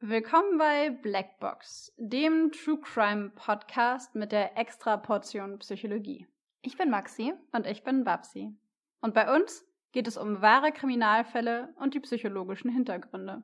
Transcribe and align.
Willkommen 0.00 0.56
bei 0.56 0.88
Blackbox, 0.88 1.92
dem 1.98 2.50
True 2.50 2.78
Crime 2.80 3.30
Podcast 3.34 4.14
mit 4.14 4.32
der 4.32 4.56
extra 4.56 4.96
Portion 4.96 5.58
Psychologie. 5.58 6.26
Ich 6.62 6.78
bin 6.78 6.88
Maxi. 6.88 7.34
Und 7.52 7.66
ich 7.66 7.84
bin 7.84 8.04
Babsi. 8.04 8.54
Und 9.02 9.12
bei 9.12 9.34
uns 9.34 9.66
geht 9.92 10.08
es 10.08 10.16
um 10.16 10.40
wahre 10.40 10.72
Kriminalfälle 10.72 11.74
und 11.76 11.92
die 11.92 12.00
psychologischen 12.00 12.70
Hintergründe. 12.70 13.42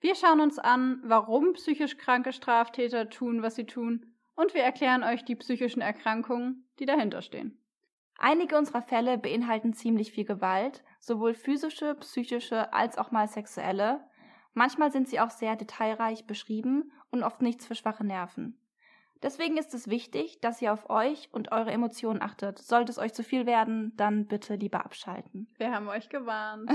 Wir 0.00 0.16
schauen 0.16 0.40
uns 0.40 0.58
an, 0.58 1.00
warum 1.04 1.52
psychisch 1.52 1.96
kranke 1.96 2.32
Straftäter 2.32 3.08
tun, 3.08 3.42
was 3.42 3.54
sie 3.54 3.66
tun, 3.66 4.06
und 4.34 4.52
wir 4.54 4.64
erklären 4.64 5.04
euch 5.04 5.24
die 5.24 5.36
psychischen 5.36 5.80
Erkrankungen, 5.80 6.66
die 6.80 6.86
dahinter 6.86 7.22
stehen. 7.22 7.61
Einige 8.18 8.56
unserer 8.56 8.82
Fälle 8.82 9.18
beinhalten 9.18 9.72
ziemlich 9.72 10.12
viel 10.12 10.24
Gewalt, 10.24 10.84
sowohl 11.00 11.34
physische, 11.34 11.94
psychische 11.96 12.72
als 12.72 12.98
auch 12.98 13.10
mal 13.10 13.28
sexuelle. 13.28 14.00
Manchmal 14.54 14.92
sind 14.92 15.08
sie 15.08 15.20
auch 15.20 15.30
sehr 15.30 15.56
detailreich 15.56 16.26
beschrieben 16.26 16.92
und 17.10 17.22
oft 17.22 17.42
nichts 17.42 17.66
für 17.66 17.74
schwache 17.74 18.04
Nerven. 18.04 18.58
Deswegen 19.22 19.56
ist 19.56 19.72
es 19.72 19.88
wichtig, 19.88 20.40
dass 20.40 20.60
ihr 20.60 20.72
auf 20.72 20.90
euch 20.90 21.28
und 21.32 21.52
eure 21.52 21.70
Emotionen 21.70 22.22
achtet. 22.22 22.58
Sollte 22.58 22.90
es 22.90 22.98
euch 22.98 23.14
zu 23.14 23.22
viel 23.22 23.46
werden, 23.46 23.92
dann 23.96 24.26
bitte 24.26 24.56
lieber 24.56 24.84
abschalten. 24.84 25.48
Wir 25.58 25.72
haben 25.72 25.88
euch 25.88 26.08
gewarnt. 26.08 26.68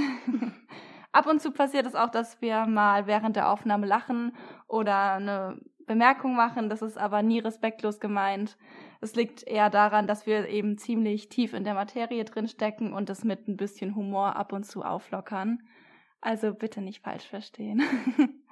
Ab 1.12 1.28
und 1.28 1.42
zu 1.42 1.52
passiert 1.52 1.86
es 1.86 1.96
auch, 1.96 2.10
dass 2.10 2.42
wir 2.42 2.66
mal 2.66 3.06
während 3.06 3.36
der 3.36 3.52
Aufnahme 3.52 3.86
lachen 3.86 4.36
oder 4.68 5.14
eine 5.14 5.60
Bemerkung 5.88 6.36
machen. 6.36 6.70
Das 6.70 6.84
ist 6.84 6.98
aber 6.98 7.24
nie 7.24 7.40
respektlos 7.40 8.00
gemeint. 8.00 8.58
Es 9.02 9.16
liegt 9.16 9.48
eher 9.48 9.72
daran, 9.72 10.06
dass 10.06 10.28
wir 10.28 10.48
eben 10.48 10.78
ziemlich 10.78 11.30
tief 11.30 11.54
in 11.54 11.64
der 11.64 11.74
Materie 11.74 12.24
drin 12.26 12.48
stecken 12.48 12.94
und 12.94 13.10
es 13.10 13.24
mit 13.24 13.48
ein 13.48 13.58
bisschen 13.58 13.96
Humor 13.96 14.36
ab 14.36 14.54
und 14.54 14.66
zu 14.66 14.84
auflockern. 14.84 15.64
Also 16.22 16.54
bitte 16.54 16.82
nicht 16.82 17.04
falsch 17.04 17.28
verstehen. 17.28 17.82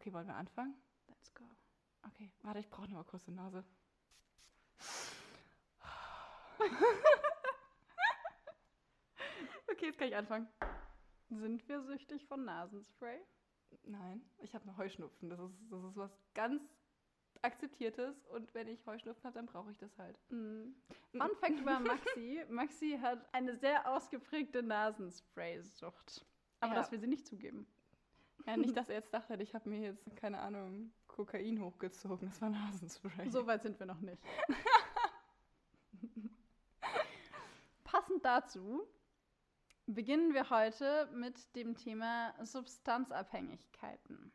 Okay, 0.00 0.14
wollen 0.14 0.28
wir 0.28 0.36
anfangen? 0.36 0.74
Let's 1.08 1.34
go. 1.34 1.44
Okay, 2.06 2.30
warte, 2.42 2.60
ich 2.60 2.70
brauche 2.70 2.88
noch 2.90 3.04
eine 3.12 3.36
Nase. 3.36 3.64
okay, 9.70 9.86
jetzt 9.86 9.98
kann 9.98 10.08
ich 10.08 10.16
anfangen. 10.16 10.48
Sind 11.30 11.66
wir 11.68 11.82
süchtig 11.82 12.24
von 12.26 12.44
Nasenspray? 12.44 13.20
Nein, 13.84 14.22
ich 14.38 14.54
habe 14.54 14.66
noch 14.66 14.78
Heuschnupfen. 14.78 15.28
Das 15.28 15.38
ist, 15.40 15.54
das 15.70 15.84
ist 15.84 15.96
was 15.96 16.10
ganz 16.34 16.62
Akzeptiertes 17.42 18.24
und 18.26 18.52
wenn 18.54 18.66
ich 18.66 18.84
Heuschnupfen 18.86 19.22
habe, 19.24 19.34
dann 19.34 19.46
brauche 19.46 19.70
ich 19.70 19.78
das 19.78 19.96
halt. 19.98 20.18
Mm. 20.30 20.72
Fun 21.12 21.36
Fact 21.40 21.60
über 21.60 21.78
Maxi. 21.78 22.42
Maxi 22.48 22.98
hat 23.00 23.24
eine 23.32 23.54
sehr 23.56 23.88
ausgeprägte 23.88 24.62
Nasenspray-Sucht. 24.62 26.24
Aber 26.60 26.74
Ja. 26.74 26.80
das 26.80 26.90
will 26.90 26.98
sie 26.98 27.06
nicht 27.06 27.26
zugeben. 27.26 27.66
Ja, 28.46 28.56
nicht, 28.56 28.76
dass 28.76 28.88
er 28.88 28.96
jetzt 28.96 29.12
dachte, 29.12 29.34
ich 29.42 29.54
habe 29.54 29.68
mir 29.68 29.80
jetzt, 29.80 30.16
keine 30.16 30.40
Ahnung, 30.40 30.90
Kokain 31.06 31.60
hochgezogen. 31.60 32.28
Das 32.28 32.40
war 32.40 32.50
Nasenspray. 32.50 33.28
So 33.30 33.46
weit 33.46 33.62
sind 33.62 33.78
wir 33.78 33.86
noch 33.86 34.00
nicht. 34.00 34.22
Passend 38.08 38.24
dazu 38.24 38.88
beginnen 39.84 40.32
wir 40.32 40.48
heute 40.48 41.10
mit 41.12 41.54
dem 41.54 41.76
Thema 41.76 42.34
Substanzabhängigkeiten. 42.42 44.32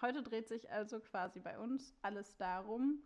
Heute 0.00 0.24
dreht 0.24 0.48
sich 0.48 0.68
also 0.72 0.98
quasi 0.98 1.38
bei 1.38 1.56
uns 1.56 1.94
alles 2.02 2.36
darum, 2.38 3.04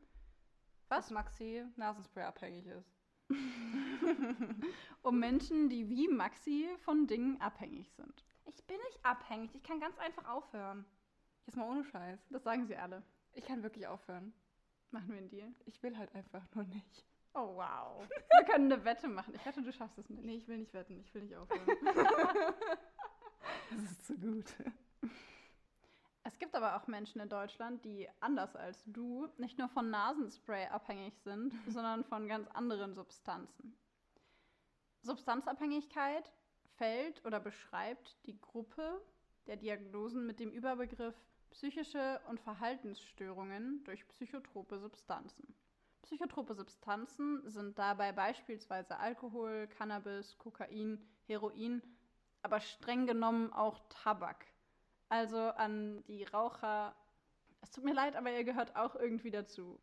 was 0.89 1.11
Maxi 1.11 1.63
Nasenspray 1.77 2.25
abhängig 2.25 2.65
ist. 2.69 2.91
um 5.03 5.19
Menschen, 5.19 5.69
die 5.69 5.91
wie 5.91 6.09
Maxi 6.09 6.71
von 6.79 7.07
Dingen 7.07 7.39
abhängig 7.43 7.93
sind. 7.93 8.25
Ich 8.47 8.67
bin 8.67 8.79
nicht 8.87 9.05
abhängig. 9.05 9.55
Ich 9.55 9.63
kann 9.63 9.79
ganz 9.79 9.99
einfach 9.99 10.27
aufhören. 10.27 10.87
Jetzt 11.45 11.57
mal 11.57 11.69
ohne 11.69 11.85
Scheiß. 11.85 12.19
Das 12.31 12.45
sagen 12.45 12.67
sie 12.67 12.79
alle. 12.79 13.03
Ich 13.35 13.45
kann 13.45 13.63
wirklich 13.63 13.87
aufhören. 13.87 14.33
Machen 14.91 15.11
wir 15.11 15.19
einen 15.19 15.29
Deal. 15.29 15.53
Ich 15.67 15.83
will 15.83 15.99
halt 15.99 16.15
einfach 16.15 16.47
nur 16.55 16.65
nicht. 16.65 17.05
Oh 17.35 17.57
wow. 17.57 18.09
Wir 18.39 18.45
können 18.47 18.73
eine 18.73 18.85
Wette 18.85 19.09
machen. 19.09 19.35
Ich 19.35 19.45
wette, 19.45 19.63
du 19.63 19.73
schaffst 19.73 19.99
es 19.99 20.09
nicht. 20.09 20.25
Nee, 20.25 20.37
ich 20.37 20.49
will 20.49 20.59
nicht 20.59 20.75
wetten. 20.75 21.01
Ich 21.01 21.15
will 21.15 21.23
nicht 21.23 21.37
aufhören. 21.37 21.67
das 23.71 23.83
ist 23.83 24.07
zu 24.07 24.19
gut. 24.19 24.55
Es 26.25 26.39
gibt 26.39 26.55
aber 26.55 26.77
auch 26.77 26.87
Menschen 26.87 27.21
in 27.21 27.29
Deutschland, 27.29 27.85
die 27.85 28.09
anders 28.21 28.55
als 28.55 28.85
du 28.87 29.29
nicht 29.39 29.59
nur 29.59 29.69
von 29.69 29.89
Nasenspray 29.89 30.67
abhängig 30.67 31.19
sind, 31.21 31.55
sondern 31.69 32.05
von 32.05 32.29
ganz 32.29 32.49
anderen 32.49 32.95
Substanzen. 32.95 33.77
Substanzabhängigkeit 35.03 36.31
fällt 36.77 37.25
oder 37.25 37.41
beschreibt 37.41 38.19
die 38.27 38.39
Gruppe 38.39 39.01
der 39.47 39.57
Diagnosen 39.57 40.27
mit 40.27 40.39
dem 40.39 40.51
Überbegriff 40.51 41.15
psychische 41.51 42.21
und 42.29 42.41
Verhaltensstörungen 42.41 43.83
durch 43.85 44.07
psychotrope 44.09 44.79
Substanzen. 44.79 45.55
Psychotrope 46.09 46.55
Substanzen 46.55 47.43
sind 47.51 47.79
dabei 47.79 48.13
beispielsweise 48.13 48.99
Alkohol, 48.99 49.69
Cannabis, 49.69 50.39
Kokain, 50.39 51.07
Heroin, 51.27 51.83
aber 52.41 52.61
streng 52.61 53.07
genommen 53.07 53.53
auch 53.53 53.79
Tabak. 53.91 54.47
Also 55.11 55.37
an 55.37 56.03
die 56.07 56.25
Raucher, 56.25 56.97
es 57.61 57.73
tut 57.73 57.85
mir 57.85 57.93
leid, 57.93 58.17
aber 58.17 58.33
ihr 58.33 58.45
gehört 58.45 58.75
auch 58.75 58.95
irgendwie 58.95 59.31
dazu. 59.31 59.79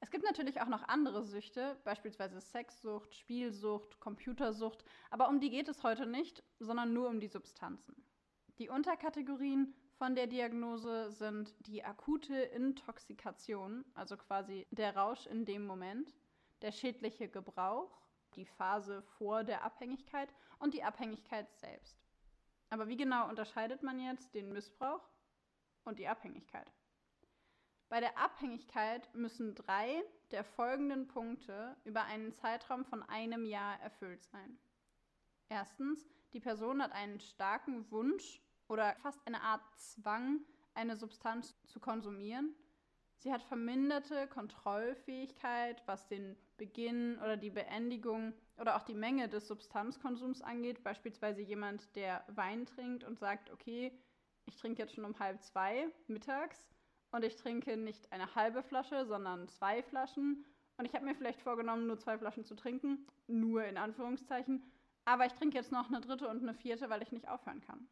Es 0.00 0.10
gibt 0.10 0.24
natürlich 0.24 0.62
auch 0.62 0.68
noch 0.68 0.88
andere 0.88 1.22
Süchte, 1.22 1.76
beispielsweise 1.84 2.40
Sexsucht, 2.40 3.14
Spielsucht, 3.14 4.00
Computersucht, 4.00 4.82
aber 5.10 5.28
um 5.28 5.40
die 5.40 5.50
geht 5.50 5.68
es 5.68 5.82
heute 5.82 6.06
nicht, 6.06 6.42
sondern 6.58 6.94
nur 6.94 7.10
um 7.10 7.20
die 7.20 7.28
Substanzen. 7.28 7.94
Die 8.58 8.70
Unterkategorien 8.70 9.74
von 9.98 10.14
der 10.14 10.26
Diagnose 10.26 11.10
sind 11.12 11.54
die 11.66 11.84
akute 11.84 12.34
Intoxikation, 12.34 13.84
also 13.94 14.16
quasi 14.16 14.66
der 14.70 14.96
Rausch 14.96 15.26
in 15.26 15.44
dem 15.44 15.66
Moment, 15.66 16.14
der 16.62 16.72
schädliche 16.72 17.28
Gebrauch, 17.28 18.00
die 18.34 18.44
Phase 18.44 19.02
vor 19.18 19.44
der 19.44 19.62
Abhängigkeit 19.62 20.34
und 20.58 20.74
die 20.74 20.82
Abhängigkeit 20.82 21.52
selbst. 21.54 21.96
Aber 22.70 22.88
wie 22.88 22.96
genau 22.96 23.28
unterscheidet 23.28 23.82
man 23.82 24.00
jetzt 24.00 24.34
den 24.34 24.52
Missbrauch 24.52 25.08
und 25.84 25.98
die 25.98 26.08
Abhängigkeit? 26.08 26.72
Bei 27.88 28.00
der 28.00 28.18
Abhängigkeit 28.18 29.14
müssen 29.14 29.54
drei 29.54 30.02
der 30.32 30.42
folgenden 30.42 31.06
Punkte 31.06 31.76
über 31.84 32.02
einen 32.04 32.32
Zeitraum 32.32 32.84
von 32.84 33.04
einem 33.04 33.44
Jahr 33.44 33.78
erfüllt 33.80 34.24
sein. 34.24 34.58
Erstens, 35.48 36.08
die 36.32 36.40
Person 36.40 36.82
hat 36.82 36.90
einen 36.90 37.20
starken 37.20 37.88
Wunsch 37.92 38.40
oder 38.68 38.94
fast 38.96 39.20
eine 39.26 39.42
Art 39.42 39.62
Zwang, 39.76 40.40
eine 40.74 40.96
Substanz 40.96 41.54
zu 41.66 41.80
konsumieren. 41.80 42.54
Sie 43.18 43.32
hat 43.32 43.42
verminderte 43.42 44.26
Kontrollfähigkeit, 44.28 45.82
was 45.86 46.06
den 46.08 46.36
Beginn 46.56 47.18
oder 47.18 47.36
die 47.36 47.50
Beendigung 47.50 48.34
oder 48.58 48.76
auch 48.76 48.82
die 48.82 48.94
Menge 48.94 49.28
des 49.28 49.48
Substanzkonsums 49.48 50.42
angeht. 50.42 50.84
Beispielsweise 50.84 51.40
jemand, 51.40 51.94
der 51.96 52.24
Wein 52.28 52.66
trinkt 52.66 53.02
und 53.02 53.18
sagt, 53.18 53.50
okay, 53.50 53.98
ich 54.46 54.56
trinke 54.56 54.82
jetzt 54.82 54.94
schon 54.94 55.04
um 55.04 55.18
halb 55.18 55.42
zwei 55.42 55.88
mittags 56.06 56.68
und 57.12 57.24
ich 57.24 57.36
trinke 57.36 57.76
nicht 57.76 58.12
eine 58.12 58.34
halbe 58.34 58.62
Flasche, 58.62 59.06
sondern 59.06 59.48
zwei 59.48 59.82
Flaschen. 59.82 60.44
Und 60.76 60.84
ich 60.84 60.94
habe 60.94 61.04
mir 61.04 61.14
vielleicht 61.14 61.40
vorgenommen, 61.40 61.86
nur 61.86 61.98
zwei 61.98 62.18
Flaschen 62.18 62.44
zu 62.44 62.56
trinken, 62.56 63.06
nur 63.26 63.64
in 63.64 63.78
Anführungszeichen. 63.78 64.62
Aber 65.04 65.24
ich 65.24 65.32
trinke 65.32 65.56
jetzt 65.56 65.72
noch 65.72 65.88
eine 65.88 66.00
dritte 66.00 66.28
und 66.28 66.42
eine 66.42 66.54
vierte, 66.54 66.90
weil 66.90 67.02
ich 67.02 67.12
nicht 67.12 67.28
aufhören 67.28 67.60
kann. 67.60 67.88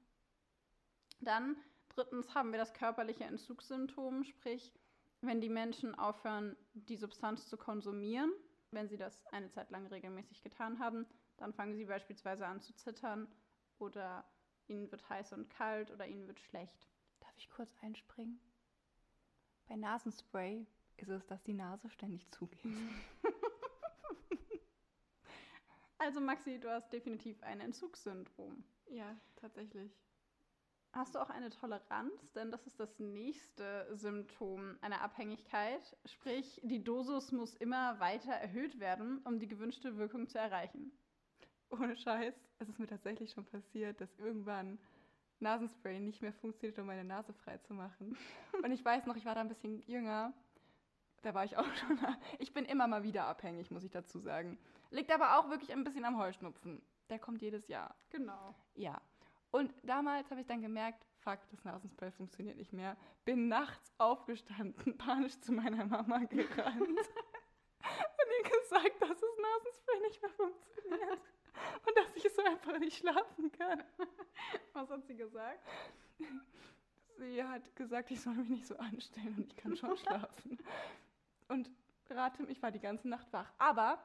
Dann 1.23 1.57
drittens 1.89 2.35
haben 2.35 2.51
wir 2.51 2.59
das 2.59 2.75
körperliche 2.75 3.25
Entzugssymptom, 3.25 4.25
sprich, 4.25 4.73
wenn 5.21 5.41
die 5.41 5.49
Menschen 5.49 5.95
aufhören, 5.95 6.57
die 6.75 6.97
Substanz 6.97 7.49
zu 7.49 7.57
konsumieren, 7.57 8.33
wenn 8.73 8.89
sie 8.89 8.97
das 8.97 9.25
eine 9.27 9.51
Zeit 9.51 9.71
lang 9.71 9.87
regelmäßig 9.87 10.43
getan 10.43 10.81
haben, 10.81 11.07
dann 11.37 11.53
fangen 11.53 11.77
sie 11.77 11.85
beispielsweise 11.85 12.47
an 12.47 12.61
zu 12.61 12.75
zittern 12.75 13.29
oder 13.79 14.25
ihnen 14.67 14.91
wird 14.91 15.09
heiß 15.09 15.33
und 15.33 15.49
kalt 15.49 15.91
oder 15.93 16.07
ihnen 16.07 16.27
wird 16.27 16.41
schlecht. 16.41 16.89
Darf 17.21 17.37
ich 17.37 17.49
kurz 17.51 17.73
einspringen? 17.83 18.41
Bei 19.69 19.77
Nasenspray 19.77 20.67
ist 20.97 21.09
es, 21.09 21.25
dass 21.27 21.43
die 21.45 21.55
Nase 21.55 21.89
ständig 21.89 22.29
zugeht. 22.31 22.65
Also 25.99 26.21
Maxi, 26.21 26.59
du 26.59 26.69
hast 26.69 26.93
definitiv 26.93 27.41
ein 27.45 27.61
Entzugssyndrom. 27.61 28.65
Ja, 28.91 29.17
tatsächlich. 29.37 29.97
Hast 30.93 31.15
du 31.15 31.21
auch 31.21 31.31
eine 31.31 31.49
Toleranz? 31.49 32.33
Denn 32.35 32.51
das 32.51 32.67
ist 32.67 32.79
das 32.79 32.99
nächste 32.99 33.89
Symptom 33.97 34.77
einer 34.83 35.01
Abhängigkeit. 35.01 35.97
Sprich, 36.05 36.61
die 36.63 36.85
Dosis 36.85 37.33
muss 37.33 37.55
immer 37.55 37.99
weiter 37.99 38.33
erhöht 38.33 38.79
werden, 38.79 39.23
um 39.25 39.39
die 39.39 39.49
gewünschte 39.49 39.97
Wirkung 39.97 40.29
zu 40.29 40.39
erreichen. 40.39 40.93
Ohne 41.71 41.97
Scheiß, 41.97 42.35
es 42.59 42.69
ist 42.69 42.79
mir 42.79 42.87
tatsächlich 42.87 43.31
schon 43.31 43.47
passiert, 43.47 44.03
dass 44.03 44.15
irgendwann 44.19 44.79
Nasenspray 45.41 45.99
nicht 45.99 46.21
mehr 46.21 46.35
funktioniert, 46.35 46.79
um 46.79 46.87
meine 46.87 47.05
Nase 47.05 47.33
frei 47.33 47.57
zu 47.59 47.73
machen. 47.73 48.17
Und 48.63 48.71
ich 48.71 48.85
weiß 48.85 49.07
noch, 49.07 49.17
ich 49.17 49.25
war 49.25 49.35
da 49.35 49.41
ein 49.41 49.49
bisschen 49.49 49.83
jünger. 49.87 50.35
Da 51.23 51.33
war 51.33 51.45
ich 51.47 51.57
auch 51.57 51.75
schon. 51.77 51.99
Ich 52.39 52.53
bin 52.53 52.67
immer 52.67 52.87
mal 52.87 53.03
wieder 53.03 53.25
abhängig, 53.25 53.71
muss 53.71 53.85
ich 53.85 53.91
dazu 53.91 54.19
sagen. 54.19 54.59
Liegt 54.91 55.11
aber 55.11 55.39
auch 55.39 55.49
wirklich 55.49 55.73
ein 55.73 55.85
bisschen 55.85 56.05
am 56.05 56.19
Heuschnupfen. 56.19 56.83
Der 57.09 57.19
kommt 57.19 57.41
jedes 57.41 57.67
Jahr. 57.69 57.95
Genau. 58.11 58.55
Ja. 58.75 59.01
Und 59.53 59.75
damals 59.83 60.31
habe 60.31 60.41
ich 60.41 60.47
dann 60.47 60.63
gemerkt, 60.63 61.05
fuck, 61.19 61.39
das 61.51 61.63
Nasenspray 61.63 62.11
funktioniert 62.11 62.57
nicht 62.57 62.73
mehr. 62.73 62.97
Bin 63.27 63.49
nachts 63.49 63.93
aufgestanden, 63.99 64.97
panisch 64.99 65.39
zu 65.41 65.53
meiner 65.53 65.85
Mama 65.85 66.19
gerannt. 66.21 66.81
und 66.81 68.29
ihr 68.39 68.51
gesagt, 68.51 69.01
dass 69.01 69.21
das 69.21 69.21
Nasenspray 69.21 70.01
nicht 70.01 70.23
mehr 70.23 70.31
funktioniert. 70.31 71.21
Und 71.87 71.97
dass 71.97 72.17
ich 72.17 72.33
so 72.33 72.43
einfach 72.43 72.79
nicht 72.79 72.97
schlafen 72.97 73.53
kann. 73.53 73.83
Was 74.73 74.89
hat 74.89 75.07
sie 75.07 75.15
gesagt? 75.15 75.61
Sie 77.19 77.45
hat 77.45 77.77
gesagt, 77.77 78.11
ich 78.11 78.21
soll 78.23 78.35
mich 78.35 78.49
nicht 78.49 78.67
so 78.67 78.77
anstellen 78.79 79.35
und 79.37 79.53
ich 79.53 79.57
kann 79.57 79.77
schon 79.77 79.97
schlafen. 79.99 80.59
Und 81.49 81.71
rate, 82.09 82.45
ich 82.45 82.63
war 82.63 82.71
die 82.71 82.81
ganze 82.81 83.07
Nacht 83.07 83.31
wach. 83.33 83.53
Aber 83.59 84.03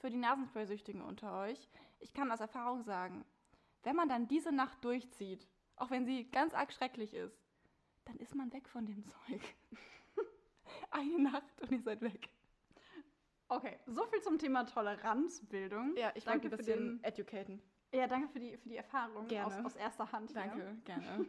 für 0.00 0.10
die 0.10 0.16
Nasenspray-Süchtigen 0.16 1.00
unter 1.00 1.42
euch, 1.42 1.70
ich 2.00 2.12
kann 2.12 2.30
aus 2.32 2.40
Erfahrung 2.40 2.82
sagen, 2.82 3.24
wenn 3.84 3.96
man 3.96 4.08
dann 4.08 4.26
diese 4.28 4.52
Nacht 4.52 4.84
durchzieht, 4.84 5.46
auch 5.76 5.90
wenn 5.90 6.04
sie 6.06 6.30
ganz 6.30 6.54
arg 6.54 6.72
schrecklich 6.72 7.14
ist, 7.14 7.38
dann 8.04 8.16
ist 8.16 8.34
man 8.34 8.52
weg 8.52 8.68
von 8.68 8.86
dem 8.86 9.04
Zeug. 9.06 9.40
Eine 10.90 11.18
Nacht 11.30 11.60
und 11.62 11.72
ihr 11.72 11.82
seid 11.82 12.00
weg. 12.02 12.28
Okay, 13.48 13.78
so 13.86 14.04
viel 14.06 14.22
zum 14.22 14.38
Thema 14.38 14.64
Toleranzbildung. 14.64 15.96
Ja, 15.96 16.12
ich 16.14 16.24
danke 16.24 16.48
ein 16.48 16.56
bisschen 16.56 16.98
den, 16.98 17.04
educaten. 17.04 17.62
Ja, 17.92 18.06
danke 18.06 18.28
für 18.28 18.40
die, 18.40 18.56
für 18.56 18.68
die 18.68 18.76
Erfahrung 18.76 19.26
gerne. 19.28 19.58
Aus, 19.58 19.64
aus 19.64 19.76
erster 19.76 20.10
Hand. 20.10 20.34
Danke, 20.34 20.64
ja. 20.64 20.96
gerne. 20.96 21.26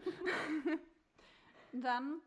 Dann 1.73 2.21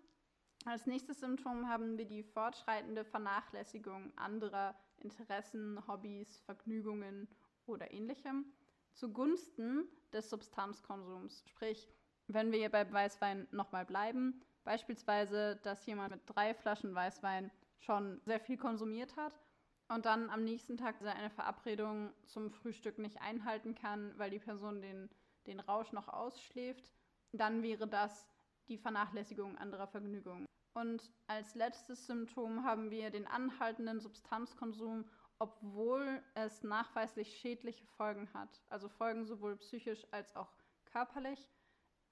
als 0.65 0.87
nächstes 0.87 1.21
Symptom 1.21 1.69
haben 1.69 1.97
wir 1.97 2.05
die 2.05 2.23
fortschreitende 2.23 3.05
Vernachlässigung 3.05 4.13
anderer 4.17 4.75
Interessen, 4.99 5.81
Hobbys, 5.89 6.39
Vergnügungen 6.41 7.29
oder 7.67 7.93
ähnlichem 7.93 8.45
zugunsten 8.93 9.88
des 10.12 10.31
Substanzkonsums. 10.31 11.44
Sprich, 11.46 11.88
wenn 12.26 12.52
wir 12.52 12.58
hier 12.58 12.70
bei 12.70 12.90
Weißwein 12.90 13.49
nochmal 13.50 13.85
bleiben, 13.85 14.43
beispielsweise, 14.64 15.56
dass 15.62 15.87
jemand 15.87 16.11
mit 16.12 16.23
drei 16.26 16.55
Flaschen 16.55 16.94
Weißwein 16.94 17.50
schon 17.79 18.20
sehr 18.25 18.40
viel 18.40 18.56
konsumiert 18.56 19.17
hat 19.17 19.40
und 19.88 20.05
dann 20.05 20.31
am 20.31 20.44
nächsten 20.44 20.76
Tag 20.76 21.00
eine 21.02 21.31
Verabredung 21.31 22.12
zum 22.26 22.50
Frühstück 22.50 22.99
nicht 22.99 23.20
einhalten 23.20 23.75
kann, 23.75 24.12
weil 24.19 24.31
die 24.31 24.38
Person 24.38 24.82
den, 24.82 25.08
den 25.46 25.61
Rausch 25.61 25.93
noch 25.93 26.08
ausschläft, 26.08 26.93
dann 27.32 27.62
wäre 27.62 27.87
das 27.87 28.29
die 28.69 28.79
Vernachlässigung 28.79 29.56
anderer 29.56 29.87
Vergnügungen. 29.87 30.46
Und 30.75 31.11
als 31.26 31.55
letztes 31.55 32.06
Symptom 32.06 32.64
haben 32.64 32.91
wir 32.91 33.11
den 33.11 33.26
anhaltenden 33.26 34.00
Substanzkonsum, 34.00 35.05
obwohl 35.38 36.23
es 36.35 36.62
nachweislich 36.62 37.38
schädliche 37.38 37.87
Folgen 37.96 38.32
hat. 38.35 38.62
Also 38.69 38.88
Folgen 38.88 39.25
sowohl 39.25 39.56
psychisch 39.56 40.06
als 40.11 40.35
auch 40.35 40.52
körperlich, 40.87 41.49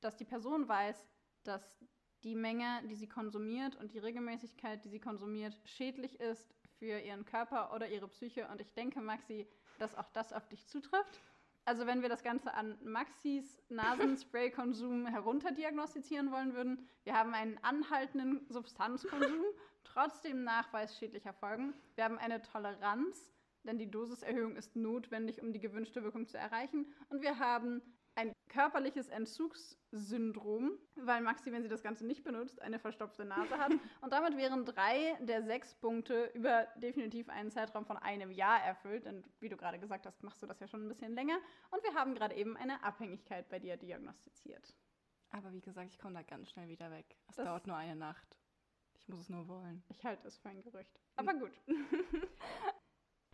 dass 0.00 0.16
die 0.16 0.24
Person 0.24 0.68
weiß, 0.68 1.08
dass 1.44 1.78
die 2.24 2.34
Menge, 2.34 2.82
die 2.88 2.94
sie 2.94 3.08
konsumiert 3.08 3.76
und 3.76 3.92
die 3.92 3.98
Regelmäßigkeit, 3.98 4.84
die 4.84 4.88
sie 4.88 5.00
konsumiert, 5.00 5.60
schädlich 5.64 6.18
ist 6.20 6.54
für 6.78 6.98
ihren 6.98 7.24
Körper 7.24 7.72
oder 7.74 7.88
ihre 7.88 8.08
Psyche. 8.08 8.48
Und 8.48 8.60
ich 8.60 8.72
denke, 8.74 9.00
Maxi, 9.00 9.46
dass 9.78 9.94
auch 9.94 10.08
das 10.10 10.32
auf 10.32 10.48
dich 10.48 10.66
zutrifft 10.66 11.20
also 11.66 11.84
wenn 11.84 12.00
wir 12.00 12.08
das 12.08 12.22
Ganze 12.22 12.54
an 12.54 12.78
Maxis 12.84 13.60
Nasenspray-Konsum 13.68 15.06
herunterdiagnostizieren 15.08 16.30
wollen 16.30 16.54
würden, 16.54 16.88
wir 17.02 17.14
haben 17.14 17.34
einen 17.34 17.58
anhaltenden 17.62 18.46
Substanzkonsum, 18.48 19.44
trotzdem 19.92 20.44
Nachweis 20.44 20.96
schädlicher 20.98 21.32
Folgen. 21.32 21.74
Wir 21.94 22.04
haben 22.04 22.18
eine 22.18 22.42
Toleranz, 22.42 23.32
denn 23.64 23.78
die 23.78 23.90
Dosiserhöhung 23.90 24.56
ist 24.56 24.76
notwendig, 24.76 25.40
um 25.40 25.52
die 25.52 25.60
gewünschte 25.60 26.02
Wirkung 26.02 26.26
zu 26.26 26.38
erreichen. 26.38 26.92
Und 27.08 27.22
wir 27.22 27.38
haben 27.38 27.82
ein 28.16 28.32
körperliches 28.48 29.08
Entzugssyndrom, 29.08 30.72
weil 30.94 31.20
Maxi, 31.22 31.52
wenn 31.52 31.62
sie 31.62 31.68
das 31.68 31.82
Ganze 31.82 32.06
nicht 32.06 32.24
benutzt, 32.24 32.60
eine 32.62 32.78
verstopfte 32.78 33.24
Nase 33.24 33.58
hat. 33.58 33.70
Und 34.00 34.12
damit 34.12 34.36
wären 34.36 34.64
drei 34.64 35.16
der 35.20 35.42
sechs 35.42 35.74
Punkte 35.74 36.30
über 36.34 36.66
definitiv 36.76 37.28
einen 37.28 37.50
Zeitraum 37.50 37.84
von 37.84 37.98
einem 37.98 38.30
Jahr 38.30 38.62
erfüllt. 38.62 39.04
Denn 39.04 39.22
wie 39.40 39.50
du 39.50 39.56
gerade 39.56 39.78
gesagt 39.78 40.06
hast, 40.06 40.22
machst 40.22 40.42
du 40.42 40.46
das 40.46 40.58
ja 40.60 40.66
schon 40.66 40.86
ein 40.86 40.88
bisschen 40.88 41.12
länger. 41.14 41.38
Und 41.70 41.82
wir 41.84 41.94
haben 41.94 42.14
gerade 42.14 42.34
eben 42.34 42.56
eine 42.56 42.82
Abhängigkeit 42.82 43.48
bei 43.50 43.58
dir 43.58 43.76
diagnostiziert. 43.76 44.74
Aber 45.30 45.52
wie 45.52 45.60
gesagt, 45.60 45.90
ich 45.90 45.98
komme 45.98 46.14
da 46.14 46.22
ganz 46.22 46.50
schnell 46.50 46.68
wieder 46.68 46.90
weg. 46.90 47.16
Es 47.28 47.36
das 47.36 47.44
dauert 47.44 47.66
nur 47.66 47.76
eine 47.76 47.96
Nacht. 47.96 48.36
Ich 49.06 49.08
muss 49.08 49.20
es 49.20 49.28
nur 49.28 49.46
wollen. 49.46 49.82
Ich 49.88 50.04
halte 50.04 50.26
es 50.26 50.36
für 50.36 50.48
ein 50.48 50.62
Gerücht. 50.62 51.00
Aber 51.14 51.32
gut. 51.32 51.52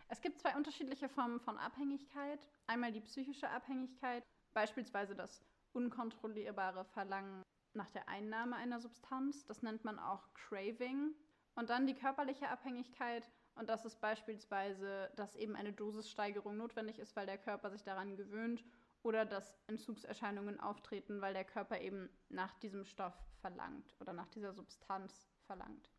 es 0.09 0.21
gibt 0.21 0.39
zwei 0.39 0.55
unterschiedliche 0.55 1.09
Formen 1.09 1.39
von 1.39 1.57
Abhängigkeit. 1.57 2.47
Einmal 2.67 2.91
die 2.91 3.01
psychische 3.01 3.49
Abhängigkeit 3.49 4.23
Beispielsweise 4.53 5.15
das 5.15 5.43
unkontrollierbare 5.73 6.85
Verlangen 6.85 7.43
nach 7.73 7.89
der 7.89 8.07
Einnahme 8.07 8.55
einer 8.55 8.79
Substanz, 8.79 9.45
das 9.45 9.63
nennt 9.63 9.83
man 9.83 9.97
auch 9.97 10.31
Craving. 10.33 11.15
Und 11.55 11.69
dann 11.69 11.87
die 11.87 11.95
körperliche 11.95 12.49
Abhängigkeit, 12.49 13.27
und 13.55 13.69
das 13.69 13.85
ist 13.85 13.99
beispielsweise, 13.99 15.11
dass 15.15 15.35
eben 15.35 15.55
eine 15.55 15.73
Dosissteigerung 15.73 16.57
notwendig 16.57 16.99
ist, 16.99 17.15
weil 17.15 17.25
der 17.25 17.37
Körper 17.37 17.71
sich 17.71 17.83
daran 17.83 18.15
gewöhnt, 18.15 18.63
oder 19.01 19.25
dass 19.25 19.59
Entzugserscheinungen 19.67 20.59
auftreten, 20.59 21.19
weil 21.19 21.33
der 21.33 21.43
Körper 21.43 21.81
eben 21.81 22.09
nach 22.29 22.53
diesem 22.59 22.85
Stoff 22.85 23.13
verlangt 23.41 23.93
oder 23.99 24.13
nach 24.13 24.29
dieser 24.29 24.53
Substanz 24.53 25.27
verlangt. 25.43 25.89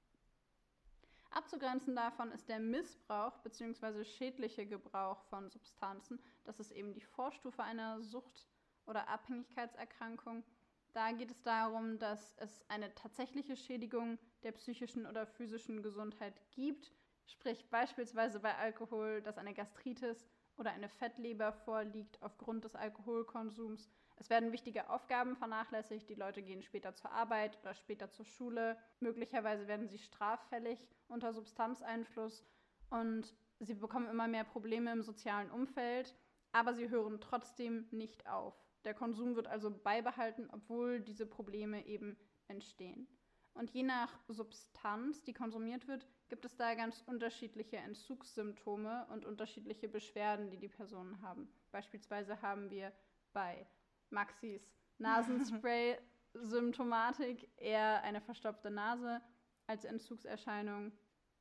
Abzugrenzen 1.30 1.96
davon 1.96 2.30
ist 2.30 2.48
der 2.48 2.60
Missbrauch 2.60 3.38
bzw. 3.38 4.04
schädliche 4.04 4.66
Gebrauch 4.66 5.20
von 5.24 5.50
Substanzen. 5.50 6.20
Das 6.44 6.60
ist 6.60 6.70
eben 6.70 6.92
die 6.92 7.00
Vorstufe 7.00 7.62
einer 7.62 8.00
Sucht- 8.00 8.46
oder 8.86 9.08
Abhängigkeitserkrankung. 9.08 10.44
Da 10.92 11.10
geht 11.10 11.32
es 11.32 11.42
darum, 11.42 11.98
dass 11.98 12.34
es 12.36 12.64
eine 12.68 12.94
tatsächliche 12.94 13.56
Schädigung 13.56 14.16
der 14.44 14.52
psychischen 14.52 15.06
oder 15.06 15.26
physischen 15.26 15.82
Gesundheit 15.82 16.40
gibt. 16.52 16.92
Sprich 17.26 17.68
beispielsweise 17.68 18.38
bei 18.38 18.54
Alkohol, 18.56 19.20
dass 19.20 19.36
eine 19.36 19.54
Gastritis 19.54 20.24
oder 20.56 20.72
eine 20.72 20.88
Fettleber 20.88 21.52
vorliegt 21.52 22.22
aufgrund 22.22 22.64
des 22.64 22.74
Alkoholkonsums 22.74 23.90
es 24.16 24.30
werden 24.30 24.52
wichtige 24.52 24.90
Aufgaben 24.90 25.36
vernachlässigt, 25.36 26.08
die 26.08 26.14
Leute 26.14 26.42
gehen 26.42 26.62
später 26.62 26.94
zur 26.94 27.10
Arbeit 27.10 27.58
oder 27.62 27.74
später 27.74 28.10
zur 28.10 28.24
Schule. 28.24 28.76
Möglicherweise 29.00 29.66
werden 29.66 29.88
sie 29.88 29.98
straffällig 29.98 30.86
unter 31.08 31.32
Substanzeinfluss 31.32 32.44
und 32.90 33.34
sie 33.58 33.74
bekommen 33.74 34.08
immer 34.08 34.28
mehr 34.28 34.44
Probleme 34.44 34.92
im 34.92 35.02
sozialen 35.02 35.50
Umfeld, 35.50 36.14
aber 36.52 36.74
sie 36.74 36.90
hören 36.90 37.20
trotzdem 37.20 37.88
nicht 37.90 38.26
auf. 38.28 38.54
Der 38.84 38.94
Konsum 38.94 39.34
wird 39.34 39.48
also 39.48 39.70
beibehalten, 39.70 40.48
obwohl 40.52 41.00
diese 41.00 41.26
Probleme 41.26 41.84
eben 41.86 42.16
entstehen. 42.46 43.08
Und 43.54 43.70
je 43.70 43.84
nach 43.84 44.12
Substanz, 44.28 45.22
die 45.22 45.32
konsumiert 45.32 45.86
wird, 45.86 46.06
gibt 46.28 46.44
es 46.44 46.56
da 46.56 46.74
ganz 46.74 47.04
unterschiedliche 47.06 47.76
Entzugssymptome 47.76 49.06
und 49.12 49.24
unterschiedliche 49.24 49.88
Beschwerden, 49.88 50.50
die 50.50 50.58
die 50.58 50.68
Personen 50.68 51.22
haben. 51.22 51.48
Beispielsweise 51.70 52.42
haben 52.42 52.68
wir 52.70 52.90
bei 53.32 53.64
Maxis 54.10 54.74
Nasenspray-Symptomatik 54.98 57.48
eher 57.56 58.02
eine 58.02 58.20
verstopfte 58.20 58.70
Nase 58.70 59.22
als 59.66 59.84
Entzugserscheinung. 59.84 60.92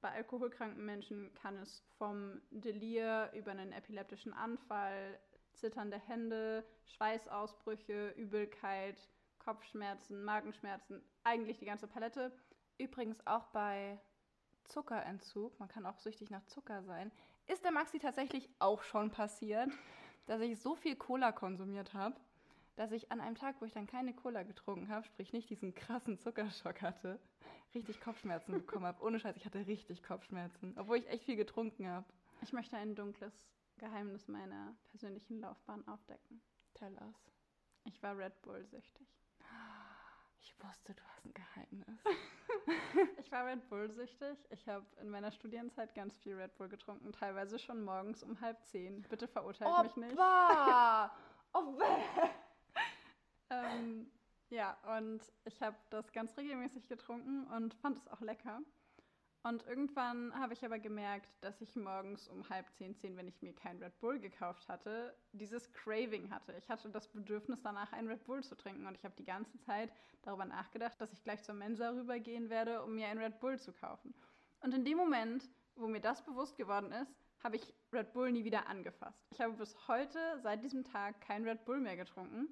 Bei 0.02 0.12
alkoholkranken 0.12 0.86
Menschen 0.86 1.34
kann 1.34 1.58
es 1.58 1.84
vom 1.98 2.42
Delir 2.52 3.32
über 3.34 3.50
einen 3.52 3.72
epileptischen 3.72 4.34
Anfall, 4.34 5.20
zitternde 5.54 5.98
Hände, 5.98 6.64
Schweißausbrüche, 6.86 8.10
Übelkeit, 8.18 9.10
Kopfschmerzen, 9.44 10.24
Magenschmerzen, 10.24 11.02
eigentlich 11.24 11.58
die 11.58 11.66
ganze 11.66 11.88
Palette. 11.88 12.32
Übrigens 12.78 13.26
auch 13.28 13.48
bei 13.48 14.00
Zuckerentzug, 14.66 15.60
man 15.60 15.68
kann 15.68 15.86
auch 15.86 15.98
süchtig 16.00 16.30
nach 16.30 16.46
Zucker 16.46 16.84
sein, 16.84 17.12
ist 17.48 17.64
der 17.64 17.72
Maxi 17.72 18.00
tatsächlich 18.00 18.50
auch 18.60 18.84
schon 18.84 19.12
passiert, 19.12 19.70
dass 20.26 20.42
ich 20.42 20.60
so 20.60 20.76
viel 20.76 20.96
Cola 20.96 21.32
konsumiert 21.32 21.94
habe, 21.94 22.16
dass 22.76 22.92
ich 22.92 23.12
an 23.12 23.20
einem 23.20 23.36
Tag, 23.36 23.56
wo 23.60 23.66
ich 23.66 23.74
dann 23.74 23.86
keine 23.86 24.14
Cola 24.14 24.44
getrunken 24.44 24.90
habe, 24.90 25.06
sprich 25.06 25.34
nicht 25.34 25.50
diesen 25.50 25.76
krassen 25.76 26.18
Zuckerschock 26.18 26.82
hatte, 26.82 27.20
richtig 27.76 28.00
Kopfschmerzen 28.02 28.54
bekommen 28.54 28.86
habe. 28.86 29.04
Ohne 29.04 29.20
Scheiß, 29.20 29.36
ich 29.36 29.46
hatte 29.46 29.68
richtig 29.68 30.04
Kopfschmerzen, 30.04 30.74
obwohl 30.78 30.98
ich 30.98 31.08
echt 31.10 31.26
viel 31.26 31.36
getrunken 31.36 31.88
habe. 31.88 32.06
Ich 32.42 32.54
möchte 32.54 32.78
ein 32.78 32.96
dunkles 32.96 33.34
Geheimnis 33.78 34.28
meiner 34.28 34.76
persönlichen 34.90 35.40
Laufbahn 35.40 35.88
aufdecken. 35.88 36.42
Tell 36.74 36.94
us. 36.94 37.32
Ich 37.86 38.02
war 38.02 38.18
Red 38.18 38.42
Bull 38.42 38.66
süchtig. 38.66 39.08
Ich 40.44 40.54
wusste, 40.62 40.94
du 40.94 41.02
hast 41.04 41.26
ein 41.26 41.34
Geheimnis. 41.34 42.04
ich 43.18 43.32
war 43.32 43.46
Red 43.46 43.70
Bull 43.70 43.90
süchtig. 43.90 44.38
Ich 44.50 44.68
habe 44.68 44.86
in 45.00 45.10
meiner 45.10 45.32
Studienzeit 45.32 45.96
ganz 45.96 46.18
viel 46.18 46.36
Red 46.36 46.54
Bull 46.58 46.68
getrunken, 46.68 47.14
teilweise 47.14 47.58
schon 47.58 47.82
morgens 47.82 48.24
um 48.24 48.40
halb 48.42 48.62
zehn. 48.66 49.04
Bitte 49.04 49.28
verurteilt 49.28 49.84
mich 49.84 49.96
nicht. 49.96 50.18
Oh, 51.56 51.80
ähm, 53.52 54.12
ja, 54.50 54.76
und 54.98 55.22
ich 55.46 55.62
habe 55.62 55.78
das 55.92 56.12
ganz 56.12 56.36
regelmäßig 56.36 56.88
getrunken 56.88 57.46
und 57.46 57.76
fand 57.76 58.00
es 58.00 58.08
auch 58.08 58.22
lecker. 58.22 58.60
Und 59.46 59.68
irgendwann 59.68 60.34
habe 60.40 60.54
ich 60.54 60.64
aber 60.64 60.80
gemerkt, 60.80 61.28
dass 61.42 61.60
ich 61.60 61.76
morgens 61.76 62.30
um 62.30 62.48
halb 62.50 62.72
zehn, 62.72 62.96
zehn, 62.96 63.18
wenn 63.18 63.28
ich 63.28 63.42
mir 63.42 63.54
kein 63.54 63.78
Red 63.84 64.00
Bull 64.00 64.18
gekauft 64.18 64.70
hatte, 64.70 65.14
dieses 65.34 65.70
Craving 65.74 66.32
hatte. 66.32 66.54
Ich 66.58 66.70
hatte 66.70 66.90
das 66.90 67.10
Bedürfnis 67.10 67.62
danach, 67.62 67.92
einen 67.92 68.08
Red 68.08 68.24
Bull 68.24 68.42
zu 68.42 68.56
trinken. 68.56 68.88
Und 68.88 68.96
ich 68.96 69.04
habe 69.04 69.16
die 69.18 69.26
ganze 69.26 69.60
Zeit 69.60 69.92
darüber 70.22 70.46
nachgedacht, 70.46 71.00
dass 71.02 71.12
ich 71.12 71.22
gleich 71.24 71.44
zur 71.44 71.56
Mensa 71.56 71.90
rübergehen 71.90 72.50
werde, 72.50 72.82
um 72.84 72.96
mir 72.96 73.08
einen 73.08 73.20
Red 73.20 73.42
Bull 73.42 73.60
zu 73.60 73.74
kaufen. 73.74 74.16
Und 74.62 74.74
in 74.74 74.86
dem 74.86 74.98
Moment, 74.98 75.50
wo 75.76 75.88
mir 75.88 76.00
das 76.00 76.24
bewusst 76.24 76.56
geworden 76.56 76.94
ist, 76.94 77.14
habe 77.44 77.58
ich 77.58 77.74
Red 77.92 78.14
Bull 78.14 78.32
nie 78.32 78.46
wieder 78.46 78.68
angefasst. 78.68 79.22
Ich 79.32 79.42
habe 79.42 79.52
bis 79.54 79.76
heute, 79.90 80.40
seit 80.42 80.64
diesem 80.64 80.86
Tag, 80.86 81.20
kein 81.20 81.44
Red 81.44 81.66
Bull 81.66 81.82
mehr 81.82 81.98
getrunken, 81.98 82.48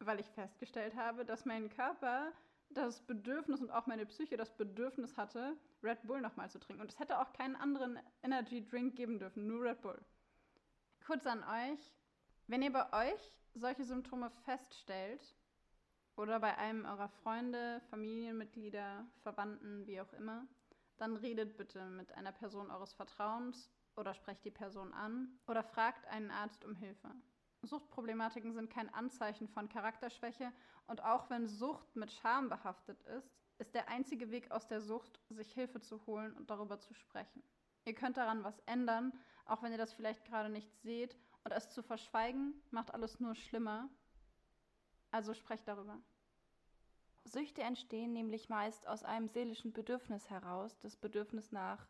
weil 0.00 0.20
ich 0.20 0.28
festgestellt 0.28 0.94
habe, 0.96 1.24
dass 1.24 1.46
mein 1.46 1.70
Körper 1.70 2.30
das 2.76 3.00
Bedürfnis 3.00 3.60
und 3.60 3.70
auch 3.70 3.86
meine 3.86 4.06
Psyche 4.06 4.36
das 4.36 4.56
Bedürfnis 4.56 5.16
hatte, 5.16 5.56
Red 5.82 6.06
Bull 6.06 6.20
nochmal 6.20 6.50
zu 6.50 6.58
trinken. 6.58 6.82
Und 6.82 6.92
es 6.92 6.98
hätte 6.98 7.18
auch 7.20 7.32
keinen 7.32 7.56
anderen 7.56 7.98
Energy 8.22 8.66
Drink 8.66 8.96
geben 8.96 9.18
dürfen, 9.18 9.46
nur 9.46 9.62
Red 9.62 9.80
Bull. 9.80 10.00
Kurz 11.06 11.26
an 11.26 11.42
euch, 11.42 11.92
wenn 12.46 12.62
ihr 12.62 12.72
bei 12.72 13.12
euch 13.12 13.32
solche 13.54 13.84
Symptome 13.84 14.30
feststellt 14.44 15.34
oder 16.16 16.40
bei 16.40 16.56
einem 16.58 16.84
eurer 16.84 17.08
Freunde, 17.08 17.80
Familienmitglieder, 17.90 19.06
Verwandten, 19.22 19.86
wie 19.86 20.00
auch 20.00 20.12
immer, 20.12 20.46
dann 20.98 21.16
redet 21.16 21.56
bitte 21.56 21.86
mit 21.90 22.12
einer 22.12 22.32
Person 22.32 22.70
eures 22.70 22.92
Vertrauens 22.92 23.70
oder 23.96 24.14
sprecht 24.14 24.44
die 24.44 24.50
Person 24.50 24.92
an 24.92 25.38
oder 25.46 25.62
fragt 25.62 26.06
einen 26.08 26.30
Arzt 26.30 26.64
um 26.64 26.74
Hilfe. 26.74 27.10
Suchtproblematiken 27.66 28.52
sind 28.52 28.70
kein 28.70 28.92
Anzeichen 28.92 29.48
von 29.48 29.68
Charakterschwäche 29.68 30.52
und 30.86 31.02
auch 31.02 31.30
wenn 31.30 31.46
Sucht 31.46 31.96
mit 31.96 32.12
Scham 32.12 32.48
behaftet 32.48 33.00
ist, 33.02 33.30
ist 33.58 33.74
der 33.74 33.88
einzige 33.88 34.30
Weg 34.30 34.50
aus 34.50 34.66
der 34.66 34.80
Sucht, 34.80 35.20
sich 35.30 35.52
Hilfe 35.52 35.80
zu 35.80 36.04
holen 36.06 36.32
und 36.34 36.50
darüber 36.50 36.78
zu 36.78 36.94
sprechen. 36.94 37.42
Ihr 37.84 37.94
könnt 37.94 38.16
daran 38.16 38.44
was 38.44 38.58
ändern, 38.66 39.12
auch 39.44 39.62
wenn 39.62 39.72
ihr 39.72 39.78
das 39.78 39.92
vielleicht 39.92 40.24
gerade 40.24 40.48
nicht 40.48 40.70
seht 40.82 41.16
und 41.44 41.52
es 41.52 41.70
zu 41.70 41.82
verschweigen 41.82 42.54
macht 42.70 42.92
alles 42.92 43.20
nur 43.20 43.34
schlimmer. 43.34 43.88
Also 45.10 45.34
sprecht 45.34 45.66
darüber. 45.68 45.98
Süchte 47.24 47.62
entstehen 47.62 48.12
nämlich 48.12 48.48
meist 48.48 48.86
aus 48.86 49.02
einem 49.02 49.28
seelischen 49.28 49.72
Bedürfnis 49.72 50.28
heraus, 50.30 50.78
das 50.80 50.96
Bedürfnis 50.96 51.52
nach 51.52 51.86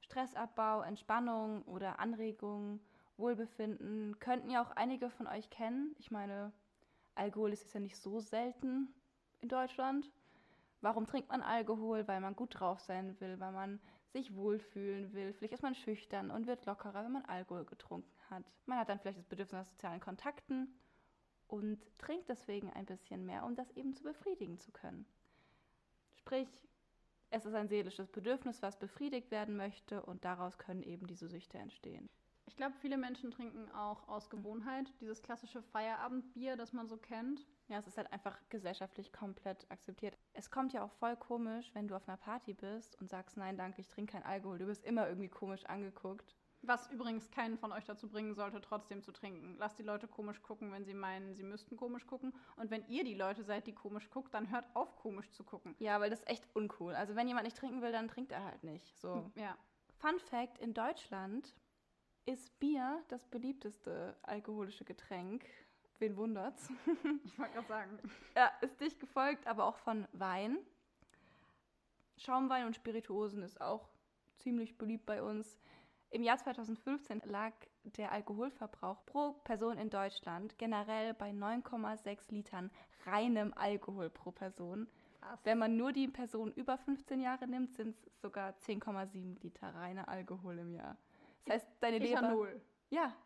Stressabbau, 0.00 0.82
Entspannung 0.82 1.62
oder 1.62 1.98
Anregung, 1.98 2.80
Wohlbefinden. 3.18 4.18
Könnten 4.18 4.50
ja 4.50 4.62
auch 4.62 4.72
einige 4.72 5.10
von 5.10 5.26
euch 5.26 5.50
kennen. 5.50 5.94
Ich 5.98 6.10
meine, 6.10 6.52
Alkohol 7.14 7.52
ist 7.52 7.72
ja 7.72 7.80
nicht 7.80 7.96
so 7.96 8.20
selten 8.20 8.88
in 9.40 9.48
Deutschland. 9.48 10.10
Warum 10.80 11.06
trinkt 11.06 11.28
man 11.30 11.42
Alkohol? 11.42 12.06
Weil 12.06 12.20
man 12.20 12.36
gut 12.36 12.60
drauf 12.60 12.80
sein 12.80 13.18
will, 13.20 13.40
weil 13.40 13.52
man 13.52 13.80
sich 14.12 14.34
wohlfühlen 14.34 15.12
will. 15.12 15.32
Vielleicht 15.32 15.54
ist 15.54 15.62
man 15.62 15.74
schüchtern 15.74 16.30
und 16.30 16.46
wird 16.46 16.66
lockerer, 16.66 17.04
wenn 17.04 17.12
man 17.12 17.24
Alkohol 17.24 17.64
getrunken 17.64 18.10
hat. 18.30 18.44
Man 18.66 18.78
hat 18.78 18.88
dann 18.88 18.98
vielleicht 18.98 19.18
das 19.18 19.26
Bedürfnis 19.26 19.60
nach 19.60 19.66
sozialen 19.66 20.00
Kontakten 20.00 20.68
und 21.48 21.78
trinkt 21.98 22.28
deswegen 22.28 22.70
ein 22.72 22.86
bisschen 22.86 23.24
mehr, 23.24 23.44
um 23.44 23.54
das 23.54 23.70
eben 23.72 23.94
zu 23.94 24.02
befriedigen 24.02 24.58
zu 24.58 24.72
können. 24.72 25.06
Sprich, 26.16 26.48
es 27.30 27.44
ist 27.44 27.54
ein 27.54 27.68
seelisches 27.68 28.08
Bedürfnis, 28.08 28.62
was 28.62 28.78
befriedigt 28.78 29.30
werden 29.30 29.56
möchte 29.56 30.02
und 30.02 30.24
daraus 30.24 30.58
können 30.58 30.82
eben 30.82 31.06
diese 31.06 31.28
Süchte 31.28 31.58
entstehen. 31.58 32.08
Ich 32.46 32.56
glaube, 32.56 32.74
viele 32.80 32.96
Menschen 32.96 33.30
trinken 33.30 33.70
auch 33.72 34.08
aus 34.08 34.30
Gewohnheit 34.30 34.92
dieses 35.00 35.20
klassische 35.20 35.62
Feierabendbier, 35.62 36.56
das 36.56 36.72
man 36.72 36.88
so 36.88 36.96
kennt. 36.96 37.44
Ja, 37.68 37.78
es 37.78 37.88
ist 37.88 37.98
halt 37.98 38.12
einfach 38.12 38.38
gesellschaftlich 38.48 39.12
komplett 39.12 39.70
akzeptiert. 39.70 40.16
Es 40.32 40.50
kommt 40.50 40.72
ja 40.72 40.82
auch 40.84 40.92
voll 40.92 41.16
komisch, 41.16 41.70
wenn 41.74 41.88
du 41.88 41.96
auf 41.96 42.08
einer 42.08 42.16
Party 42.16 42.54
bist 42.54 42.98
und 43.00 43.10
sagst, 43.10 43.36
nein, 43.36 43.56
danke, 43.58 43.80
ich 43.80 43.88
trinke 43.88 44.12
kein 44.12 44.22
Alkohol. 44.22 44.58
Du 44.58 44.66
wirst 44.66 44.84
immer 44.84 45.08
irgendwie 45.08 45.28
komisch 45.28 45.64
angeguckt. 45.66 46.36
Was 46.62 46.90
übrigens 46.90 47.30
keinen 47.30 47.58
von 47.58 47.72
euch 47.72 47.84
dazu 47.84 48.08
bringen 48.08 48.34
sollte, 48.34 48.60
trotzdem 48.60 49.02
zu 49.02 49.12
trinken. 49.12 49.56
Lasst 49.58 49.78
die 49.78 49.82
Leute 49.82 50.08
komisch 50.08 50.42
gucken, 50.42 50.72
wenn 50.72 50.84
sie 50.84 50.94
meinen, 50.94 51.34
sie 51.34 51.42
müssten 51.42 51.76
komisch 51.76 52.06
gucken. 52.06 52.32
Und 52.56 52.70
wenn 52.70 52.86
ihr 52.88 53.04
die 53.04 53.14
Leute 53.14 53.44
seid, 53.44 53.66
die 53.66 53.74
komisch 53.74 54.08
guckt, 54.10 54.32
dann 54.34 54.50
hört 54.50 54.64
auf, 54.74 54.96
komisch 54.96 55.30
zu 55.32 55.44
gucken. 55.44 55.74
Ja, 55.78 56.00
weil 56.00 56.10
das 56.10 56.20
ist 56.20 56.28
echt 56.28 56.48
uncool. 56.54 56.94
Also 56.94 57.14
wenn 57.14 57.28
jemand 57.28 57.44
nicht 57.44 57.56
trinken 57.56 57.82
will, 57.82 57.92
dann 57.92 58.08
trinkt 58.08 58.32
er 58.32 58.44
halt 58.44 58.64
nicht. 58.64 58.98
So. 58.98 59.30
Ja. 59.34 59.56
Fun 59.98 60.18
Fact: 60.18 60.58
In 60.58 60.74
Deutschland 60.74 61.54
ist 62.26 62.58
Bier 62.58 63.02
das 63.08 63.26
beliebteste 63.26 64.16
alkoholische 64.22 64.84
Getränk. 64.84 65.44
Wen 65.98 66.16
wundert's? 66.16 66.68
Ich 67.24 67.38
wollte 67.38 67.54
gerade 67.54 67.68
sagen. 67.68 67.98
Ja, 68.34 68.50
ist 68.60 68.80
dicht 68.80 69.00
gefolgt, 69.00 69.46
aber 69.46 69.64
auch 69.64 69.78
von 69.78 70.06
Wein. 70.12 70.58
Schaumwein 72.18 72.66
und 72.66 72.76
Spirituosen 72.76 73.42
ist 73.42 73.60
auch 73.60 73.88
ziemlich 74.36 74.76
beliebt 74.76 75.06
bei 75.06 75.22
uns. 75.22 75.58
Im 76.10 76.22
Jahr 76.22 76.38
2015 76.38 77.22
lag 77.24 77.52
der 77.84 78.12
Alkoholverbrauch 78.12 79.04
pro 79.06 79.32
Person 79.44 79.78
in 79.78 79.90
Deutschland 79.90 80.58
generell 80.58 81.14
bei 81.14 81.30
9,6 81.30 82.32
Litern 82.32 82.70
reinem 83.04 83.52
Alkohol 83.54 84.10
pro 84.10 84.32
Person. 84.32 84.88
Krass. 85.20 85.40
Wenn 85.44 85.58
man 85.58 85.76
nur 85.76 85.92
die 85.92 86.08
Person 86.08 86.52
über 86.52 86.78
15 86.78 87.20
Jahre 87.20 87.46
nimmt, 87.46 87.74
sind 87.74 87.96
es 88.06 88.20
sogar 88.20 88.50
10,7 88.58 89.42
Liter 89.42 89.74
reiner 89.74 90.08
Alkohol 90.08 90.58
im 90.58 90.72
Jahr. 90.72 90.96
Das 91.46 91.54
heißt, 91.54 91.68
deine 91.80 91.98
Leber. 91.98 92.18
Ethanol. 92.18 92.60
Ja. 92.90 93.16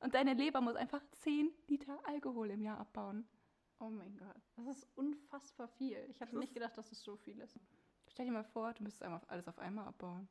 Und 0.00 0.14
deine 0.14 0.34
Leber 0.34 0.60
muss 0.60 0.76
einfach 0.76 1.02
10 1.10 1.50
Liter 1.68 1.98
Alkohol 2.06 2.50
im 2.50 2.62
Jahr 2.62 2.78
abbauen. 2.78 3.28
Oh 3.78 3.90
mein 3.90 4.16
Gott. 4.16 4.42
Das 4.56 4.66
ist 4.66 4.88
unfassbar 4.96 5.68
viel. 5.68 5.98
Ich 6.08 6.20
habe 6.20 6.38
nicht 6.38 6.54
gedacht, 6.54 6.76
dass 6.78 6.90
es 6.92 7.02
so 7.02 7.16
viel 7.16 7.38
ist. 7.40 7.58
Stell 8.08 8.26
dir 8.26 8.32
mal 8.32 8.44
vor, 8.44 8.72
du 8.72 8.82
müsstest 8.82 9.02
einmal 9.02 9.20
alles 9.28 9.48
auf 9.48 9.58
einmal 9.58 9.86
abbauen. 9.86 10.28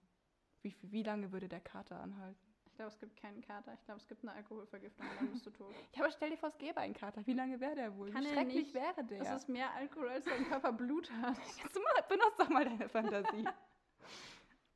Wie, 0.62 0.76
wie, 0.82 1.04
lange 1.04 1.32
würde 1.32 1.48
der 1.48 1.60
Kater 1.60 2.00
anhalten? 2.00 2.40
Ich 2.66 2.74
glaube, 2.74 2.92
es 2.92 2.98
gibt 2.98 3.16
keinen 3.16 3.42
Kater. 3.42 3.74
Ich 3.74 3.86
glaube, 3.86 4.02
es 4.02 4.08
gibt 4.08 4.24
eine 4.24 4.34
Alkoholvergiftung 4.34 5.06
und 5.08 5.22
dann 5.22 5.32
bist 5.32 5.46
du 5.46 5.52
tot. 5.52 5.74
Ja, 5.96 6.04
aber 6.04 6.12
stell 6.12 6.32
dir 6.32 6.38
vor, 6.38 6.50
es 6.50 6.58
gäbe 6.58 6.80
einen 6.80 6.94
Kater. 6.94 7.26
Wie 7.28 7.34
lange 7.34 7.60
wäre 7.60 7.76
der 7.76 7.96
wohl? 7.96 8.10
Kann 8.10 8.24
wie 8.24 8.30
schrecklich 8.30 8.74
wäre 8.74 9.04
der? 9.04 9.20
Das 9.20 9.44
ist 9.44 9.50
mehr 9.50 9.72
Alkohol, 9.74 10.10
als 10.10 10.26
dein 10.26 10.46
Körper 10.46 10.74
Blut 10.74 11.12
hat. 11.12 11.38
Jetzt 11.64 12.10
benutzt 12.10 12.40
doch 12.40 12.50
mal 12.50 12.66
deine 12.66 12.90
Fantasie. 12.90 13.46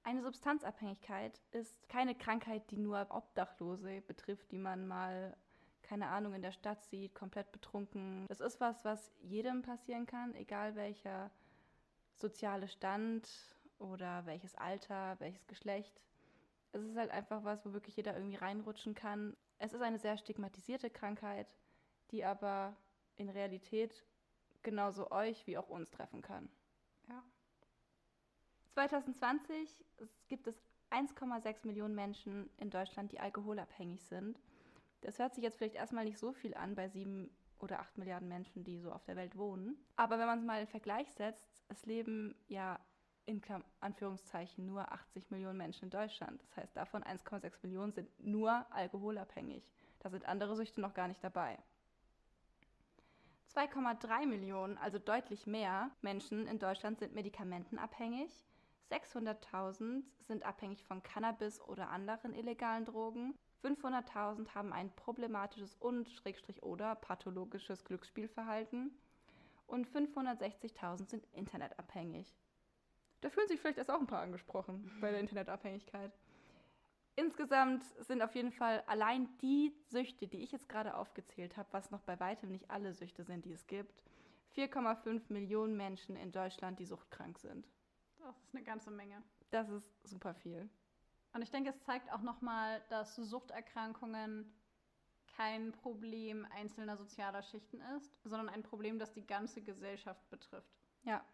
Eine 0.09 0.23
Substanzabhängigkeit 0.23 1.39
ist 1.51 1.87
keine 1.87 2.15
Krankheit, 2.15 2.71
die 2.71 2.77
nur 2.77 3.05
Obdachlose 3.11 4.01
betrifft, 4.01 4.51
die 4.51 4.57
man 4.57 4.87
mal, 4.87 5.37
keine 5.83 6.07
Ahnung, 6.07 6.33
in 6.33 6.41
der 6.41 6.51
Stadt 6.51 6.83
sieht, 6.85 7.13
komplett 7.13 7.51
betrunken. 7.51 8.25
Das 8.27 8.39
ist 8.39 8.59
was, 8.59 8.83
was 8.83 9.11
jedem 9.21 9.61
passieren 9.61 10.07
kann, 10.07 10.33
egal 10.33 10.73
welcher 10.73 11.29
soziale 12.15 12.67
Stand 12.67 13.29
oder 13.77 14.25
welches 14.25 14.55
Alter, 14.55 15.15
welches 15.19 15.45
Geschlecht. 15.45 16.01
Es 16.71 16.81
ist 16.81 16.97
halt 16.97 17.11
einfach 17.11 17.43
was, 17.43 17.63
wo 17.63 17.73
wirklich 17.73 17.95
jeder 17.95 18.15
irgendwie 18.15 18.37
reinrutschen 18.37 18.95
kann. 18.95 19.37
Es 19.59 19.73
ist 19.73 19.81
eine 19.83 19.99
sehr 19.99 20.17
stigmatisierte 20.17 20.89
Krankheit, 20.89 21.55
die 22.09 22.25
aber 22.25 22.75
in 23.15 23.29
Realität 23.29 24.03
genauso 24.63 25.11
euch 25.11 25.45
wie 25.45 25.59
auch 25.59 25.69
uns 25.69 25.91
treffen 25.91 26.23
kann. 26.23 26.49
Ja. 27.07 27.23
2020 28.87 29.83
gibt 30.29 30.47
es 30.47 30.55
1,6 30.89 31.67
Millionen 31.67 31.95
Menschen 31.95 32.49
in 32.57 32.69
Deutschland, 32.69 33.11
die 33.11 33.19
alkoholabhängig 33.19 34.01
sind. 34.05 34.39
Das 35.01 35.19
hört 35.19 35.35
sich 35.35 35.43
jetzt 35.43 35.57
vielleicht 35.57 35.75
erstmal 35.75 36.05
nicht 36.05 36.17
so 36.17 36.31
viel 36.31 36.53
an 36.53 36.75
bei 36.75 36.87
sieben 36.87 37.29
oder 37.59 37.81
acht 37.81 37.97
Milliarden 37.97 38.29
Menschen, 38.29 38.63
die 38.63 38.79
so 38.79 38.93
auf 38.93 39.03
der 39.03 39.17
Welt 39.17 39.35
wohnen. 39.37 39.75
Aber 39.97 40.17
wenn 40.17 40.27
man 40.27 40.39
es 40.39 40.45
mal 40.45 40.61
in 40.61 40.67
Vergleich 40.67 41.11
setzt, 41.11 41.61
es 41.67 41.85
leben 41.85 42.35
ja 42.47 42.79
in 43.25 43.41
Anführungszeichen 43.81 44.65
nur 44.65 44.89
80 44.89 45.29
Millionen 45.29 45.57
Menschen 45.57 45.85
in 45.85 45.89
Deutschland. 45.89 46.41
Das 46.41 46.55
heißt, 46.55 46.77
davon 46.77 47.03
1,6 47.03 47.51
Millionen 47.63 47.91
sind 47.91 48.09
nur 48.17 48.65
alkoholabhängig. 48.71 49.69
Da 49.99 50.09
sind 50.09 50.25
andere 50.25 50.55
Süchte 50.55 50.79
noch 50.79 50.93
gar 50.93 51.09
nicht 51.09 51.21
dabei. 51.21 51.59
2,3 53.53 54.25
Millionen, 54.25 54.77
also 54.77 54.99
deutlich 54.99 55.47
mehr 55.47 55.91
Menschen 56.01 56.47
in 56.47 56.59
Deutschland 56.59 56.99
sind 56.99 57.13
medikamentenabhängig. 57.13 58.31
600.000 58.89 60.03
sind 60.21 60.43
abhängig 60.43 60.83
von 60.83 61.03
Cannabis 61.03 61.61
oder 61.61 61.89
anderen 61.89 62.33
illegalen 62.33 62.85
Drogen. 62.85 63.35
500.000 63.63 64.53
haben 64.55 64.73
ein 64.73 64.95
problematisches 64.95 65.75
und 65.75 66.09
schrägstrich 66.09 66.63
oder 66.63 66.95
pathologisches 66.95 67.83
Glücksspielverhalten. 67.85 68.91
Und 69.67 69.87
560.000 69.87 71.09
sind 71.09 71.27
internetabhängig. 71.33 72.33
Da 73.21 73.29
fühlen 73.29 73.47
sich 73.47 73.59
vielleicht 73.59 73.77
erst 73.77 73.91
auch 73.91 73.99
ein 73.99 74.07
paar 74.07 74.21
angesprochen 74.21 74.89
bei 75.01 75.11
der 75.11 75.19
Internetabhängigkeit. 75.19 76.11
Insgesamt 77.15 77.83
sind 77.99 78.21
auf 78.21 78.33
jeden 78.33 78.53
Fall 78.53 78.81
allein 78.87 79.27
die 79.41 79.75
Süchte, 79.89 80.27
die 80.27 80.41
ich 80.41 80.53
jetzt 80.53 80.69
gerade 80.69 80.95
aufgezählt 80.95 81.57
habe, 81.57 81.67
was 81.71 81.91
noch 81.91 82.01
bei 82.01 82.17
weitem 82.19 82.49
nicht 82.49 82.71
alle 82.71 82.93
Süchte 82.93 83.25
sind, 83.25 83.43
die 83.43 83.51
es 83.51 83.67
gibt, 83.67 84.03
4,5 84.55 85.23
Millionen 85.27 85.75
Menschen 85.75 86.15
in 86.15 86.31
Deutschland, 86.31 86.79
die 86.79 86.85
suchtkrank 86.85 87.37
sind. 87.37 87.67
Das 88.29 88.37
ist 88.43 88.53
eine 88.53 88.63
ganze 88.63 88.91
Menge. 88.91 89.23
Das 89.49 89.67
ist 89.69 90.07
super 90.07 90.35
viel. 90.35 90.69
Und 91.33 91.41
ich 91.41 91.49
denke, 91.49 91.71
es 91.71 91.81
zeigt 91.81 92.11
auch 92.11 92.21
nochmal, 92.21 92.79
dass 92.89 93.15
Suchterkrankungen 93.15 94.53
kein 95.35 95.71
Problem 95.71 96.45
einzelner 96.51 96.95
sozialer 96.95 97.41
Schichten 97.41 97.81
ist, 97.97 98.13
sondern 98.23 98.47
ein 98.47 98.61
Problem, 98.61 98.99
das 98.99 99.13
die 99.13 99.25
ganze 99.25 99.63
Gesellschaft 99.63 100.29
betrifft. 100.29 100.77
Ja. 101.01 101.25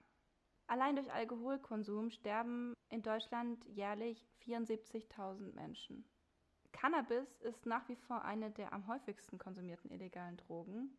Allein 0.67 0.95
durch 0.95 1.11
Alkoholkonsum 1.11 2.11
sterben 2.11 2.73
in 2.87 3.03
Deutschland 3.03 3.65
jährlich 3.65 4.25
74.000 4.45 5.53
Menschen. 5.53 6.05
Cannabis 6.71 7.41
ist 7.41 7.65
nach 7.65 7.89
wie 7.89 7.97
vor 7.97 8.23
eine 8.23 8.51
der 8.51 8.71
am 8.71 8.87
häufigsten 8.87 9.37
konsumierten 9.37 9.91
illegalen 9.91 10.37
Drogen, 10.37 10.97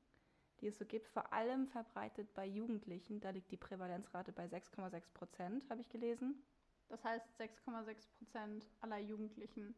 die 0.61 0.69
es 0.69 0.79
so 0.79 0.85
gibt, 0.85 1.09
vor 1.09 1.33
allem 1.33 1.67
verbreitet 1.67 2.33
bei 2.35 2.47
Jugendlichen. 2.47 3.21
Da 3.21 3.31
liegt 3.31 3.51
die 3.51 3.57
Prävalenzrate 3.57 4.33
bei 4.33 4.47
6,6 4.47 5.13
Prozent, 5.13 5.69
habe 5.71 5.81
ich 5.81 5.89
gelesen. 5.89 6.43
Das 6.89 7.05
heißt, 7.05 7.27
6,6 7.41 8.09
Prozent 8.19 8.71
aller 8.81 8.99
Jugendlichen 8.99 9.75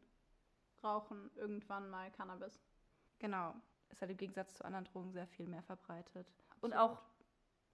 rauchen 0.83 1.29
irgendwann 1.35 1.89
mal 1.89 2.11
Cannabis. 2.11 2.59
Genau. 3.19 3.55
Ist 3.89 4.01
halt 4.01 4.11
im 4.11 4.17
Gegensatz 4.17 4.53
zu 4.55 4.63
anderen 4.65 4.85
Drogen 4.85 5.11
sehr 5.11 5.27
viel 5.27 5.47
mehr 5.47 5.63
verbreitet. 5.63 6.27
Absolut. 6.49 6.63
Und 6.63 6.73
auch, 6.79 7.01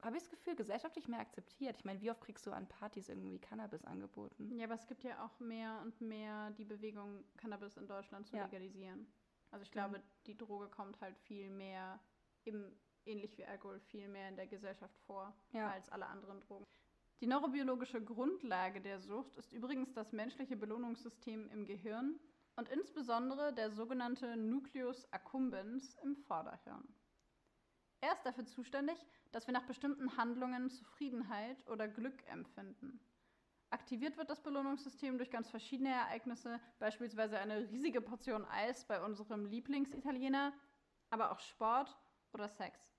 habe 0.01 0.17
ich 0.17 0.23
das 0.23 0.29
Gefühl, 0.31 0.55
gesellschaftlich 0.55 1.07
mehr 1.07 1.19
akzeptiert. 1.19 1.75
Ich 1.77 1.85
meine, 1.85 1.99
wie 2.01 2.11
oft 2.11 2.21
kriegst 2.21 2.45
du 2.45 2.51
an 2.51 2.67
Partys 2.67 3.09
irgendwie 3.09 3.39
Cannabis 3.39 3.83
angeboten? 3.85 4.57
Ja, 4.57 4.65
aber 4.65 4.75
es 4.75 4.87
gibt 4.87 5.03
ja 5.03 5.25
auch 5.25 5.39
mehr 5.39 5.79
und 5.83 5.99
mehr 6.01 6.51
die 6.51 6.65
Bewegung, 6.65 7.23
Cannabis 7.37 7.77
in 7.77 7.87
Deutschland 7.87 8.27
zu 8.27 8.35
Ja. 8.37 8.43
legalisieren. 8.45 9.07
Also 9.51 9.63
ich 9.63 9.69
Stimmt. 9.69 9.89
glaube, 9.89 10.03
die 10.27 10.37
Droge 10.37 10.67
kommt 10.69 10.99
halt 11.01 11.17
viel 11.17 11.49
mehr, 11.49 11.99
eben 12.45 12.71
ähnlich 13.05 13.37
wie 13.37 13.45
Alkohol, 13.45 13.79
viel 13.79 14.07
mehr 14.07 14.29
in 14.29 14.35
der 14.35 14.47
Gesellschaft 14.47 14.97
vor 15.05 15.33
Ja. 15.51 15.69
als 15.71 15.89
alle 15.89 16.07
anderen 16.07 16.41
Drogen. 16.41 16.65
Die 17.21 17.27
neurobiologische 17.27 18.03
Grundlage 18.03 18.81
der 18.81 18.99
Sucht 18.99 19.35
ist 19.37 19.51
übrigens 19.51 19.93
das 19.93 20.11
menschliche 20.11 20.57
Belohnungssystem 20.57 21.49
im 21.49 21.65
Gehirn 21.65 22.19
und 22.55 22.69
insbesondere 22.69 23.53
der 23.53 23.71
sogenannte 23.71 24.35
Nucleus 24.35 25.11
accumbens 25.11 25.95
im 26.03 26.15
Vorderhirn. 26.15 26.87
Er 28.01 28.13
ist 28.13 28.23
dafür 28.25 28.45
zuständig, 28.45 28.97
dass 29.31 29.47
wir 29.47 29.53
nach 29.53 29.65
bestimmten 29.65 30.15
Handlungen 30.17 30.69
Zufriedenheit 30.69 31.65
oder 31.67 31.87
Glück 31.87 32.25
empfinden. 32.27 32.99
Aktiviert 33.69 34.15
wird 34.17 34.29
das 34.29 34.43
Belohnungssystem 34.43 35.17
durch 35.17 35.31
ganz 35.31 35.49
verschiedene 35.49 35.89
Ereignisse, 35.89 36.59
beispielsweise 36.79 37.39
eine 37.39 37.69
riesige 37.69 38.01
Portion 38.01 38.45
Eis 38.45 38.85
bei 38.85 39.03
unserem 39.03 39.45
Lieblingsitaliener, 39.45 40.53
aber 41.09 41.31
auch 41.31 41.39
Sport 41.39 41.97
oder 42.31 42.47
Sex. 42.47 42.94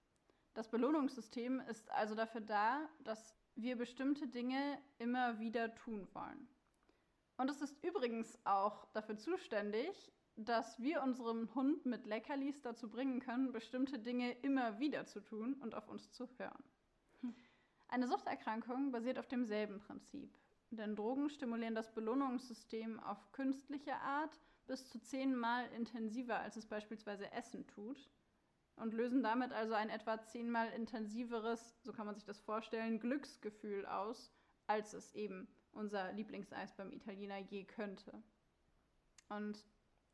Das 0.57 0.71
Belohnungssystem 0.71 1.61
ist 1.69 1.91
also 1.91 2.15
dafür 2.15 2.41
da, 2.41 2.89
dass 3.05 3.37
wir 3.57 3.77
bestimmte 3.77 4.27
Dinge 4.27 4.79
immer 4.99 5.39
wieder 5.39 5.75
tun 5.75 6.09
wollen. 6.15 6.49
Und 7.37 7.51
es 7.51 7.61
ist 7.61 7.85
übrigens 7.85 8.39
auch 8.45 8.87
dafür 8.95 9.19
zuständig, 9.19 10.11
dass 10.35 10.81
wir 10.81 11.03
unserem 11.03 11.55
Hund 11.55 11.85
mit 11.85 12.07
Leckerlis 12.07 12.63
dazu 12.63 12.89
bringen 12.89 13.21
können, 13.21 13.53
bestimmte 13.53 13.99
Dinge 13.99 14.33
immer 14.41 14.79
wieder 14.79 15.05
zu 15.05 15.21
tun 15.21 15.53
und 15.61 15.75
auf 15.75 15.89
uns 15.89 16.11
zu 16.13 16.27
hören. 16.39 16.65
Eine 17.89 18.09
Suchterkrankung 18.09 18.93
basiert 18.93 19.19
auf 19.19 19.29
demselben 19.29 19.79
Prinzip. 19.81 20.39
Denn 20.71 20.97
Drogen 20.97 21.29
stimulieren 21.29 21.75
das 21.75 21.93
Belohnungssystem 21.93 22.99
auf 23.01 23.31
künstliche 23.33 23.95
Art 23.97 24.41
bis 24.67 24.89
zu 24.89 24.99
zehnmal 25.01 25.71
intensiver, 25.73 26.41
als 26.41 26.57
es 26.57 26.65
beispielsweise 26.65 27.31
Essen 27.33 27.67
tut. 27.67 28.11
Und 28.77 28.93
lösen 28.93 29.23
damit 29.23 29.53
also 29.53 29.73
ein 29.73 29.89
etwa 29.89 30.23
zehnmal 30.23 30.71
intensiveres, 30.73 31.75
so 31.83 31.93
kann 31.93 32.07
man 32.07 32.15
sich 32.15 32.25
das 32.25 32.41
vorstellen, 32.41 33.01
Glücksgefühl 33.01 33.87
aus, 33.87 34.31
als 34.67 34.93
es 34.93 35.15
eben 35.15 35.49
unser 35.73 36.13
Lieblingseis 36.13 36.75
beim 36.75 36.93
Italiener 36.93 37.39
je 37.39 37.65
könnte. 37.65 38.23
Und 39.29 39.65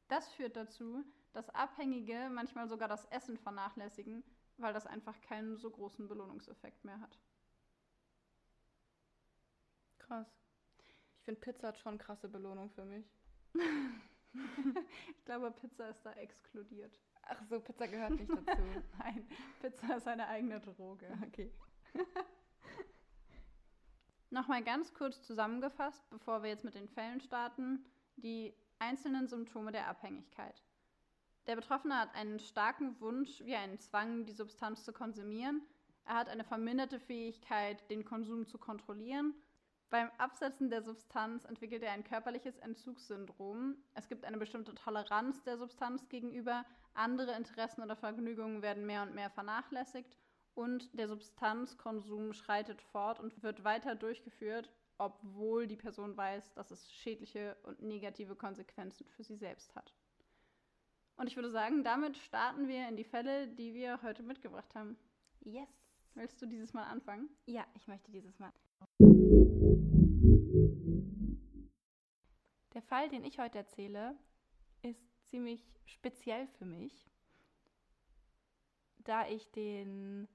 das 0.08 0.32
führt 0.32 0.56
dazu, 0.56 1.04
dass 1.32 1.50
Abhängige 1.50 2.30
manchmal 2.30 2.68
sogar 2.68 2.88
das 2.88 3.04
Essen 3.06 3.36
vernachlässigen, 3.36 4.22
weil 4.58 4.72
das 4.72 4.86
einfach 4.86 5.20
keinen 5.22 5.56
so 5.56 5.70
großen 5.70 6.06
Belohnungseffekt 6.06 6.84
mehr 6.84 7.00
hat. 7.00 7.18
Krass. 9.98 10.28
Ich 11.18 11.24
finde, 11.24 11.40
Pizza 11.40 11.68
hat 11.68 11.78
schon 11.78 11.98
krasse 11.98 12.28
Belohnung 12.28 12.70
für 12.70 12.84
mich. 12.84 13.06
Ich 15.18 15.24
glaube, 15.26 15.50
Pizza 15.50 15.90
ist 15.90 16.00
da 16.06 16.12
exkludiert. 16.14 16.98
Ach 17.22 17.42
so, 17.48 17.60
Pizza 17.60 17.88
gehört 17.88 18.12
nicht 18.12 18.30
dazu. 18.30 18.62
Nein, 18.98 19.26
Pizza 19.60 19.96
ist 19.96 20.08
eine 20.08 20.26
eigene 20.28 20.60
Droge. 20.60 21.06
okay. 21.26 21.52
Nochmal 24.30 24.64
ganz 24.64 24.94
kurz 24.94 25.22
zusammengefasst, 25.22 26.08
bevor 26.08 26.42
wir 26.42 26.50
jetzt 26.50 26.64
mit 26.64 26.74
den 26.74 26.88
Fällen 26.88 27.20
starten, 27.20 27.84
die 28.16 28.54
einzelnen 28.78 29.28
Symptome 29.28 29.72
der 29.72 29.88
Abhängigkeit. 29.88 30.62
Der 31.46 31.56
Betroffene 31.56 31.98
hat 31.98 32.14
einen 32.14 32.38
starken 32.38 32.98
Wunsch, 33.00 33.42
wie 33.44 33.54
einen 33.54 33.78
Zwang, 33.78 34.24
die 34.24 34.32
Substanz 34.32 34.84
zu 34.84 34.92
konsumieren. 34.92 35.60
Er 36.04 36.14
hat 36.14 36.28
eine 36.28 36.44
verminderte 36.44 36.98
Fähigkeit, 36.98 37.88
den 37.90 38.04
Konsum 38.04 38.46
zu 38.46 38.58
kontrollieren. 38.58 39.34
Beim 39.92 40.10
Absetzen 40.16 40.70
der 40.70 40.80
Substanz 40.80 41.44
entwickelt 41.44 41.82
er 41.82 41.92
ein 41.92 42.02
körperliches 42.02 42.56
Entzugssyndrom. 42.60 43.76
Es 43.92 44.08
gibt 44.08 44.24
eine 44.24 44.38
bestimmte 44.38 44.74
Toleranz 44.74 45.42
der 45.42 45.58
Substanz 45.58 46.08
gegenüber. 46.08 46.64
Andere 46.94 47.36
Interessen 47.36 47.82
oder 47.82 47.94
Vergnügungen 47.94 48.62
werden 48.62 48.86
mehr 48.86 49.02
und 49.02 49.14
mehr 49.14 49.28
vernachlässigt. 49.28 50.16
Und 50.54 50.98
der 50.98 51.08
Substanzkonsum 51.08 52.32
schreitet 52.32 52.80
fort 52.80 53.20
und 53.20 53.42
wird 53.42 53.64
weiter 53.64 53.94
durchgeführt, 53.94 54.72
obwohl 54.96 55.66
die 55.66 55.76
Person 55.76 56.16
weiß, 56.16 56.54
dass 56.54 56.70
es 56.70 56.90
schädliche 56.90 57.58
und 57.64 57.82
negative 57.82 58.34
Konsequenzen 58.34 59.06
für 59.10 59.24
sie 59.24 59.36
selbst 59.36 59.74
hat. 59.74 59.92
Und 61.16 61.26
ich 61.26 61.36
würde 61.36 61.50
sagen, 61.50 61.84
damit 61.84 62.16
starten 62.16 62.66
wir 62.66 62.88
in 62.88 62.96
die 62.96 63.04
Fälle, 63.04 63.46
die 63.46 63.74
wir 63.74 64.00
heute 64.00 64.22
mitgebracht 64.22 64.74
haben. 64.74 64.96
Yes. 65.40 65.68
Willst 66.14 66.40
du 66.40 66.46
dieses 66.46 66.72
Mal 66.72 66.84
anfangen? 66.84 67.28
Ja, 67.44 67.66
ich 67.74 67.86
möchte 67.86 68.10
dieses 68.10 68.38
Mal. 68.38 68.52
Der 72.74 72.82
Fall, 72.82 73.08
den 73.10 73.24
ich 73.24 73.38
heute 73.38 73.58
erzähle, 73.58 74.16
ist 74.80 75.00
ziemlich 75.28 75.62
speziell 75.84 76.46
für 76.58 76.64
mich, 76.64 77.10
da 78.98 79.26
ich 79.28 79.50
den 79.52 80.26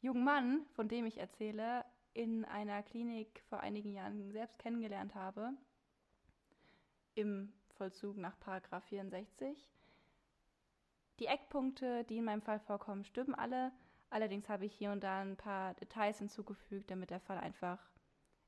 jungen 0.00 0.24
Mann, 0.24 0.66
von 0.74 0.88
dem 0.88 1.04
ich 1.06 1.18
erzähle, 1.18 1.84
in 2.12 2.44
einer 2.44 2.82
Klinik 2.82 3.42
vor 3.48 3.60
einigen 3.60 3.92
Jahren 3.92 4.30
selbst 4.30 4.58
kennengelernt 4.58 5.14
habe, 5.14 5.52
im 7.14 7.52
Vollzug 7.76 8.16
nach 8.16 8.38
Paragraph 8.38 8.84
64. 8.84 9.68
Die 11.18 11.26
Eckpunkte, 11.26 12.04
die 12.04 12.18
in 12.18 12.24
meinem 12.24 12.42
Fall 12.42 12.60
vorkommen, 12.60 13.04
stimmen 13.04 13.34
alle. 13.34 13.72
Allerdings 14.10 14.48
habe 14.48 14.64
ich 14.64 14.74
hier 14.74 14.92
und 14.92 15.02
da 15.02 15.20
ein 15.20 15.36
paar 15.36 15.74
Details 15.74 16.18
hinzugefügt, 16.18 16.90
damit 16.90 17.10
der 17.10 17.20
Fall 17.20 17.38
einfach 17.38 17.78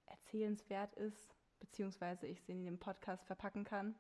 erzählenswert 0.07 0.95
ist, 0.95 1.37
beziehungsweise 1.63 2.27
ich 2.27 2.43
sie 2.43 2.53
in 2.53 2.65
dem 2.65 2.79
Podcast 2.79 3.25
verpacken 3.25 3.65
kann. 3.65 3.95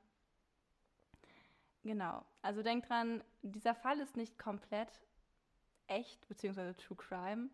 Genau, 1.84 2.24
also 2.42 2.62
denkt 2.62 2.88
dran, 2.88 3.24
dieser 3.42 3.74
Fall 3.74 4.00
ist 4.00 4.16
nicht 4.16 4.38
komplett 4.38 5.00
echt, 5.86 6.28
beziehungsweise 6.28 6.76
True 6.76 6.96
Crime, 6.96 7.50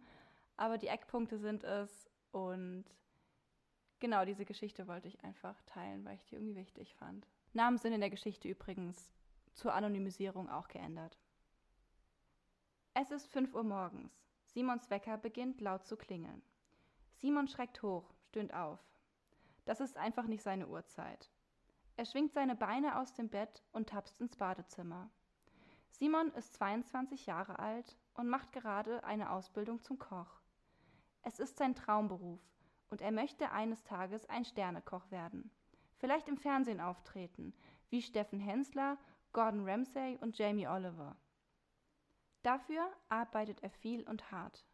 aber 0.56 0.78
die 0.78 0.88
Eckpunkte 0.88 1.38
sind 1.38 1.62
es 1.62 2.10
und 2.32 2.84
genau 4.00 4.24
diese 4.24 4.44
Geschichte 4.44 4.86
wollte 4.86 5.08
ich 5.08 5.22
einfach 5.24 5.60
teilen, 5.66 6.04
weil 6.04 6.16
ich 6.16 6.24
die 6.24 6.34
irgendwie 6.34 6.56
wichtig 6.56 6.94
fand. 6.94 7.26
Namen 7.52 7.78
sind 7.78 7.92
in 7.92 8.00
der 8.00 8.10
Geschichte 8.10 8.48
übrigens 8.48 9.10
zur 9.54 9.74
Anonymisierung 9.74 10.48
auch 10.48 10.68
geändert. 10.68 11.18
Es 12.94 13.10
ist 13.10 13.28
5 13.28 13.54
Uhr 13.54 13.64
morgens. 13.64 14.12
Simons 14.42 14.90
Wecker 14.90 15.18
beginnt 15.18 15.60
laut 15.60 15.86
zu 15.86 15.96
klingeln. 15.96 16.42
Simon 17.14 17.48
schreckt 17.48 17.82
hoch, 17.82 18.12
stöhnt 18.28 18.52
auf. 18.54 18.80
Das 19.68 19.80
ist 19.80 19.98
einfach 19.98 20.26
nicht 20.26 20.42
seine 20.42 20.66
Uhrzeit. 20.66 21.30
Er 21.96 22.06
schwingt 22.06 22.32
seine 22.32 22.56
Beine 22.56 22.98
aus 22.98 23.12
dem 23.12 23.28
Bett 23.28 23.62
und 23.70 23.90
tapst 23.90 24.18
ins 24.18 24.34
Badezimmer. 24.34 25.10
Simon 25.90 26.32
ist 26.32 26.54
22 26.54 27.26
Jahre 27.26 27.58
alt 27.58 27.98
und 28.14 28.30
macht 28.30 28.52
gerade 28.52 29.04
eine 29.04 29.30
Ausbildung 29.30 29.82
zum 29.82 29.98
Koch. 29.98 30.40
Es 31.20 31.38
ist 31.38 31.58
sein 31.58 31.74
Traumberuf 31.74 32.40
und 32.88 33.02
er 33.02 33.12
möchte 33.12 33.52
eines 33.52 33.84
Tages 33.84 34.24
ein 34.30 34.46
Sternekoch 34.46 35.10
werden. 35.10 35.50
Vielleicht 35.98 36.28
im 36.28 36.38
Fernsehen 36.38 36.80
auftreten, 36.80 37.52
wie 37.90 38.00
Steffen 38.00 38.40
Hensler, 38.40 38.96
Gordon 39.34 39.68
Ramsay 39.68 40.16
und 40.22 40.38
Jamie 40.38 40.66
Oliver. 40.66 41.14
Dafür 42.40 42.90
arbeitet 43.10 43.62
er 43.62 43.70
viel 43.70 44.08
und 44.08 44.30
hart. 44.32 44.64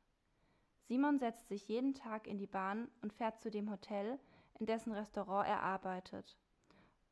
Simon 0.86 1.18
setzt 1.18 1.48
sich 1.48 1.66
jeden 1.66 1.94
Tag 1.94 2.28
in 2.28 2.38
die 2.38 2.46
Bahn 2.46 2.88
und 3.02 3.12
fährt 3.12 3.42
zu 3.42 3.50
dem 3.50 3.72
Hotel, 3.72 4.20
in 4.58 4.66
dessen 4.66 4.92
Restaurant 4.92 5.46
er 5.46 5.62
arbeitet. 5.62 6.36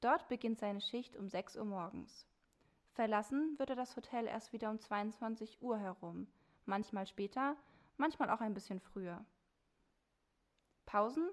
Dort 0.01 0.29
beginnt 0.29 0.59
seine 0.59 0.81
Schicht 0.81 1.17
um 1.17 1.29
6 1.29 1.57
Uhr 1.57 1.65
morgens. 1.65 2.27
Verlassen 2.93 3.59
wird 3.59 3.71
er 3.71 3.77
das 3.77 3.97
Hotel 3.97 4.27
erst 4.27 4.53
wieder 4.53 4.71
um 4.71 4.79
22 4.79 5.63
Uhr 5.63 5.79
herum, 5.79 6.27
manchmal 6.67 7.07
später, 7.07 7.57
manchmal 7.97 8.31
auch 8.31 8.41
ein 8.41 8.55
bisschen 8.55 8.81
früher. 8.81 9.25
Pausen? 10.87 11.31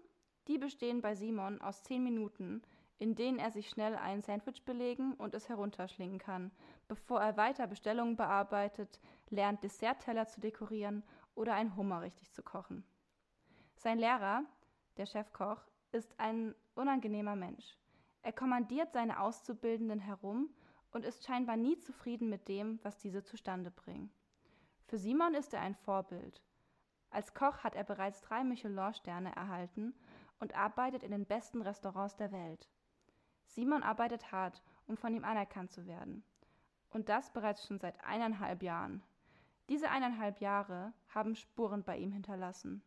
Die 0.48 0.58
bestehen 0.58 1.02
bei 1.02 1.15
Simon 1.15 1.62
aus 1.62 1.84
10 1.84 2.04
Minuten, 2.04 2.63
in 2.98 3.15
denen 3.15 3.39
er 3.39 3.52
sich 3.52 3.69
schnell 3.69 3.95
ein 3.95 4.22
Sandwich 4.22 4.65
belegen 4.65 5.13
und 5.13 5.34
es 5.34 5.48
herunterschlingen 5.48 6.19
kann, 6.19 6.52
bevor 6.88 7.22
er 7.22 7.38
weiter 7.38 7.67
Bestellungen 7.67 8.15
bearbeitet, 8.15 9.00
lernt, 9.30 9.63
Dessertteller 9.63 10.28
zu 10.28 10.41
dekorieren 10.41 11.04
oder 11.36 11.54
einen 11.54 11.76
Hummer 11.76 12.02
richtig 12.02 12.32
zu 12.34 12.43
kochen. 12.43 12.84
Sein 13.76 14.00
Lehrer, 14.00 14.43
der 14.98 15.06
Chefkoch, 15.06 15.62
ist 15.91 16.19
ein 16.19 16.56
unangenehmer 16.75 17.36
Mensch. 17.36 17.78
Er 18.21 18.34
kommandiert 18.34 18.91
seine 18.93 19.19
Auszubildenden 19.19 19.99
herum 19.99 20.49
und 20.91 21.06
ist 21.06 21.25
scheinbar 21.25 21.58
nie 21.58 21.78
zufrieden 21.78 22.30
mit 22.30 22.47
dem, 22.47 22.80
was 22.84 22.97
diese 22.97 23.23
zustande 23.23 23.71
bringen. 23.71 24.12
Für 24.86 24.97
Simon 24.97 25.36
ist 25.36 25.54
er 25.54 25.62
ein 25.62 25.75
Vorbild. 25.75 26.41
Als 27.12 27.34
Koch 27.34 27.60
hat 27.60 27.75
er 27.75 27.84
bereits 27.84 28.21
drei 28.21 28.43
Michelin-Sterne 28.43 29.36
erhalten 29.36 29.93
und 30.39 30.56
arbeitet 30.56 31.04
in 31.04 31.12
den 31.12 31.25
besten 31.25 31.62
Restaurants 31.62 32.15
der 32.15 32.32
Welt. 32.32 32.69
Simon 33.45 33.84
arbeitet 33.84 34.32
hart, 34.32 34.62
um 34.88 34.95
von 34.95 35.13
ihm 35.13 35.23
anerkannt 35.23 35.71
zu 35.71 35.86
werden. 35.86 36.23
Und 36.91 37.10
das 37.10 37.32
bereits 37.32 37.65
schon 37.65 37.80
seit 37.80 38.04
eineinhalb 38.04 38.63
Jahren. 38.63 39.04
Diese 39.69 39.89
eineinhalb 39.89 40.39
Jahre 40.39 40.93
haben 41.10 41.36
Spuren 41.36 41.84
bei 41.84 41.97
ihm 41.97 42.12
hinterlassen. 42.12 42.82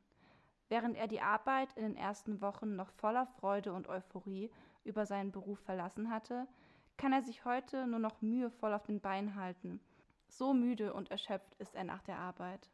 Während 0.73 0.97
er 0.97 1.07
die 1.07 1.21
Arbeit 1.21 1.71
in 1.75 1.83
den 1.83 1.99
ersten 1.99 2.41
Wochen 2.41 2.77
noch 2.77 2.91
voller 2.93 3.27
Freude 3.27 3.75
und 3.75 3.91
Euphorie 3.91 4.51
über 4.85 5.05
seinen 5.05 5.31
Beruf 5.31 5.59
verlassen 5.59 6.11
hatte, 6.11 6.49
kann 6.97 7.13
er 7.13 7.21
sich 7.21 7.45
heute 7.45 7.87
nur 7.87 7.99
noch 7.99 8.23
mühevoll 8.23 8.73
auf 8.73 8.87
den 8.87 8.99
Beinen 8.99 9.35
halten. 9.35 9.81
So 10.29 10.55
müde 10.55 10.95
und 10.95 11.11
erschöpft 11.11 11.55
ist 11.57 11.75
er 11.75 11.85
nach 11.85 12.03
der 12.05 12.17
Arbeit. 12.17 12.71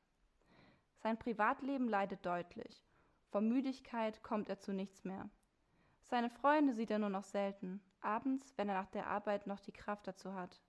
Sein 0.98 1.18
Privatleben 1.18 1.88
leidet 1.88 2.24
deutlich. 2.24 2.84
Vor 3.32 3.40
Müdigkeit 3.40 4.22
kommt 4.22 4.48
er 4.48 4.60
zu 4.60 4.72
nichts 4.72 5.02
mehr. 5.02 5.28
Seine 6.04 6.30
Freunde 6.30 6.74
sieht 6.74 6.92
er 6.92 7.00
nur 7.00 7.10
noch 7.10 7.24
selten, 7.24 7.80
abends, 8.00 8.56
wenn 8.56 8.68
er 8.68 8.76
nach 8.76 8.90
der 8.90 9.08
Arbeit 9.08 9.48
noch 9.48 9.58
die 9.58 9.72
Kraft 9.72 10.06
dazu 10.06 10.34
hat. 10.34 10.60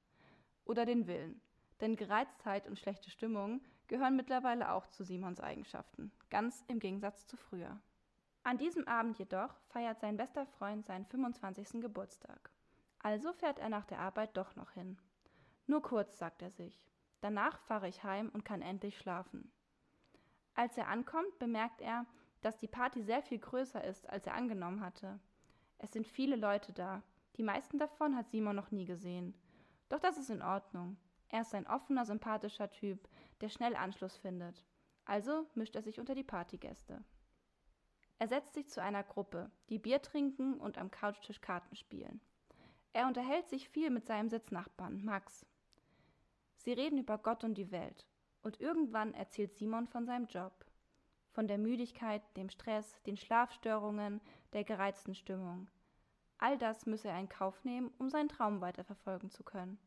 Oder 0.65 0.87
den 0.87 1.05
Willen. 1.05 1.39
Denn 1.79 1.95
Gereiztheit 1.95 2.67
und 2.67 2.79
schlechte 2.79 3.11
Stimmung 3.11 3.61
gehören 3.89 4.15
mittlerweile 4.15 4.71
auch 4.71 4.87
zu 4.87 5.03
Simons 5.03 5.41
Eigenschaften, 5.41 6.11
ganz 6.29 6.63
im 6.67 6.79
Gegensatz 6.79 7.27
zu 7.27 7.35
früher. 7.35 7.77
An 8.43 8.57
diesem 8.57 8.87
Abend 8.87 9.19
jedoch 9.19 9.53
feiert 9.67 9.99
sein 9.99 10.15
bester 10.15 10.45
Freund 10.45 10.85
seinen 10.85 11.05
25. 11.05 11.81
Geburtstag. 11.81 12.49
Also 12.99 13.33
fährt 13.33 13.59
er 13.59 13.69
nach 13.69 13.85
der 13.85 13.99
Arbeit 13.99 14.37
doch 14.37 14.55
noch 14.55 14.71
hin. 14.71 14.97
Nur 15.67 15.81
kurz, 15.81 16.17
sagt 16.17 16.41
er 16.41 16.51
sich. 16.51 16.87
Danach 17.21 17.59
fahre 17.59 17.89
ich 17.89 18.03
heim 18.03 18.29
und 18.29 18.45
kann 18.45 18.61
endlich 18.61 18.97
schlafen. 18.97 19.51
Als 20.55 20.77
er 20.77 20.87
ankommt, 20.87 21.37
bemerkt 21.37 21.81
er, 21.81 22.05
dass 22.41 22.57
die 22.57 22.67
Party 22.67 23.01
sehr 23.01 23.21
viel 23.21 23.39
größer 23.39 23.83
ist, 23.83 24.09
als 24.09 24.25
er 24.25 24.35
angenommen 24.35 24.81
hatte. 24.81 25.19
Es 25.77 25.91
sind 25.91 26.07
viele 26.07 26.35
Leute 26.35 26.73
da. 26.73 27.01
Die 27.37 27.43
meisten 27.43 27.79
davon 27.79 28.15
hat 28.15 28.29
Simon 28.29 28.55
noch 28.55 28.71
nie 28.71 28.85
gesehen. 28.85 29.33
Doch 29.89 29.99
das 29.99 30.17
ist 30.17 30.29
in 30.29 30.41
Ordnung. 30.41 30.97
Er 31.29 31.41
ist 31.41 31.53
ein 31.53 31.67
offener, 31.67 32.05
sympathischer 32.05 32.69
Typ, 32.71 33.07
der 33.41 33.49
schnell 33.49 33.75
Anschluss 33.75 34.17
findet. 34.17 34.63
Also 35.05 35.47
mischt 35.55 35.75
er 35.75 35.81
sich 35.81 35.99
unter 35.99 36.15
die 36.15 36.23
Partygäste. 36.23 37.03
Er 38.19 38.27
setzt 38.27 38.53
sich 38.53 38.67
zu 38.67 38.81
einer 38.81 39.03
Gruppe, 39.03 39.49
die 39.69 39.79
Bier 39.79 40.01
trinken 40.01 40.59
und 40.59 40.77
am 40.77 40.91
Couchtisch 40.91 41.39
Karten 41.41 41.75
spielen. 41.75 42.19
Er 42.91 43.07
unterhält 43.07 43.47
sich 43.49 43.69
viel 43.69 43.89
mit 43.89 44.05
seinem 44.05 44.29
Sitznachbarn, 44.29 45.03
Max. 45.03 45.45
Sie 46.57 46.73
reden 46.73 46.97
über 46.97 47.17
Gott 47.17 47.43
und 47.43 47.55
die 47.55 47.71
Welt. 47.71 48.05
Und 48.41 48.59
irgendwann 48.59 49.13
erzählt 49.13 49.55
Simon 49.55 49.87
von 49.87 50.05
seinem 50.05 50.27
Job. 50.27 50.65
Von 51.31 51.47
der 51.47 51.57
Müdigkeit, 51.57 52.21
dem 52.35 52.49
Stress, 52.49 53.01
den 53.03 53.15
Schlafstörungen, 53.15 54.19
der 54.53 54.63
gereizten 54.63 55.15
Stimmung. 55.15 55.69
All 56.39 56.57
das 56.57 56.85
müsse 56.85 57.09
er 57.09 57.19
in 57.19 57.29
Kauf 57.29 57.63
nehmen, 57.63 57.91
um 57.97 58.09
seinen 58.09 58.29
Traum 58.29 58.61
weiterverfolgen 58.61 59.29
zu 59.29 59.43
können. 59.43 59.77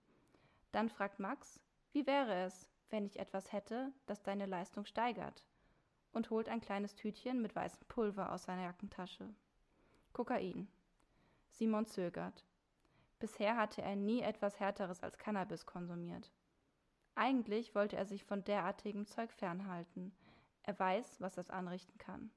Dann 0.71 0.89
fragt 0.89 1.19
Max, 1.19 1.61
wie 1.93 2.07
wäre 2.07 2.35
es, 2.45 2.67
wenn 2.93 3.07
ich 3.07 3.19
etwas 3.19 3.53
hätte, 3.53 3.93
das 4.07 4.23
deine 4.23 4.47
Leistung 4.47 4.85
steigert? 4.85 5.45
und 6.13 6.31
holt 6.31 6.49
ein 6.49 6.61
kleines 6.61 6.95
Tütchen 6.95 7.41
mit 7.41 7.55
weißem 7.57 7.87
Pulver 7.89 8.33
aus 8.33 8.45
seiner 8.45 8.65
Jackentasche. 8.65 9.29
Kokain. 10.13 10.69
Simon 11.49 11.87
zögert. 11.87 12.45
Bisher 13.19 13.57
hatte 13.57 13.83
er 13.83 13.97
nie 13.97 14.21
etwas 14.21 14.61
Härteres 14.61 15.03
als 15.03 15.19
Cannabis 15.19 15.65
konsumiert. 15.67 16.31
Eigentlich 17.15 17.75
wollte 17.75 17.97
er 17.97 18.07
sich 18.07 18.25
von 18.25 18.45
derartigem 18.45 19.07
Zeug 19.07 19.33
fernhalten. 19.33 20.13
Er 20.63 20.79
weiß, 20.79 21.21
was 21.21 21.35
das 21.35 21.51
anrichten 21.51 21.99
kann. 21.99 22.31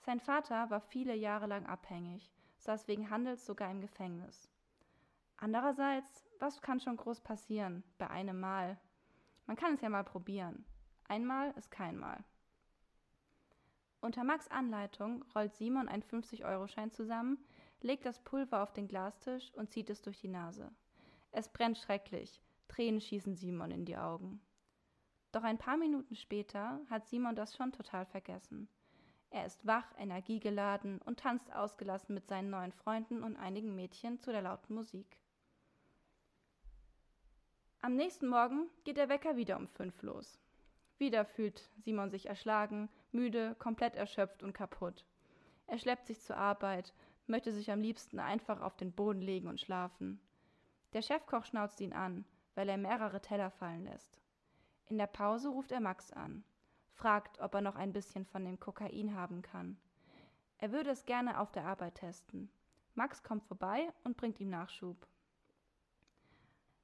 Sein 0.00 0.20
Vater 0.20 0.70
war 0.70 0.80
viele 0.80 1.14
Jahre 1.14 1.46
lang 1.46 1.66
abhängig, 1.66 2.30
saß 2.58 2.88
wegen 2.88 3.10
Handels 3.10 3.44
sogar 3.44 3.70
im 3.70 3.80
Gefängnis. 3.80 4.48
Andererseits, 5.36 6.26
was 6.40 6.60
kann 6.62 6.80
schon 6.80 6.96
groß 6.96 7.20
passieren, 7.20 7.84
bei 7.98 8.08
einem 8.08 8.40
Mal? 8.40 8.78
Man 9.48 9.56
kann 9.56 9.74
es 9.74 9.80
ja 9.80 9.88
mal 9.88 10.04
probieren. 10.04 10.66
Einmal 11.04 11.52
ist 11.52 11.70
kein 11.70 11.96
Mal. 11.96 12.22
Unter 14.02 14.22
Max 14.22 14.46
Anleitung 14.48 15.24
rollt 15.34 15.54
Simon 15.54 15.88
einen 15.88 16.02
50-Euro-Schein 16.02 16.92
zusammen, 16.92 17.38
legt 17.80 18.04
das 18.04 18.22
Pulver 18.22 18.62
auf 18.62 18.74
den 18.74 18.88
Glastisch 18.88 19.50
und 19.54 19.70
zieht 19.70 19.88
es 19.88 20.02
durch 20.02 20.20
die 20.20 20.28
Nase. 20.28 20.70
Es 21.32 21.48
brennt 21.48 21.78
schrecklich, 21.78 22.42
Tränen 22.68 23.00
schießen 23.00 23.36
Simon 23.36 23.70
in 23.70 23.86
die 23.86 23.96
Augen. 23.96 24.42
Doch 25.32 25.44
ein 25.44 25.56
paar 25.56 25.78
Minuten 25.78 26.14
später 26.14 26.82
hat 26.90 27.08
Simon 27.08 27.34
das 27.34 27.56
schon 27.56 27.72
total 27.72 28.04
vergessen. 28.04 28.68
Er 29.30 29.46
ist 29.46 29.66
wach, 29.66 29.86
energiegeladen 29.96 31.00
und 31.00 31.20
tanzt 31.20 31.50
ausgelassen 31.54 32.14
mit 32.14 32.28
seinen 32.28 32.50
neuen 32.50 32.72
Freunden 32.72 33.22
und 33.22 33.36
einigen 33.36 33.74
Mädchen 33.74 34.20
zu 34.20 34.30
der 34.30 34.42
lauten 34.42 34.74
Musik. 34.74 35.18
Am 37.80 37.94
nächsten 37.94 38.26
Morgen 38.26 38.68
geht 38.82 38.96
der 38.96 39.08
Wecker 39.08 39.36
wieder 39.36 39.56
um 39.56 39.68
fünf 39.68 40.02
los. 40.02 40.40
Wieder 40.98 41.24
fühlt 41.24 41.70
Simon 41.76 42.10
sich 42.10 42.26
erschlagen, 42.26 42.88
müde, 43.12 43.54
komplett 43.60 43.94
erschöpft 43.94 44.42
und 44.42 44.52
kaputt. 44.52 45.04
Er 45.68 45.78
schleppt 45.78 46.08
sich 46.08 46.20
zur 46.20 46.36
Arbeit, 46.36 46.92
möchte 47.28 47.52
sich 47.52 47.70
am 47.70 47.80
liebsten 47.80 48.18
einfach 48.18 48.62
auf 48.62 48.76
den 48.76 48.90
Boden 48.90 49.22
legen 49.22 49.46
und 49.46 49.60
schlafen. 49.60 50.20
Der 50.92 51.02
Chefkoch 51.02 51.44
schnauzt 51.44 51.80
ihn 51.80 51.92
an, 51.92 52.24
weil 52.56 52.68
er 52.68 52.78
mehrere 52.78 53.20
Teller 53.20 53.52
fallen 53.52 53.84
lässt. 53.84 54.18
In 54.86 54.98
der 54.98 55.06
Pause 55.06 55.48
ruft 55.48 55.70
er 55.70 55.80
Max 55.80 56.12
an, 56.12 56.42
fragt, 56.94 57.38
ob 57.38 57.54
er 57.54 57.60
noch 57.60 57.76
ein 57.76 57.92
bisschen 57.92 58.24
von 58.24 58.44
dem 58.44 58.58
Kokain 58.58 59.14
haben 59.14 59.40
kann. 59.40 59.78
Er 60.58 60.72
würde 60.72 60.90
es 60.90 61.06
gerne 61.06 61.38
auf 61.38 61.52
der 61.52 61.64
Arbeit 61.64 61.94
testen. 61.94 62.50
Max 62.96 63.22
kommt 63.22 63.44
vorbei 63.44 63.92
und 64.02 64.16
bringt 64.16 64.40
ihm 64.40 64.50
Nachschub. 64.50 64.96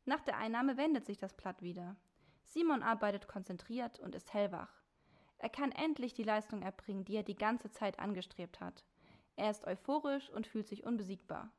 Nach 0.06 0.20
der 0.20 0.36
Einnahme 0.36 0.76
wendet 0.76 1.06
sich 1.06 1.18
das 1.18 1.32
Blatt 1.34 1.62
wieder. 1.62 1.96
Simon 2.44 2.82
arbeitet 2.82 3.26
konzentriert 3.26 4.00
und 4.00 4.14
ist 4.14 4.32
hellwach. 4.34 4.82
Er 5.38 5.48
kann 5.48 5.72
endlich 5.72 6.14
die 6.14 6.22
Leistung 6.22 6.62
erbringen, 6.62 7.04
die 7.04 7.16
er 7.16 7.22
die 7.22 7.36
ganze 7.36 7.70
Zeit 7.70 7.98
angestrebt 7.98 8.60
hat. 8.60 8.84
Er 9.36 9.50
ist 9.50 9.66
euphorisch 9.66 10.30
und 10.30 10.46
fühlt 10.46 10.68
sich 10.68 10.84
unbesiegbar. 10.84 11.50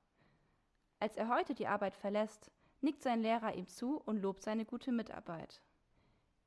Als 0.99 1.17
er 1.17 1.29
heute 1.29 1.53
die 1.53 1.67
Arbeit 1.67 1.95
verlässt, 1.95 2.51
nickt 2.81 3.03
sein 3.03 3.21
Lehrer 3.21 3.55
ihm 3.55 3.67
zu 3.67 3.97
und 3.97 4.21
lobt 4.21 4.43
seine 4.43 4.65
gute 4.65 4.91
Mitarbeit. 4.91 5.61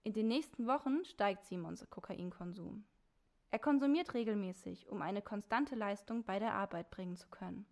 In 0.04 0.12
den 0.14 0.28
nächsten 0.28 0.66
Wochen 0.66 1.04
steigt 1.04 1.44
Simons 1.44 1.88
Kokainkonsum. 1.90 2.84
Er 3.50 3.58
konsumiert 3.58 4.14
regelmäßig, 4.14 4.88
um 4.88 5.02
eine 5.02 5.22
konstante 5.22 5.74
Leistung 5.74 6.24
bei 6.24 6.38
der 6.38 6.54
Arbeit 6.54 6.90
bringen 6.90 7.16
zu 7.16 7.28
können. 7.28 7.66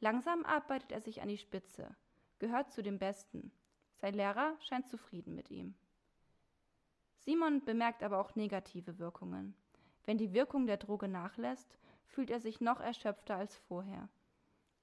Langsam 0.00 0.44
arbeitet 0.44 0.92
er 0.92 1.00
sich 1.00 1.22
an 1.22 1.28
die 1.28 1.38
Spitze, 1.38 1.96
gehört 2.38 2.72
zu 2.72 2.82
den 2.82 2.98
Besten. 2.98 3.52
Sein 3.96 4.14
Lehrer 4.14 4.56
scheint 4.60 4.88
zufrieden 4.88 5.34
mit 5.34 5.50
ihm. 5.50 5.74
Simon 7.18 7.64
bemerkt 7.64 8.02
aber 8.02 8.18
auch 8.20 8.36
negative 8.36 8.98
Wirkungen. 8.98 9.54
Wenn 10.04 10.18
die 10.18 10.32
Wirkung 10.32 10.66
der 10.66 10.76
Droge 10.76 11.08
nachlässt, 11.08 11.76
fühlt 12.06 12.30
er 12.30 12.40
sich 12.40 12.60
noch 12.60 12.80
erschöpfter 12.80 13.36
als 13.36 13.56
vorher. 13.56 14.08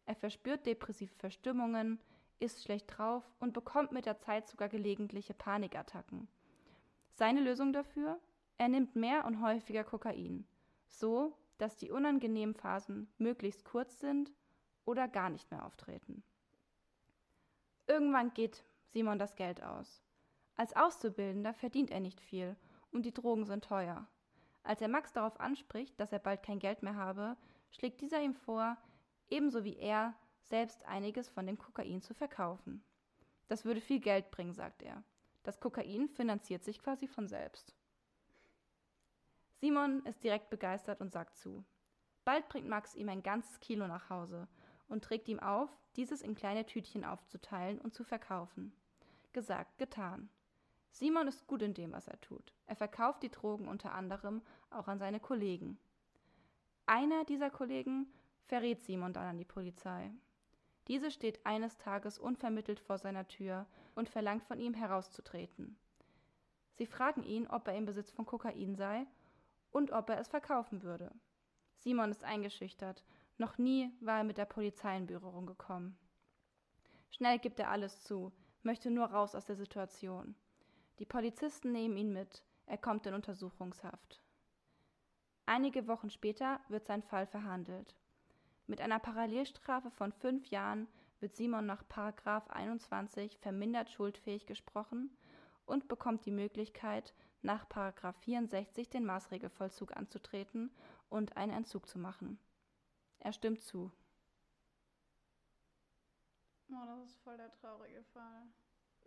Er 0.05 0.15
verspürt 0.15 0.65
depressive 0.65 1.13
Verstimmungen, 1.15 1.99
ist 2.39 2.63
schlecht 2.63 2.97
drauf 2.97 3.23
und 3.39 3.53
bekommt 3.53 3.93
mit 3.93 4.05
der 4.05 4.17
Zeit 4.17 4.47
sogar 4.49 4.67
gelegentliche 4.67 5.33
Panikattacken. 5.33 6.27
Seine 7.13 7.41
Lösung 7.41 7.71
dafür? 7.71 8.19
Er 8.57 8.67
nimmt 8.67 8.95
mehr 8.95 9.25
und 9.25 9.41
häufiger 9.41 9.83
Kokain, 9.83 10.45
so 10.87 11.37
dass 11.57 11.77
die 11.77 11.91
unangenehmen 11.91 12.55
Phasen 12.55 13.07
möglichst 13.17 13.63
kurz 13.63 13.99
sind 13.99 14.33
oder 14.85 15.07
gar 15.07 15.29
nicht 15.29 15.49
mehr 15.49 15.65
auftreten. 15.65 16.23
Irgendwann 17.87 18.33
geht 18.33 18.63
Simon 18.87 19.19
das 19.19 19.35
Geld 19.35 19.61
aus. 19.61 20.01
Als 20.55 20.75
Auszubildender 20.75 21.53
verdient 21.53 21.91
er 21.91 21.99
nicht 21.99 22.21
viel 22.21 22.55
und 22.91 23.05
die 23.05 23.13
Drogen 23.13 23.45
sind 23.45 23.63
teuer. 23.63 24.07
Als 24.63 24.81
er 24.81 24.87
Max 24.87 25.11
darauf 25.11 25.39
anspricht, 25.39 25.99
dass 25.99 26.13
er 26.13 26.19
bald 26.19 26.43
kein 26.43 26.59
Geld 26.59 26.83
mehr 26.83 26.95
habe, 26.95 27.35
schlägt 27.71 28.01
dieser 28.01 28.21
ihm 28.21 28.33
vor, 28.33 28.77
ebenso 29.29 29.63
wie 29.63 29.75
er, 29.75 30.13
selbst 30.43 30.85
einiges 30.85 31.29
von 31.29 31.45
dem 31.45 31.57
Kokain 31.57 32.01
zu 32.01 32.13
verkaufen. 32.13 32.83
Das 33.47 33.65
würde 33.65 33.81
viel 33.81 33.99
Geld 33.99 34.31
bringen, 34.31 34.53
sagt 34.53 34.81
er. 34.83 35.03
Das 35.43 35.59
Kokain 35.59 36.07
finanziert 36.07 36.63
sich 36.63 36.79
quasi 36.79 37.07
von 37.07 37.27
selbst. 37.27 37.75
Simon 39.59 40.05
ist 40.05 40.23
direkt 40.23 40.49
begeistert 40.49 41.01
und 41.01 41.11
sagt 41.11 41.35
zu. 41.35 41.65
Bald 42.25 42.47
bringt 42.47 42.67
Max 42.67 42.95
ihm 42.95 43.09
ein 43.09 43.23
ganzes 43.23 43.59
Kilo 43.59 43.87
nach 43.87 44.09
Hause 44.09 44.47
und 44.87 45.03
trägt 45.03 45.27
ihm 45.27 45.39
auf, 45.39 45.69
dieses 45.95 46.21
in 46.21 46.35
kleine 46.35 46.65
Tütchen 46.65 47.03
aufzuteilen 47.03 47.79
und 47.79 47.93
zu 47.93 48.03
verkaufen. 48.03 48.73
Gesagt, 49.31 49.77
getan. 49.77 50.29
Simon 50.91 51.27
ist 51.27 51.47
gut 51.47 51.61
in 51.61 51.73
dem, 51.73 51.91
was 51.91 52.07
er 52.07 52.21
tut. 52.21 52.53
Er 52.67 52.75
verkauft 52.75 53.23
die 53.23 53.31
Drogen 53.31 53.67
unter 53.67 53.93
anderem 53.93 54.41
auch 54.69 54.87
an 54.87 54.99
seine 54.99 55.19
Kollegen. 55.19 55.79
Einer 56.85 57.23
dieser 57.25 57.49
Kollegen 57.49 58.07
verrät 58.45 58.83
Simon 58.83 59.13
dann 59.13 59.25
an 59.25 59.37
die 59.37 59.45
Polizei. 59.45 60.11
Diese 60.87 61.11
steht 61.11 61.45
eines 61.45 61.77
Tages 61.77 62.19
unvermittelt 62.19 62.79
vor 62.79 62.97
seiner 62.97 63.27
Tür 63.27 63.65
und 63.95 64.09
verlangt 64.09 64.43
von 64.43 64.59
ihm 64.59 64.73
herauszutreten. 64.73 65.77
Sie 66.73 66.85
fragen 66.85 67.23
ihn, 67.23 67.47
ob 67.47 67.67
er 67.67 67.75
im 67.75 67.85
Besitz 67.85 68.11
von 68.11 68.25
Kokain 68.25 68.75
sei 68.75 69.07
und 69.71 69.91
ob 69.91 70.09
er 70.09 70.19
es 70.19 70.27
verkaufen 70.27 70.83
würde. 70.83 71.11
Simon 71.77 72.11
ist 72.11 72.23
eingeschüchtert. 72.23 73.03
Noch 73.37 73.57
nie 73.57 73.91
war 73.99 74.19
er 74.19 74.23
mit 74.23 74.37
der 74.37 74.45
Polizei 74.45 74.95
in 74.95 75.07
Berührung 75.07 75.45
gekommen. 75.45 75.97
Schnell 77.09 77.39
gibt 77.39 77.59
er 77.59 77.69
alles 77.69 78.03
zu, 78.03 78.31
möchte 78.61 78.91
nur 78.91 79.07
raus 79.07 79.35
aus 79.35 79.45
der 79.45 79.55
Situation. 79.55 80.35
Die 80.99 81.05
Polizisten 81.05 81.71
nehmen 81.71 81.97
ihn 81.97 82.13
mit. 82.13 82.43
Er 82.65 82.77
kommt 82.77 83.05
in 83.05 83.13
Untersuchungshaft. 83.13 84.21
Einige 85.45 85.87
Wochen 85.87 86.09
später 86.09 86.61
wird 86.69 86.85
sein 86.85 87.03
Fall 87.03 87.27
verhandelt. 87.27 87.95
Mit 88.67 88.79
einer 88.79 88.99
Parallelstrafe 88.99 89.91
von 89.91 90.13
fünf 90.13 90.47
Jahren 90.47 90.87
wird 91.19 91.35
Simon 91.35 91.65
nach 91.65 91.87
Paragraph 91.87 92.49
21 92.49 93.37
vermindert 93.39 93.89
schuldfähig 93.89 94.45
gesprochen 94.45 95.09
und 95.65 95.87
bekommt 95.87 96.25
die 96.25 96.31
Möglichkeit, 96.31 97.13
nach 97.41 97.67
Paragraph 97.67 98.15
64 98.21 98.89
den 98.89 99.05
Maßregelvollzug 99.05 99.95
anzutreten 99.97 100.71
und 101.09 101.35
einen 101.35 101.51
Entzug 101.51 101.87
zu 101.87 101.99
machen. 101.99 102.39
Er 103.23 103.31
stimmt 103.31 103.61
zu. 103.61 103.91
Oh, 106.69 106.85
das 106.85 107.09
ist 107.09 107.17
voll 107.23 107.37
der 107.37 107.51
traurige 107.51 108.03
Fall. 108.13 108.47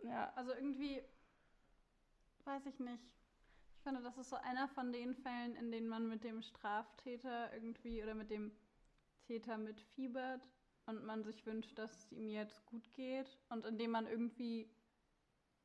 Ja, 0.03 0.31
Also 0.35 0.53
irgendwie, 0.53 1.01
weiß 2.45 2.65
ich 2.65 2.79
nicht. 2.79 3.03
Ich 3.75 3.83
finde, 3.83 4.01
das 4.01 4.17
ist 4.17 4.29
so 4.29 4.37
einer 4.37 4.67
von 4.69 4.91
den 4.91 5.13
Fällen, 5.13 5.55
in 5.55 5.71
denen 5.71 5.87
man 5.87 6.07
mit 6.07 6.23
dem 6.23 6.41
Straftäter 6.41 7.53
irgendwie 7.53 8.01
oder 8.01 8.15
mit 8.15 8.31
dem 8.31 8.51
Täter 9.27 9.57
mitfiebert 9.57 10.49
und 10.87 11.03
man 11.05 11.23
sich 11.23 11.45
wünscht, 11.45 11.77
dass 11.77 11.91
es 12.05 12.11
ihm 12.11 12.27
jetzt 12.29 12.65
gut 12.65 12.91
geht 12.93 13.37
und 13.49 13.65
in 13.65 13.77
dem 13.77 13.91
man 13.91 14.07
irgendwie 14.07 14.69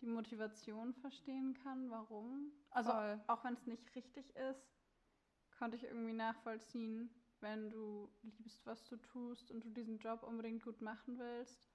die 0.01 0.07
Motivation 0.07 0.93
verstehen 0.95 1.55
kann, 1.55 1.91
warum. 1.91 2.53
Also 2.71 2.91
Voll. 2.91 3.21
auch 3.29 3.45
wenn 3.45 3.55
es 3.55 3.67
nicht 3.67 3.95
richtig 3.95 4.29
ist, 4.37 4.69
konnte 5.59 5.77
ich 5.77 5.85
irgendwie 5.85 6.13
nachvollziehen, 6.13 7.09
wenn 7.43 7.71
du 7.71 8.11
liebst, 8.23 8.65
was 8.67 8.85
du 8.85 8.97
tust 8.97 9.51
und 9.51 9.65
du 9.65 9.71
diesen 9.71 9.99
Job 9.99 10.23
unbedingt 10.23 10.63
gut 10.63 10.81
machen 10.81 11.19
willst, 11.19 11.69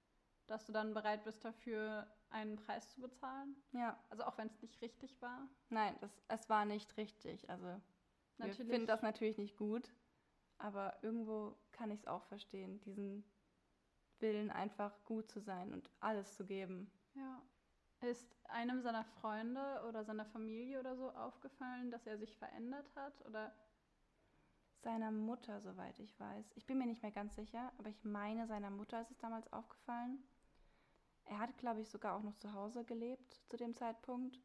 dass 0.48 0.66
du 0.66 0.72
dann 0.72 0.94
bereit 0.94 1.24
bist 1.24 1.44
dafür 1.44 2.08
einen 2.30 2.56
Preis 2.56 2.90
zu 2.94 3.02
bezahlen. 3.02 3.56
ja. 3.74 4.02
Also 4.10 4.24
auch 4.24 4.38
wenn 4.38 4.48
es 4.48 4.62
nicht 4.62 4.82
richtig 4.82 5.22
war. 5.22 5.48
Nein, 5.70 5.96
das, 6.00 6.22
es 6.28 6.50
war 6.50 6.66
nicht 6.66 6.96
richtig. 6.98 7.50
Also 7.50 7.66
wir 7.66 7.82
Natürlich. 8.38 8.72
finden 8.72 8.88
das 8.88 9.02
natürlich 9.02 9.38
nicht 9.38 9.58
gut, 9.58 9.94
aber 10.58 10.98
irgendwo 11.02 11.58
kann 11.72 11.92
ich 11.92 12.00
es 12.02 12.08
auch 12.08 12.24
verstehen, 12.26 12.80
diesen 12.82 13.24
Willen 14.20 14.52
einfach 14.52 15.04
gut 15.06 15.30
zu 15.30 15.40
sein 15.40 15.74
und 15.74 15.90
alles 16.00 16.36
zu 16.36 16.46
geben. 16.46 16.92
Ja. 17.14 17.42
Ist 18.02 18.36
einem 18.46 18.82
seiner 18.82 19.04
Freunde 19.04 19.84
oder 19.88 20.04
seiner 20.04 20.26
Familie 20.26 20.80
oder 20.80 20.96
so 20.96 21.10
aufgefallen, 21.12 21.90
dass 21.90 22.06
er 22.06 22.18
sich 22.20 22.38
verändert 22.38 22.96
hat? 22.96 23.26
Oder 23.26 23.56
Seiner 24.88 25.12
Mutter, 25.12 25.60
soweit 25.60 26.00
ich 26.00 26.18
weiß. 26.18 26.54
Ich 26.56 26.66
bin 26.66 26.78
mir 26.78 26.86
nicht 26.86 27.02
mehr 27.02 27.12
ganz 27.12 27.36
sicher, 27.36 27.74
aber 27.78 27.90
ich 27.90 28.06
meine, 28.06 28.48
seiner 28.48 28.70
Mutter 28.70 29.02
ist 29.02 29.12
es 29.12 29.18
damals 29.18 29.52
aufgefallen. 29.52 30.24
Er 31.26 31.40
hat, 31.40 31.58
glaube 31.58 31.82
ich, 31.82 31.90
sogar 31.90 32.16
auch 32.16 32.24
noch 32.24 32.38
zu 32.38 32.54
Hause 32.54 32.86
gelebt 32.86 33.34
zu 33.48 33.58
dem 33.58 33.74
Zeitpunkt. 33.74 34.40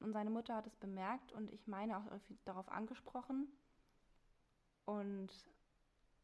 Und 0.00 0.12
seine 0.12 0.30
Mutter 0.30 0.56
hat 0.56 0.66
es 0.66 0.74
bemerkt 0.74 1.30
und 1.30 1.52
ich 1.52 1.68
meine 1.68 1.96
auch 1.96 2.02
darauf 2.44 2.68
angesprochen. 2.68 3.46
Und 4.86 5.30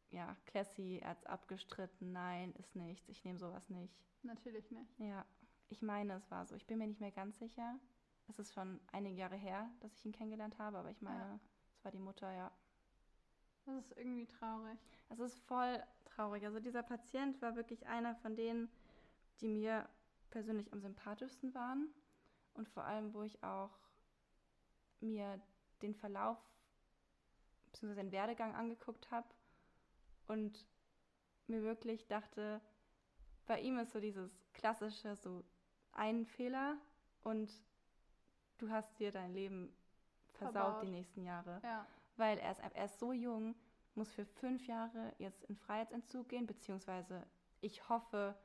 ja, 0.09 0.35
Classy 0.47 0.99
hat 1.01 1.19
es 1.19 1.25
abgestritten. 1.25 2.11
Nein, 2.11 2.51
ist 2.59 2.75
nichts. 2.75 3.07
Ich 3.07 3.23
nehme 3.23 3.39
sowas 3.39 3.69
nicht. 3.69 3.95
natürlich 4.23 4.69
nicht. 4.71 4.99
Ja, 4.99 5.25
ich 5.69 5.81
meine, 5.81 6.15
es 6.15 6.29
war 6.29 6.45
so. 6.45 6.55
Ich 6.55 6.67
bin 6.67 6.79
mir 6.79 6.87
nicht 6.87 6.99
mehr 6.99 7.13
ganz 7.13 7.39
sicher. 7.39 7.79
Es 8.27 8.39
ist 8.39 8.53
schon 8.53 8.81
einige 8.91 9.15
Jahre 9.15 9.37
her, 9.37 9.71
dass 9.79 9.93
ich 9.95 10.03
ihn 10.05 10.11
kennengelernt 10.11 10.59
habe, 10.59 10.79
aber 10.79 10.91
ich 10.91 11.01
meine, 11.01 11.17
Ja. 11.23 11.39
es 11.71 11.85
war 11.85 11.91
die 11.93 11.99
Mutter, 11.99 12.29
ja. 12.33 12.51
Das 13.65 13.75
ist 13.75 13.97
irgendwie 13.97 14.25
traurig. 14.25 14.79
Es 15.09 15.19
ist 15.19 15.39
voll 15.39 15.81
traurig. 16.05 16.45
Also 16.45 16.59
dieser 16.59 16.83
Patient 16.83 17.41
war 17.41 17.55
wirklich 17.55 17.87
einer 17.87 18.15
von 18.15 18.35
denen, 18.35 18.69
die 19.39 19.47
mir 19.47 19.87
persönlich 20.29 20.71
am 20.73 20.81
sympathischsten 20.81 21.53
waren 21.53 21.89
und 22.53 22.67
vor 22.69 22.83
allem, 22.83 23.13
wo 23.13 23.23
ich 23.23 23.43
auch 23.43 23.77
mir 24.99 25.41
den 25.81 25.95
Verlauf 25.95 26.37
bzw. 27.65 27.95
den 27.95 28.11
Werdegang 28.11 28.55
angeguckt 28.55 29.09
habe 29.11 29.27
und 30.27 30.65
mir 31.47 31.63
wirklich 31.63 32.07
dachte, 32.07 32.61
bei 33.45 33.59
ihm 33.59 33.77
ist 33.79 33.91
so 33.91 33.99
dieses 33.99 34.31
klassische, 34.53 35.15
so 35.15 35.43
ein 35.91 36.25
Fehler 36.25 36.77
und 37.23 37.51
du 38.57 38.69
hast 38.69 38.97
dir 38.99 39.11
dein 39.11 39.33
Leben 39.33 39.73
versaut 40.33 40.53
Verbaut. 40.53 40.83
die 40.83 40.89
nächsten 40.91 41.23
Jahre 41.23 41.59
Ja. 41.63 41.85
Weil 42.17 42.37
er 42.39 42.51
ist, 42.51 42.59
er 42.59 42.85
ist 42.85 42.99
so 42.99 43.11
jung, 43.13 43.55
muss 43.95 44.11
für 44.11 44.25
fünf 44.25 44.65
Jahre 44.67 45.13
jetzt 45.17 45.43
in 45.45 45.55
Freiheitsentzug 45.55 46.29
gehen, 46.29 46.47
beziehungsweise 46.47 47.25
ich 47.61 47.87
hoffe, 47.89 48.35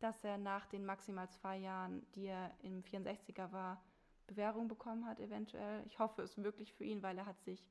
dass 0.00 0.24
er 0.24 0.38
nach 0.38 0.66
den 0.66 0.84
maximal 0.84 1.28
zwei 1.30 1.58
Jahren, 1.58 2.06
die 2.14 2.26
er 2.26 2.50
im 2.62 2.82
64er 2.82 3.52
war, 3.52 3.82
Bewährung 4.26 4.68
bekommen 4.68 5.06
hat 5.06 5.20
eventuell. 5.20 5.84
Ich 5.86 5.98
hoffe 5.98 6.22
es 6.22 6.36
wirklich 6.42 6.72
für 6.72 6.84
ihn, 6.84 7.02
weil 7.02 7.18
er 7.18 7.26
hat 7.26 7.40
sich 7.42 7.68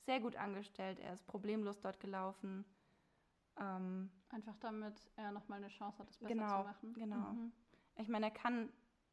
sehr 0.00 0.20
gut 0.20 0.36
angestellt, 0.36 0.98
er 1.00 1.12
ist 1.12 1.26
problemlos 1.26 1.80
dort 1.80 2.00
gelaufen. 2.00 2.64
Ähm, 3.58 4.10
Einfach 4.30 4.56
damit 4.58 5.10
er 5.16 5.32
nochmal 5.32 5.58
eine 5.58 5.68
Chance 5.68 5.98
hat, 5.98 6.08
es 6.10 6.18
besser 6.18 6.34
Genau, 6.34 6.58
zu 6.62 6.68
machen. 6.68 6.94
genau. 6.94 7.16
Mhm. 7.32 7.52
ich 7.96 8.08
meine, 8.08 8.26
er 8.26 8.32
kann 8.32 8.70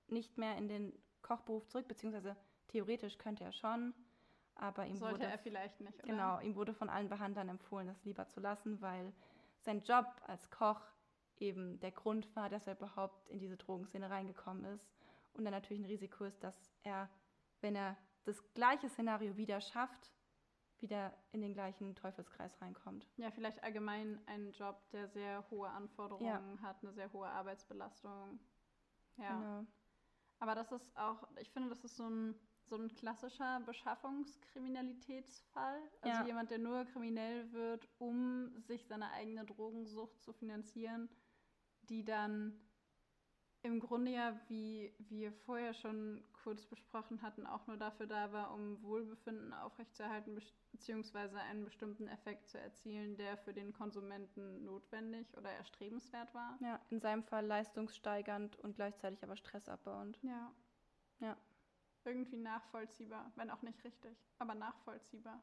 nicht 0.07 0.37
mehr 0.37 0.57
in 0.57 0.67
den 0.67 0.93
Kochberuf 1.21 1.67
zurück, 1.67 1.87
beziehungsweise 1.87 2.35
theoretisch 2.67 3.17
könnte 3.17 3.43
er 3.43 3.51
schon, 3.51 3.93
aber 4.55 4.85
ihm 4.85 4.95
Sollte 4.95 5.15
wurde 5.19 5.31
er 5.31 5.37
vielleicht 5.37 5.79
nicht, 5.81 6.03
oder? 6.03 6.11
Genau, 6.11 6.39
ihm 6.39 6.55
wurde 6.55 6.73
von 6.73 6.89
allen 6.89 7.09
Behandlern 7.09 7.49
empfohlen, 7.49 7.87
das 7.87 8.03
lieber 8.03 8.27
zu 8.27 8.39
lassen, 8.39 8.81
weil 8.81 9.13
sein 9.61 9.81
Job 9.83 10.05
als 10.27 10.49
Koch 10.49 10.81
eben 11.37 11.79
der 11.79 11.91
Grund 11.91 12.33
war, 12.35 12.49
dass 12.49 12.67
er 12.67 12.77
überhaupt 12.77 13.27
in 13.29 13.39
diese 13.39 13.57
Drogenszene 13.57 14.09
reingekommen 14.09 14.65
ist. 14.65 14.87
Und 15.33 15.43
dann 15.43 15.53
natürlich 15.53 15.81
ein 15.81 15.85
Risiko 15.85 16.23
ist, 16.23 16.43
dass 16.43 16.71
er, 16.83 17.09
wenn 17.61 17.75
er 17.75 17.97
das 18.23 18.41
gleiche 18.53 18.89
Szenario 18.89 19.35
wieder 19.35 19.59
schafft, 19.59 20.13
wieder 20.79 21.13
in 21.31 21.41
den 21.41 21.53
gleichen 21.53 21.95
Teufelskreis 21.95 22.61
reinkommt. 22.61 23.07
Ja, 23.17 23.31
vielleicht 23.31 23.63
allgemein 23.63 24.19
ein 24.27 24.51
Job, 24.51 24.89
der 24.91 25.07
sehr 25.07 25.43
hohe 25.49 25.69
Anforderungen 25.69 26.61
hat, 26.61 26.81
eine 26.83 26.93
sehr 26.93 27.11
hohe 27.11 27.27
Arbeitsbelastung. 27.27 28.39
Ja. 29.17 29.39
Genau. 29.39 29.65
Aber 30.39 30.55
das 30.55 30.71
ist 30.71 30.95
auch, 30.97 31.27
ich 31.37 31.49
finde, 31.49 31.69
das 31.69 31.83
ist 31.83 31.95
so 31.95 32.09
ein, 32.09 32.35
so 32.67 32.75
ein 32.75 32.93
klassischer 32.93 33.61
Beschaffungskriminalitätsfall. 33.65 35.81
Also 36.01 36.21
Ja. 36.21 36.25
jemand, 36.25 36.51
der 36.51 36.59
nur 36.59 36.83
kriminell 36.85 37.51
wird, 37.53 37.87
um 37.99 38.59
sich 38.59 38.85
seine 38.85 39.11
eigene 39.11 39.45
Drogensucht 39.45 40.21
zu 40.21 40.33
finanzieren, 40.33 41.09
die 41.83 42.03
dann 42.03 42.59
im 43.61 43.79
Grunde 43.79 44.11
ja, 44.11 44.39
wie 44.47 44.93
wir 44.99 45.31
vorher 45.31 45.73
schon 45.73 46.23
kurz 46.43 46.67
besprochen 46.67 47.23
hatten, 47.23 47.47
auch 47.47 47.65
nur 47.65 47.77
dafür 47.77 48.05
da 48.05 48.31
war, 48.31 48.53
um 48.53 48.83
Wohlbefinden 48.83 49.53
aufrechtzuerhalten, 49.53 50.39
beziehungsweise 50.71 51.39
einen 51.39 51.65
bestimmten 51.65 52.07
Effekt 52.07 52.47
zu 52.47 52.59
erzielen, 52.59 53.17
der 53.17 53.37
für 53.37 53.53
den 53.53 53.73
Konsumenten 53.73 54.65
notwendig 54.65 55.35
oder 55.35 55.49
erstrebenswert 55.49 56.31
war. 56.35 56.59
Ja, 56.61 56.79
in 56.91 56.99
seinem 56.99 57.23
Fall 57.23 57.47
leistungssteigernd 57.47 58.59
und 58.59 58.75
gleichzeitig 58.75 59.23
aber 59.23 59.35
stressabbauend. 59.35 60.19
Ja. 60.21 60.53
Ja. 61.19 61.35
Irgendwie 62.05 62.37
nachvollziehbar, 62.37 63.31
wenn 63.35 63.49
auch 63.49 63.61
nicht 63.61 63.83
richtig, 63.83 64.15
aber 64.39 64.55
nachvollziehbar. 64.55 65.41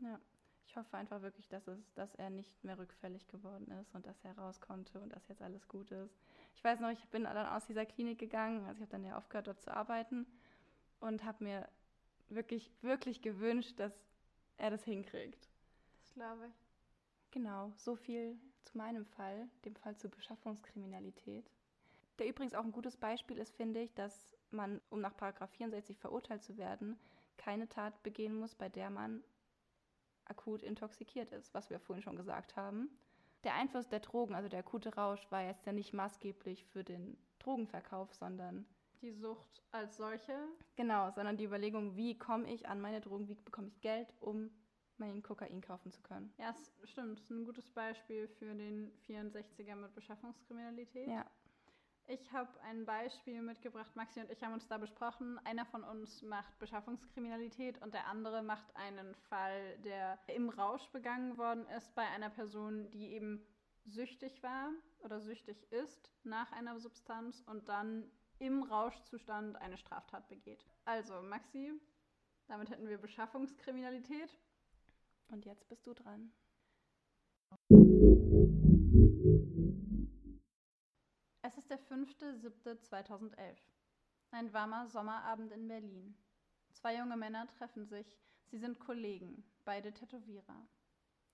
Ja. 0.00 0.20
Ich 0.66 0.76
hoffe 0.76 0.96
einfach 0.96 1.22
wirklich, 1.22 1.48
dass, 1.48 1.68
es, 1.68 1.92
dass 1.94 2.14
er 2.14 2.30
nicht 2.30 2.64
mehr 2.64 2.78
rückfällig 2.78 3.28
geworden 3.28 3.70
ist 3.80 3.94
und 3.94 4.06
dass 4.06 4.24
er 4.24 4.36
raus 4.36 4.60
konnte 4.60 4.98
und 5.00 5.10
dass 5.10 5.28
jetzt 5.28 5.42
alles 5.42 5.68
gut 5.68 5.90
ist. 5.90 6.18
Ich 6.54 6.64
weiß 6.64 6.80
noch, 6.80 6.88
ich 6.88 7.06
bin 7.10 7.24
dann 7.24 7.46
aus 7.46 7.66
dieser 7.66 7.86
Klinik 7.86 8.18
gegangen, 8.18 8.64
also 8.66 8.78
ich 8.78 8.80
habe 8.80 8.90
dann 8.90 9.04
ja 9.04 9.16
aufgehört, 9.16 9.46
dort 9.46 9.60
zu 9.60 9.70
arbeiten 9.70 10.26
und 11.00 11.24
habe 11.24 11.44
mir 11.44 11.68
wirklich, 12.28 12.72
wirklich 12.80 13.22
gewünscht, 13.22 13.78
dass 13.78 13.92
er 14.56 14.70
das 14.70 14.84
hinkriegt. 14.84 15.48
Das 16.02 16.14
glaube 16.14 16.46
ich. 16.46 16.54
Genau, 17.30 17.72
so 17.76 17.94
viel 17.94 18.38
zu 18.64 18.78
meinem 18.78 19.04
Fall, 19.04 19.48
dem 19.64 19.76
Fall 19.76 19.96
zur 19.96 20.10
Beschaffungskriminalität. 20.10 21.50
Der 22.18 22.28
übrigens 22.28 22.54
auch 22.54 22.64
ein 22.64 22.72
gutes 22.72 22.96
Beispiel 22.96 23.38
ist, 23.38 23.54
finde 23.54 23.80
ich, 23.80 23.92
dass 23.94 24.36
man, 24.54 24.80
um 24.90 25.00
nach 25.00 25.16
Paragraph 25.16 25.50
64 25.50 25.98
verurteilt 25.98 26.42
zu 26.42 26.56
werden, 26.56 26.98
keine 27.36 27.68
Tat 27.68 28.02
begehen 28.02 28.34
muss, 28.34 28.54
bei 28.54 28.68
der 28.68 28.90
man 28.90 29.22
akut 30.24 30.62
intoxikiert 30.62 31.32
ist, 31.32 31.52
was 31.52 31.70
wir 31.70 31.78
vorhin 31.80 32.02
schon 32.02 32.16
gesagt 32.16 32.56
haben. 32.56 32.88
der 33.44 33.54
Einfluss 33.54 33.88
der 33.88 34.00
Drogen, 34.00 34.34
also 34.34 34.48
der 34.48 34.60
akute 34.60 34.94
Rausch, 34.94 35.30
war 35.30 35.42
jetzt 35.42 35.66
ja 35.66 35.72
nicht 35.72 35.92
maßgeblich 35.92 36.64
für 36.64 36.82
den 36.82 37.18
Drogenverkauf, 37.40 38.14
sondern 38.14 38.64
die 39.02 39.12
Sucht 39.12 39.62
als 39.70 39.98
solche. 39.98 40.48
Genau, 40.76 41.10
sondern 41.10 41.36
die 41.36 41.44
Überlegung, 41.44 41.94
wie 41.94 42.16
komme 42.16 42.50
ich 42.50 42.66
an 42.66 42.80
meine 42.80 43.02
Drogen, 43.02 43.28
wie 43.28 43.34
bekomme 43.34 43.68
ich 43.68 43.80
Geld, 43.82 44.14
um 44.20 44.50
meinen 44.96 45.22
Kokain 45.22 45.60
kaufen 45.60 45.92
zu 45.92 46.00
können. 46.02 46.32
Ja, 46.38 46.50
es 46.50 46.90
stimmt. 46.90 47.18
Das 47.18 47.24
ist 47.24 47.30
ein 47.30 47.44
gutes 47.44 47.68
Beispiel 47.70 48.28
für 48.28 48.54
den 48.54 48.92
64er 49.06 49.74
mit 49.74 49.94
Beschaffungskriminalität. 49.94 51.08
Ja. 51.08 51.26
Ich 52.06 52.30
habe 52.32 52.60
ein 52.60 52.84
Beispiel 52.84 53.40
mitgebracht, 53.40 53.96
Maxi 53.96 54.20
und 54.20 54.30
ich 54.30 54.42
haben 54.42 54.52
uns 54.52 54.68
da 54.68 54.76
besprochen. 54.76 55.38
Einer 55.44 55.64
von 55.64 55.82
uns 55.82 56.20
macht 56.22 56.58
Beschaffungskriminalität 56.58 57.80
und 57.80 57.94
der 57.94 58.06
andere 58.08 58.42
macht 58.42 58.76
einen 58.76 59.14
Fall, 59.14 59.78
der 59.78 60.18
im 60.26 60.50
Rausch 60.50 60.86
begangen 60.90 61.38
worden 61.38 61.66
ist 61.78 61.94
bei 61.94 62.06
einer 62.06 62.28
Person, 62.28 62.90
die 62.90 63.12
eben 63.14 63.46
süchtig 63.86 64.42
war 64.42 64.70
oder 64.98 65.20
süchtig 65.20 65.56
ist 65.72 66.10
nach 66.24 66.52
einer 66.52 66.78
Substanz 66.78 67.42
und 67.46 67.68
dann 67.70 68.10
im 68.38 68.62
Rauschzustand 68.62 69.56
eine 69.56 69.78
Straftat 69.78 70.28
begeht. 70.28 70.66
Also, 70.84 71.22
Maxi, 71.22 71.72
damit 72.48 72.68
hätten 72.68 72.88
wir 72.88 72.98
Beschaffungskriminalität. 72.98 74.38
Und 75.28 75.46
jetzt 75.46 75.66
bist 75.68 75.86
du 75.86 75.94
dran. 75.94 76.32
Es 81.46 81.58
ist 81.58 81.68
der 81.68 81.78
5.7.2011. 81.78 83.58
Ein 84.30 84.50
warmer 84.54 84.88
Sommerabend 84.88 85.52
in 85.52 85.68
Berlin. 85.68 86.16
Zwei 86.72 86.96
junge 86.96 87.18
Männer 87.18 87.46
treffen 87.58 87.84
sich. 87.84 88.18
Sie 88.46 88.56
sind 88.56 88.80
Kollegen, 88.80 89.44
beide 89.66 89.92
Tätowierer. 89.92 90.66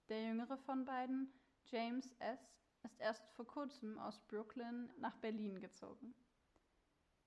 Der 0.09 0.25
jüngere 0.25 0.59
von 0.59 0.85
beiden, 0.85 1.33
James 1.67 2.13
S., 2.19 2.41
ist 2.83 2.99
erst 2.99 3.25
vor 3.37 3.47
kurzem 3.47 4.01
aus 4.01 4.19
Brooklyn 4.27 4.93
nach 4.99 5.17
Berlin 5.19 5.61
gezogen. 5.61 6.13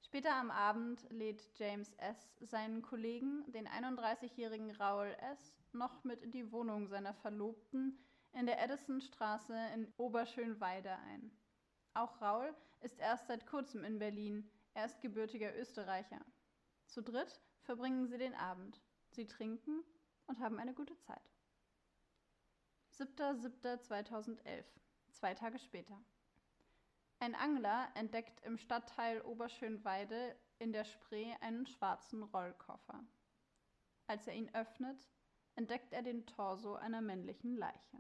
Später 0.01 0.35
am 0.35 0.51
Abend 0.51 1.09
lädt 1.09 1.57
James 1.57 1.93
S. 1.93 2.35
seinen 2.41 2.81
Kollegen, 2.81 3.49
den 3.53 3.65
31-jährigen 3.65 4.71
Raul 4.71 5.15
S., 5.31 5.55
noch 5.71 6.03
mit 6.03 6.21
in 6.21 6.31
die 6.31 6.51
Wohnung 6.51 6.89
seiner 6.89 7.13
Verlobten 7.13 7.97
in 8.33 8.45
der 8.45 8.61
Edisonstraße 8.61 9.55
in 9.73 9.87
Oberschönweide 9.95 10.97
ein. 10.97 11.31
Auch 11.93 12.21
Raul 12.21 12.53
ist 12.81 12.99
erst 12.99 13.27
seit 13.27 13.45
kurzem 13.45 13.83
in 13.83 13.99
Berlin. 13.99 14.49
Er 14.73 14.85
ist 14.85 15.01
gebürtiger 15.01 15.55
Österreicher. 15.55 16.19
Zu 16.87 17.01
dritt 17.01 17.39
verbringen 17.61 18.07
sie 18.07 18.17
den 18.17 18.33
Abend. 18.35 18.81
Sie 19.11 19.27
trinken 19.27 19.83
und 20.27 20.39
haben 20.39 20.59
eine 20.59 20.73
gute 20.73 20.97
Zeit. 20.97 21.21
7.7.2011, 22.97 24.63
zwei 25.11 25.33
Tage 25.33 25.59
später. 25.59 25.99
Ein 27.19 27.35
Angler 27.35 27.89
entdeckt 27.95 28.41
im 28.43 28.57
Stadtteil 28.57 29.21
Oberschönweide 29.21 30.35
in 30.59 30.73
der 30.73 30.85
Spree 30.85 31.33
einen 31.41 31.65
schwarzen 31.65 32.23
Rollkoffer. 32.23 33.03
Als 34.07 34.27
er 34.27 34.35
ihn 34.35 34.53
öffnet, 34.53 35.09
entdeckt 35.55 35.93
er 35.93 36.01
den 36.01 36.25
Torso 36.25 36.75
einer 36.75 37.01
männlichen 37.01 37.55
Leiche. 37.55 37.97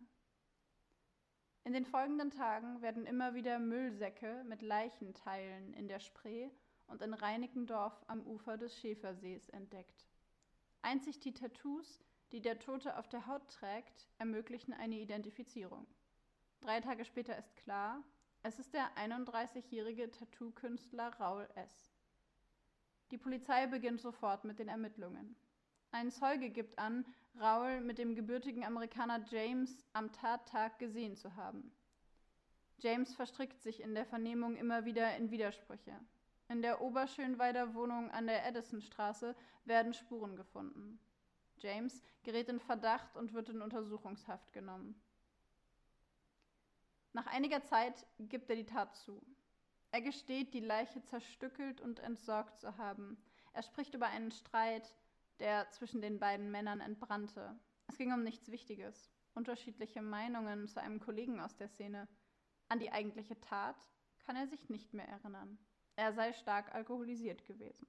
In 1.65 1.71
den 1.71 1.85
folgenden 1.85 2.29
Tagen 2.29 2.81
werden 2.81 3.05
immer 3.05 3.33
wieder 3.35 3.57
Müllsäcke 3.57 4.43
mit 4.45 4.61
Leichenteilen 4.61 5.73
in 5.73 5.87
der 5.87 5.99
Spree 5.99 6.49
und 6.87 7.01
in 7.01 7.13
Reinickendorf 7.13 8.03
am 8.07 8.21
Ufer 8.27 8.57
des 8.57 8.77
Schäfersees 8.77 9.47
entdeckt. 9.49 10.05
Einzig 10.81 11.21
die 11.21 11.33
Tattoos, 11.33 12.03
die 12.33 12.41
der 12.41 12.59
Tote 12.59 12.97
auf 12.97 13.07
der 13.07 13.27
Haut 13.27 13.47
trägt, 13.49 14.09
ermöglichen 14.17 14.73
eine 14.73 14.99
Identifizierung. 14.99 15.87
Drei 16.59 16.81
Tage 16.81 17.05
später 17.05 17.37
ist 17.37 17.55
klar, 17.55 18.03
es 18.41 18.59
ist 18.59 18.73
der 18.73 18.89
31-jährige 18.97 20.11
Tattoo-Künstler 20.11 21.13
Raul 21.17 21.47
S. 21.55 21.93
Die 23.11 23.17
Polizei 23.17 23.67
beginnt 23.67 24.01
sofort 24.01 24.43
mit 24.43 24.59
den 24.59 24.67
Ermittlungen. 24.67 25.37
Ein 25.91 26.11
Zeuge 26.11 26.49
gibt 26.49 26.77
an, 26.77 27.05
Raul 27.39 27.81
mit 27.81 27.97
dem 27.97 28.15
gebürtigen 28.15 28.63
Amerikaner 28.63 29.23
James 29.29 29.83
am 29.93 30.11
Tattag 30.11 30.77
gesehen 30.79 31.15
zu 31.15 31.35
haben. 31.35 31.71
James 32.77 33.15
verstrickt 33.15 33.61
sich 33.61 33.81
in 33.81 33.95
der 33.95 34.05
Vernehmung 34.05 34.55
immer 34.55 34.85
wieder 34.85 35.15
in 35.17 35.31
Widersprüche. 35.31 35.93
In 36.49 36.61
der 36.61 36.81
Oberschönweider 36.81 37.73
Wohnung 37.73 38.11
an 38.11 38.27
der 38.27 38.45
Edisonstraße 38.45 39.35
werden 39.65 39.93
Spuren 39.93 40.35
gefunden. 40.35 40.99
James 41.57 42.03
gerät 42.23 42.49
in 42.49 42.59
Verdacht 42.59 43.15
und 43.15 43.33
wird 43.33 43.49
in 43.49 43.61
Untersuchungshaft 43.61 44.51
genommen. 44.53 45.01
Nach 47.13 47.27
einiger 47.27 47.63
Zeit 47.63 48.05
gibt 48.19 48.49
er 48.49 48.55
die 48.55 48.65
Tat 48.65 48.95
zu. 48.95 49.21
Er 49.91 50.01
gesteht, 50.01 50.53
die 50.53 50.59
Leiche 50.59 51.03
zerstückelt 51.03 51.79
und 51.79 51.99
entsorgt 51.99 52.59
zu 52.59 52.77
haben. 52.77 53.17
Er 53.53 53.61
spricht 53.61 53.93
über 53.93 54.07
einen 54.07 54.31
Streit, 54.31 54.95
der 55.39 55.69
zwischen 55.71 56.01
den 56.01 56.19
beiden 56.19 56.51
Männern 56.51 56.79
entbrannte. 56.79 57.59
Es 57.87 57.97
ging 57.97 58.13
um 58.13 58.23
nichts 58.23 58.49
Wichtiges. 58.49 59.11
Unterschiedliche 59.33 60.01
Meinungen 60.01 60.67
zu 60.67 60.81
einem 60.81 60.99
Kollegen 60.99 61.39
aus 61.39 61.55
der 61.55 61.67
Szene. 61.67 62.07
An 62.69 62.79
die 62.79 62.91
eigentliche 62.91 63.39
Tat 63.41 63.75
kann 64.25 64.35
er 64.35 64.47
sich 64.47 64.69
nicht 64.69 64.93
mehr 64.93 65.07
erinnern. 65.07 65.57
Er 65.95 66.13
sei 66.13 66.33
stark 66.33 66.73
alkoholisiert 66.73 67.45
gewesen. 67.45 67.87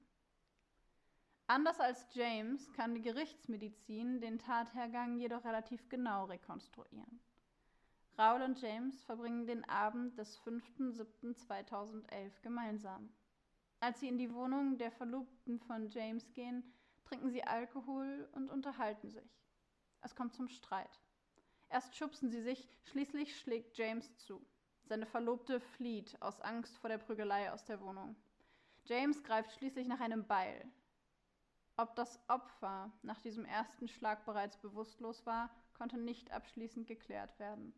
Anders 1.46 1.78
als 1.78 2.07
James 2.14 2.72
kann 2.72 2.94
die 2.94 3.02
Gerichtsmedizin 3.02 4.20
den 4.20 4.38
Tathergang 4.38 5.18
jedoch 5.18 5.44
relativ 5.44 5.88
genau 5.90 6.24
rekonstruieren. 6.24 7.20
Raul 8.18 8.42
und 8.42 8.61
James 8.61 9.02
verbringen 9.02 9.46
den 9.46 9.68
Abend 9.68 10.16
des 10.16 10.40
5.7.2011 10.40 12.40
gemeinsam. 12.42 13.11
Als 13.80 14.00
sie 14.00 14.09
in 14.09 14.18
die 14.18 14.33
Wohnung 14.33 14.78
der 14.78 14.90
Verlobten 14.90 15.59
von 15.59 15.90
James 15.90 16.33
gehen, 16.33 16.64
trinken 17.05 17.31
sie 17.31 17.45
Alkohol 17.45 18.29
und 18.33 18.51
unterhalten 18.51 19.11
sich. 19.11 19.31
Es 20.01 20.14
kommt 20.14 20.35
zum 20.35 20.49
Streit. 20.49 21.01
Erst 21.71 21.97
schubsen 21.97 22.31
sie 22.31 22.43
sich, 22.43 22.69
schließlich 22.85 23.38
schlägt 23.38 23.77
James 23.77 24.17
zu. 24.19 24.45
Seine 24.85 25.07
Verlobte 25.07 25.61
flieht 25.61 26.21
aus 26.21 26.40
Angst 26.40 26.77
vor 26.79 26.90
der 26.90 26.99
Prügelei 26.99 27.51
aus 27.53 27.64
der 27.64 27.81
Wohnung. 27.81 28.17
James 28.85 29.23
greift 29.23 29.53
schließlich 29.53 29.88
nach 29.88 30.01
einem 30.01 30.27
Beil. 30.27 30.71
Ob 31.77 31.97
das 31.97 32.21
Opfer 32.29 32.93
nach 33.03 33.21
diesem 33.21 33.45
ersten 33.47 33.88
Schlag 33.88 34.25
bereits 34.27 34.59
bewusstlos 34.59 35.25
war, 35.27 35.51
konnte 35.73 35.99
nicht 35.99 36.31
abschließend 36.31 36.87
geklärt 36.87 37.38
werden. 37.38 37.75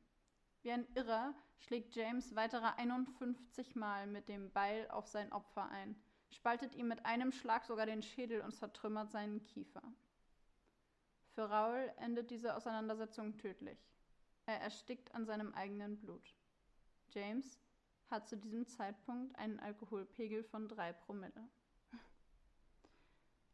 Wie 0.63 0.73
ein 0.73 0.87
Irrer 0.95 1.33
schlägt 1.61 1.95
James 1.95 2.35
weitere 2.35 2.67
51 2.77 3.77
Mal 3.77 4.07
mit 4.07 4.29
dem 4.29 4.53
Beil 4.53 4.91
auf 4.91 5.07
sein 5.07 5.33
Opfer 5.33 5.71
ein, 5.71 5.95
spaltet 6.37 6.75
ihm 6.75 6.87
mit 6.87 7.05
einem 7.05 7.33
Schlag 7.33 7.65
sogar 7.65 7.87
den 7.87 8.03
Schädel 8.03 8.43
und 8.43 8.55
zertrümmert 8.55 9.11
seinen 9.11 9.43
Kiefer. 9.43 9.83
Für 11.35 11.51
Raul 11.51 11.93
endet 11.97 12.31
diese 12.31 12.55
Auseinandersetzung 12.55 13.37
tödlich. 13.39 13.79
Er 14.45 14.61
erstickt 14.61 15.15
an 15.15 15.27
seinem 15.27 15.53
eigenen 15.55 15.99
Blut. 15.99 16.35
James 17.09 17.59
hat 18.11 18.29
zu 18.29 18.37
diesem 18.37 18.67
Zeitpunkt 18.67 19.37
einen 19.37 19.59
Alkoholpegel 19.59 20.45
von 20.45 20.69
drei 20.69 20.93
Promille. 20.93 21.49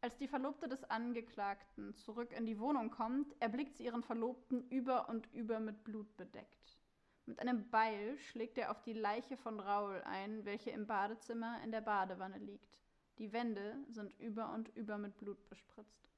Als 0.01 0.17
die 0.17 0.27
Verlobte 0.27 0.67
des 0.67 0.83
Angeklagten 0.83 1.95
zurück 1.95 2.33
in 2.33 2.45
die 2.45 2.59
Wohnung 2.59 2.91
kommt, 2.91 3.33
erblickt 3.41 3.77
sie 3.77 3.85
ihren 3.85 4.03
Verlobten 4.03 4.67
über 4.69 5.07
und 5.07 5.33
über 5.33 5.61
mit 5.61 5.85
Blut 5.85 6.15
bedeckt. 6.17 6.82
Mit 7.25 7.39
einem 7.39 7.69
Beil 7.69 8.17
schlägt 8.17 8.57
er 8.57 8.71
auf 8.71 8.81
die 8.83 8.93
Leiche 8.93 9.37
von 9.37 9.59
Raul 9.59 10.01
ein, 10.01 10.43
welche 10.43 10.71
im 10.71 10.87
Badezimmer 10.87 11.61
in 11.63 11.71
der 11.71 11.81
Badewanne 11.81 12.37
liegt. 12.37 12.79
Die 13.17 13.31
Wände 13.31 13.77
sind 13.89 14.19
über 14.19 14.53
und 14.53 14.69
über 14.75 14.97
mit 14.97 15.17
Blut 15.17 15.47
bespritzt. 15.49 16.09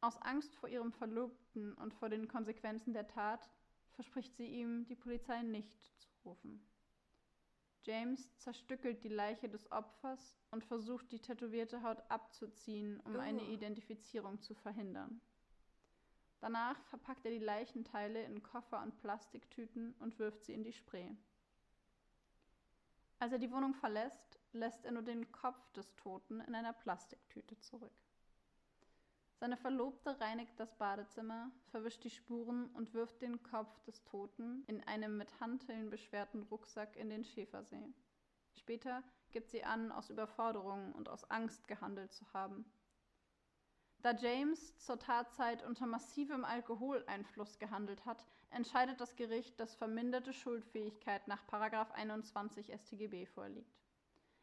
Aus 0.00 0.20
Angst 0.22 0.54
vor 0.54 0.68
ihrem 0.68 0.92
Verlobten 0.92 1.72
und 1.74 1.94
vor 1.94 2.08
den 2.08 2.28
Konsequenzen 2.28 2.92
der 2.92 3.08
Tat 3.08 3.50
verspricht 3.94 4.36
sie 4.36 4.46
ihm, 4.46 4.86
die 4.86 4.94
Polizei 4.94 5.42
nicht 5.42 5.82
zu 5.98 6.08
rufen. 6.24 6.64
James 7.82 8.36
zerstückelt 8.38 9.02
die 9.04 9.08
Leiche 9.08 9.48
des 9.48 9.70
Opfers 9.72 10.36
und 10.50 10.64
versucht, 10.64 11.10
die 11.12 11.20
tätowierte 11.20 11.82
Haut 11.82 12.02
abzuziehen, 12.08 13.00
um 13.00 13.16
eine 13.18 13.42
Identifizierung 13.42 14.42
zu 14.42 14.54
verhindern. 14.54 15.20
Danach 16.40 16.80
verpackt 16.84 17.24
er 17.24 17.30
die 17.30 17.38
Leichenteile 17.38 18.22
in 18.24 18.42
Koffer 18.42 18.82
und 18.82 18.96
Plastiktüten 18.98 19.94
und 20.00 20.18
wirft 20.18 20.44
sie 20.44 20.54
in 20.54 20.64
die 20.64 20.72
Spree. 20.72 21.10
Als 23.18 23.32
er 23.32 23.38
die 23.38 23.50
Wohnung 23.50 23.74
verlässt, 23.74 24.38
lässt 24.52 24.84
er 24.84 24.92
nur 24.92 25.02
den 25.02 25.32
Kopf 25.32 25.72
des 25.72 25.94
Toten 25.96 26.40
in 26.40 26.54
einer 26.54 26.74
Plastiktüte 26.74 27.58
zurück. 27.60 27.92
Seine 29.38 29.56
Verlobte 29.56 30.18
reinigt 30.20 30.58
das 30.58 30.74
Badezimmer, 30.76 31.50
verwischt 31.70 32.04
die 32.04 32.10
Spuren 32.10 32.66
und 32.70 32.94
wirft 32.94 33.20
den 33.20 33.42
Kopf 33.42 33.82
des 33.84 34.02
Toten 34.04 34.64
in 34.66 34.82
einem 34.84 35.18
mit 35.18 35.40
Hanteln 35.40 35.90
beschwerten 35.90 36.42
Rucksack 36.44 36.96
in 36.96 37.10
den 37.10 37.24
Schäfersee. 37.24 37.92
Später 38.54 39.02
gibt 39.32 39.50
sie 39.50 39.62
an, 39.62 39.92
aus 39.92 40.08
Überforderung 40.08 40.92
und 40.92 41.10
aus 41.10 41.30
Angst 41.30 41.68
gehandelt 41.68 42.12
zu 42.12 42.24
haben. 42.32 42.64
Da 44.02 44.12
James 44.12 44.76
zur 44.78 44.98
Tatzeit 44.98 45.64
unter 45.64 45.86
massivem 45.86 46.44
Alkoholeinfluss 46.44 47.58
gehandelt 47.58 48.04
hat, 48.04 48.24
entscheidet 48.50 49.00
das 49.00 49.16
Gericht, 49.16 49.58
dass 49.58 49.74
verminderte 49.74 50.32
Schuldfähigkeit 50.32 51.26
nach 51.28 51.42
21 51.92 52.72
StGB 52.72 53.26
vorliegt. 53.26 53.76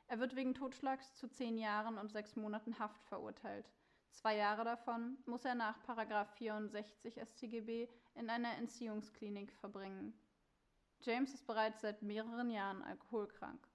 Er 0.07 0.19
wird 0.19 0.35
wegen 0.35 0.53
Totschlags 0.53 1.15
zu 1.15 1.27
zehn 1.27 1.57
Jahren 1.57 1.97
und 1.97 2.11
sechs 2.11 2.35
Monaten 2.35 2.77
Haft 2.77 3.03
verurteilt. 3.05 3.71
Zwei 4.11 4.35
Jahre 4.35 4.63
davon 4.63 5.17
muss 5.25 5.43
er 5.43 5.55
nach 5.55 5.79
64 6.35 7.19
StGB 7.19 7.87
in 8.13 8.29
einer 8.29 8.55
Entziehungsklinik 8.57 9.51
verbringen. 9.53 10.13
James 11.01 11.33
ist 11.33 11.47
bereits 11.47 11.81
seit 11.81 12.03
mehreren 12.03 12.49
Jahren 12.49 12.83
alkoholkrank. 12.83 13.67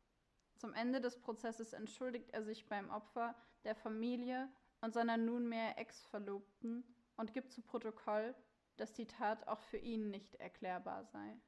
Zum 0.56 0.74
Ende 0.74 1.00
des 1.00 1.20
Prozesses 1.20 1.72
entschuldigt 1.72 2.30
er 2.30 2.42
sich 2.42 2.68
beim 2.68 2.88
Opfer, 2.90 3.34
der 3.64 3.74
Familie 3.74 4.48
und 4.80 4.94
seiner 4.94 5.16
nunmehr 5.16 5.78
Ex-Verlobten 5.78 6.84
und 7.16 7.32
gibt 7.34 7.52
zu 7.52 7.62
Protokoll, 7.62 8.34
dass 8.76 8.92
die 8.92 9.06
Tat 9.06 9.46
auch 9.48 9.60
für 9.62 9.78
ihn 9.78 10.10
nicht 10.10 10.36
erklärbar 10.36 11.04
sei. 11.04 11.40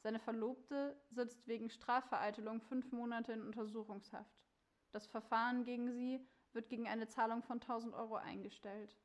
Seine 0.00 0.18
Verlobte 0.18 1.00
sitzt 1.10 1.46
wegen 1.48 1.70
Strafvereitelung 1.70 2.60
fünf 2.60 2.92
Monate 2.92 3.32
in 3.32 3.42
Untersuchungshaft. 3.42 4.38
Das 4.92 5.06
Verfahren 5.06 5.64
gegen 5.64 5.90
sie 5.92 6.26
wird 6.52 6.68
gegen 6.68 6.86
eine 6.86 7.08
Zahlung 7.08 7.42
von 7.42 7.60
1000 7.60 7.94
Euro 7.94 8.16
eingestellt. 8.16 8.96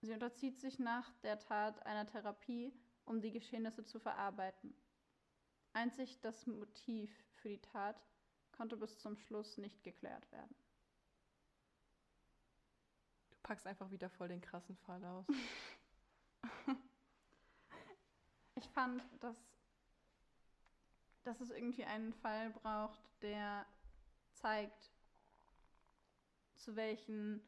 Sie 0.00 0.12
unterzieht 0.12 0.60
sich 0.60 0.78
nach 0.78 1.12
der 1.22 1.38
Tat 1.38 1.84
einer 1.86 2.06
Therapie, 2.06 2.72
um 3.04 3.20
die 3.20 3.32
Geschehnisse 3.32 3.84
zu 3.84 3.98
verarbeiten. 3.98 4.74
Einzig 5.72 6.20
das 6.20 6.46
Motiv 6.46 7.10
für 7.36 7.48
die 7.48 7.60
Tat 7.60 7.96
konnte 8.52 8.76
bis 8.76 8.98
zum 8.98 9.16
Schluss 9.16 9.58
nicht 9.58 9.82
geklärt 9.82 10.30
werden. 10.30 10.54
Packst 13.44 13.66
einfach 13.66 13.90
wieder 13.90 14.08
voll 14.08 14.28
den 14.28 14.40
krassen 14.40 14.74
Fall 14.78 15.04
aus. 15.04 15.26
ich 18.54 18.66
fand, 18.70 19.02
dass, 19.20 19.36
dass 21.24 21.40
es 21.42 21.50
irgendwie 21.50 21.84
einen 21.84 22.14
Fall 22.14 22.50
braucht, 22.50 22.98
der 23.20 23.66
zeigt, 24.32 24.90
zu 26.54 26.74
welchen 26.74 27.42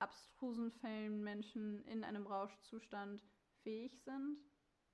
abstrusen 0.00 0.72
Fällen 0.72 1.22
Menschen 1.22 1.84
in 1.84 2.02
einem 2.02 2.26
Rauschzustand 2.26 3.24
fähig 3.62 3.96
sind. 4.00 4.38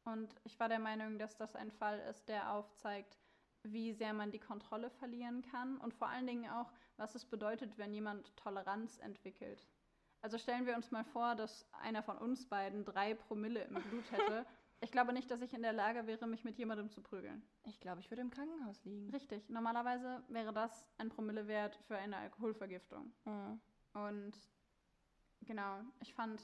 Und 0.05 0.34
ich 0.44 0.61
war 0.61 0.68
der 0.68 0.80
Meinung, 0.80 1.18
dass 1.18 1.38
das 1.38 1.57
ein 1.57 1.72
Fall 1.72 1.98
ist, 2.11 2.28
der 2.28 2.52
aufzeigt, 2.52 3.16
wie 3.62 3.94
sehr 3.94 4.12
man 4.12 4.30
die 4.30 4.38
Kontrolle 4.38 4.90
verlieren 4.90 5.40
kann 5.50 5.78
und 5.78 5.94
vor 5.94 6.09
allen 6.09 6.26
Dingen 6.26 6.50
auch, 6.50 6.70
was 6.98 7.14
es 7.14 7.24
bedeutet, 7.24 7.78
wenn 7.78 7.94
jemand 7.94 8.36
Toleranz 8.36 8.98
entwickelt. 8.98 9.66
Also 10.24 10.38
stellen 10.38 10.64
wir 10.64 10.74
uns 10.74 10.90
mal 10.90 11.04
vor, 11.04 11.34
dass 11.34 11.66
einer 11.82 12.02
von 12.02 12.16
uns 12.16 12.48
beiden 12.48 12.86
drei 12.86 13.12
Promille 13.12 13.64
im 13.64 13.74
Blut 13.74 14.10
hätte. 14.10 14.46
Ich 14.80 14.90
glaube 14.90 15.14
nicht, 15.14 15.30
dass 15.30 15.40
ich 15.40 15.54
in 15.54 15.62
der 15.62 15.72
Lage 15.72 16.06
wäre, 16.06 16.26
mich 16.26 16.44
mit 16.44 16.58
jemandem 16.58 16.90
zu 16.90 17.00
prügeln. 17.00 17.42
Ich 17.64 17.80
glaube, 17.80 18.00
ich 18.00 18.10
würde 18.10 18.20
im 18.20 18.30
Krankenhaus 18.30 18.84
liegen. 18.84 19.08
Richtig. 19.10 19.48
Normalerweise 19.48 20.22
wäre 20.28 20.52
das 20.52 20.90
ein 20.98 21.08
Promillewert 21.08 21.76
für 21.86 21.96
eine 21.96 22.18
Alkoholvergiftung. 22.18 23.10
Mhm. 23.24 23.60
Und 23.94 24.32
genau, 25.40 25.78
ich 26.00 26.12
fand, 26.12 26.42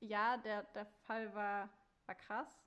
ja, 0.00 0.36
der, 0.36 0.64
der 0.74 0.84
Fall 0.84 1.34
war, 1.34 1.70
war 2.04 2.14
krass 2.14 2.62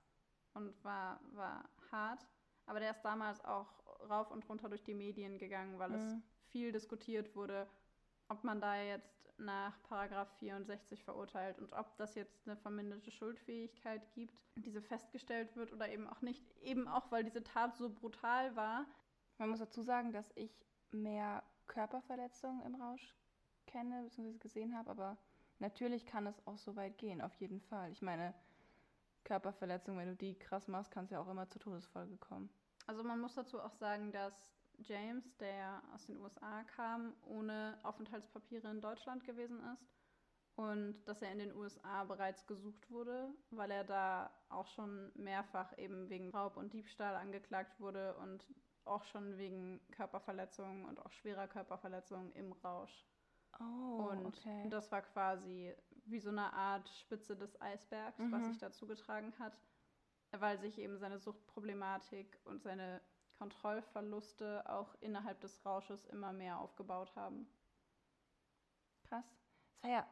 und 0.55 0.83
war, 0.83 1.19
war 1.33 1.69
hart, 1.91 2.25
aber 2.65 2.79
der 2.79 2.91
ist 2.91 3.03
damals 3.03 3.43
auch 3.45 3.67
rauf 4.09 4.31
und 4.31 4.47
runter 4.49 4.69
durch 4.69 4.83
die 4.83 4.95
Medien 4.95 5.37
gegangen, 5.37 5.77
weil 5.77 5.89
mhm. 5.89 5.95
es 5.95 6.15
viel 6.51 6.71
diskutiert 6.71 7.35
wurde, 7.35 7.67
ob 8.27 8.43
man 8.43 8.59
da 8.59 8.81
jetzt 8.81 9.30
nach 9.41 9.81
Paragraph 9.83 10.29
64 10.39 11.03
verurteilt 11.03 11.59
und 11.59 11.73
ob 11.73 11.95
das 11.97 12.15
jetzt 12.15 12.47
eine 12.47 12.55
verminderte 12.55 13.11
Schuldfähigkeit 13.11 14.01
gibt, 14.13 14.33
diese 14.55 14.81
festgestellt 14.81 15.55
wird 15.55 15.73
oder 15.73 15.89
eben 15.89 16.07
auch 16.07 16.21
nicht, 16.21 16.43
eben 16.61 16.87
auch 16.87 17.11
weil 17.11 17.23
diese 17.23 17.43
Tat 17.43 17.75
so 17.75 17.89
brutal 17.89 18.55
war. 18.55 18.85
Man 19.37 19.49
muss 19.49 19.59
dazu 19.59 19.81
sagen, 19.81 20.11
dass 20.13 20.31
ich 20.35 20.65
mehr 20.91 21.43
Körperverletzungen 21.67 22.61
im 22.61 22.75
Rausch 22.75 23.15
kenne 23.65 24.03
bzw. 24.03 24.37
gesehen 24.37 24.77
habe, 24.77 24.89
aber 24.89 25.17
natürlich 25.59 26.05
kann 26.05 26.27
es 26.27 26.45
auch 26.45 26.57
so 26.57 26.75
weit 26.75 26.97
gehen, 26.97 27.21
auf 27.21 27.33
jeden 27.35 27.61
Fall. 27.61 27.91
Ich 27.91 28.01
meine, 28.01 28.33
Körperverletzungen, 29.23 29.99
wenn 29.99 30.09
du 30.09 30.15
die 30.15 30.37
krass 30.37 30.67
machst, 30.67 30.91
kann 30.91 31.05
es 31.05 31.11
ja 31.11 31.19
auch 31.19 31.29
immer 31.29 31.47
zur 31.47 31.61
Todesfolge 31.61 32.17
kommen. 32.17 32.49
Also 32.87 33.03
man 33.03 33.19
muss 33.19 33.35
dazu 33.35 33.61
auch 33.61 33.73
sagen, 33.73 34.11
dass 34.11 34.51
James, 34.79 35.35
der 35.37 35.81
aus 35.93 36.05
den 36.05 36.17
USA 36.17 36.63
kam, 36.75 37.13
ohne 37.23 37.77
Aufenthaltspapiere 37.83 38.69
in 38.69 38.81
Deutschland 38.81 39.23
gewesen 39.25 39.59
ist 39.73 39.91
und 40.55 41.03
dass 41.05 41.21
er 41.21 41.31
in 41.31 41.39
den 41.39 41.55
USA 41.55 42.03
bereits 42.03 42.45
gesucht 42.45 42.89
wurde, 42.89 43.33
weil 43.51 43.71
er 43.71 43.83
da 43.83 44.31
auch 44.49 44.67
schon 44.67 45.11
mehrfach 45.15 45.77
eben 45.77 46.09
wegen 46.09 46.29
Raub 46.29 46.57
und 46.57 46.73
Diebstahl 46.73 47.15
angeklagt 47.15 47.79
wurde 47.79 48.15
und 48.17 48.45
auch 48.85 49.03
schon 49.05 49.37
wegen 49.37 49.79
Körperverletzungen 49.91 50.85
und 50.85 50.99
auch 50.99 51.11
schwerer 51.11 51.47
Körperverletzungen 51.47 52.31
im 52.33 52.51
Rausch. 52.51 53.05
Oh, 53.59 54.09
und 54.11 54.25
okay. 54.27 54.67
das 54.69 54.91
war 54.91 55.01
quasi 55.01 55.73
wie 56.05 56.19
so 56.19 56.29
eine 56.29 56.51
Art 56.53 56.89
Spitze 56.89 57.35
des 57.35 57.59
Eisbergs, 57.61 58.19
mhm. 58.19 58.31
was 58.31 58.45
sich 58.45 58.57
dazu 58.57 58.87
getragen 58.87 59.33
hat, 59.39 59.57
weil 60.31 60.57
sich 60.59 60.79
eben 60.79 60.97
seine 60.97 61.19
Suchtproblematik 61.19 62.39
und 62.45 62.61
seine 62.63 63.01
Kontrollverluste 63.41 64.69
auch 64.69 64.93
innerhalb 65.01 65.41
des 65.41 65.65
Rausches 65.65 66.05
immer 66.05 66.31
mehr 66.31 66.59
aufgebaut 66.59 67.15
haben. 67.15 67.47
Krass. 69.09 69.25
Es 69.73 69.83
war 69.83 69.89
ja, 69.89 70.07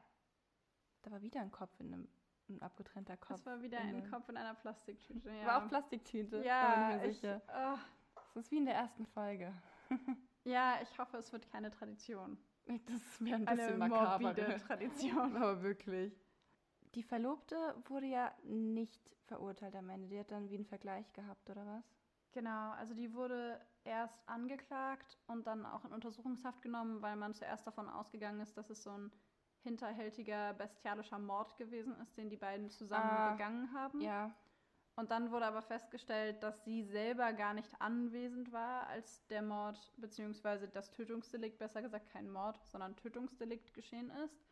da 1.03 1.11
war 1.11 1.21
wieder 1.21 1.39
ein 1.39 1.51
Kopf 1.51 1.79
in 1.79 1.93
einem 1.93 2.07
ein 2.49 2.59
abgetrennter 2.63 3.17
Kopf. 3.17 3.29
Das 3.29 3.45
war 3.45 3.61
wieder 3.61 3.77
ein 3.77 4.09
Kopf 4.09 4.27
in 4.29 4.37
einer 4.37 4.55
Plastiktüte. 4.55 5.29
Ja. 5.29 5.45
War 5.45 5.63
auch 5.63 5.67
Plastiktüte. 5.69 6.43
Ja, 6.43 6.89
bin 6.89 6.97
mir 6.97 7.13
sicher. 7.13 7.35
Ich, 7.45 7.53
oh. 7.53 7.77
Das 8.33 8.45
ist 8.45 8.51
wie 8.51 8.57
in 8.57 8.65
der 8.65 8.73
ersten 8.73 9.05
Folge. 9.05 9.53
ja, 10.45 10.79
ich 10.81 10.97
hoffe, 10.97 11.17
es 11.17 11.31
wird 11.31 11.47
keine 11.51 11.69
Tradition. 11.69 12.35
Das 12.65 12.95
ist 12.95 13.21
mir 13.21 13.35
ein 13.35 13.45
bisschen 13.45 13.59
eine 13.59 13.77
makaber. 13.77 14.33
Tradition. 14.67 15.37
Aber 15.37 15.61
wirklich. 15.61 16.19
Die 16.95 17.03
Verlobte 17.03 17.75
wurde 17.85 18.07
ja 18.07 18.33
nicht 18.41 19.07
verurteilt 19.25 19.75
am 19.75 19.87
Ende. 19.89 20.07
Die 20.07 20.19
hat 20.19 20.31
dann 20.31 20.49
wie 20.49 20.55
einen 20.55 20.65
Vergleich 20.65 21.13
gehabt, 21.13 21.47
oder 21.51 21.63
was? 21.67 21.99
Genau, 22.31 22.71
also 22.71 22.93
die 22.93 23.13
wurde 23.13 23.59
erst 23.83 24.27
angeklagt 24.27 25.17
und 25.27 25.47
dann 25.47 25.65
auch 25.65 25.83
in 25.85 25.91
Untersuchungshaft 25.91 26.61
genommen, 26.61 27.01
weil 27.01 27.15
man 27.15 27.33
zuerst 27.33 27.65
davon 27.65 27.89
ausgegangen 27.89 28.39
ist, 28.39 28.55
dass 28.57 28.69
es 28.69 28.83
so 28.83 28.91
ein 28.91 29.11
hinterhältiger, 29.61 30.53
bestialischer 30.53 31.19
Mord 31.19 31.57
gewesen 31.57 31.95
ist, 32.01 32.17
den 32.17 32.29
die 32.29 32.37
beiden 32.37 32.69
zusammen 32.69 33.09
ah, 33.09 33.31
begangen 33.31 33.73
haben. 33.73 34.01
Ja. 34.01 34.33
Und 34.95 35.11
dann 35.11 35.31
wurde 35.31 35.45
aber 35.45 35.61
festgestellt, 35.61 36.43
dass 36.43 36.63
sie 36.65 36.83
selber 36.83 37.33
gar 37.33 37.53
nicht 37.53 37.69
anwesend 37.81 38.51
war, 38.51 38.87
als 38.87 39.25
der 39.27 39.41
Mord 39.41 39.93
bzw. 39.97 40.67
das 40.67 40.91
Tötungsdelikt, 40.91 41.57
besser 41.57 41.81
gesagt 41.81 42.09
kein 42.09 42.29
Mord, 42.29 42.59
sondern 42.65 42.95
Tötungsdelikt 42.95 43.73
geschehen 43.73 44.09
ist 44.11 44.48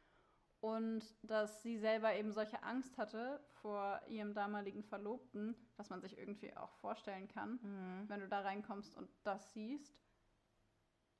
und 0.59 1.03
dass 1.21 1.61
sie 1.61 1.77
selber 1.77 2.15
eben 2.15 2.31
solche 2.31 2.63
Angst 2.63 2.97
hatte 2.97 3.39
vor 3.61 4.01
ihrem 4.07 4.33
damaligen 4.33 4.83
Verlobten, 4.83 5.55
was 5.75 5.89
man 5.89 6.01
sich 6.01 6.17
irgendwie 6.17 6.55
auch 6.57 6.73
vorstellen 6.77 7.27
kann, 7.27 7.59
mhm. 7.61 8.09
wenn 8.09 8.21
du 8.21 8.27
da 8.27 8.41
reinkommst 8.41 8.95
und 8.95 9.09
das 9.23 9.53
siehst. 9.53 9.99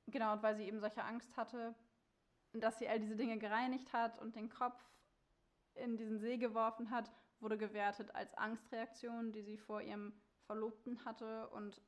Genau, 0.06 0.32
und 0.32 0.42
weil 0.42 0.56
sie 0.56 0.64
eben 0.64 0.80
solche 0.80 1.04
Angst 1.04 1.36
hatte, 1.36 1.74
dass 2.52 2.78
sie 2.78 2.88
all 2.88 2.98
diese 2.98 3.16
Dinge 3.16 3.38
gereinigt 3.38 3.92
hat 3.92 4.18
und 4.18 4.34
den 4.34 4.48
Kopf 4.48 4.82
in 5.74 5.96
diesen 5.96 6.18
See 6.18 6.38
geworfen 6.38 6.90
hat, 6.90 7.12
wurde 7.40 7.58
gewertet 7.58 8.14
als 8.14 8.34
Angstreaktion, 8.34 9.32
die 9.32 9.42
sie 9.42 9.58
vor 9.58 9.82
ihrem 9.82 10.12
Verlobten 10.46 11.04
hatte 11.04 11.48
und 11.50 11.80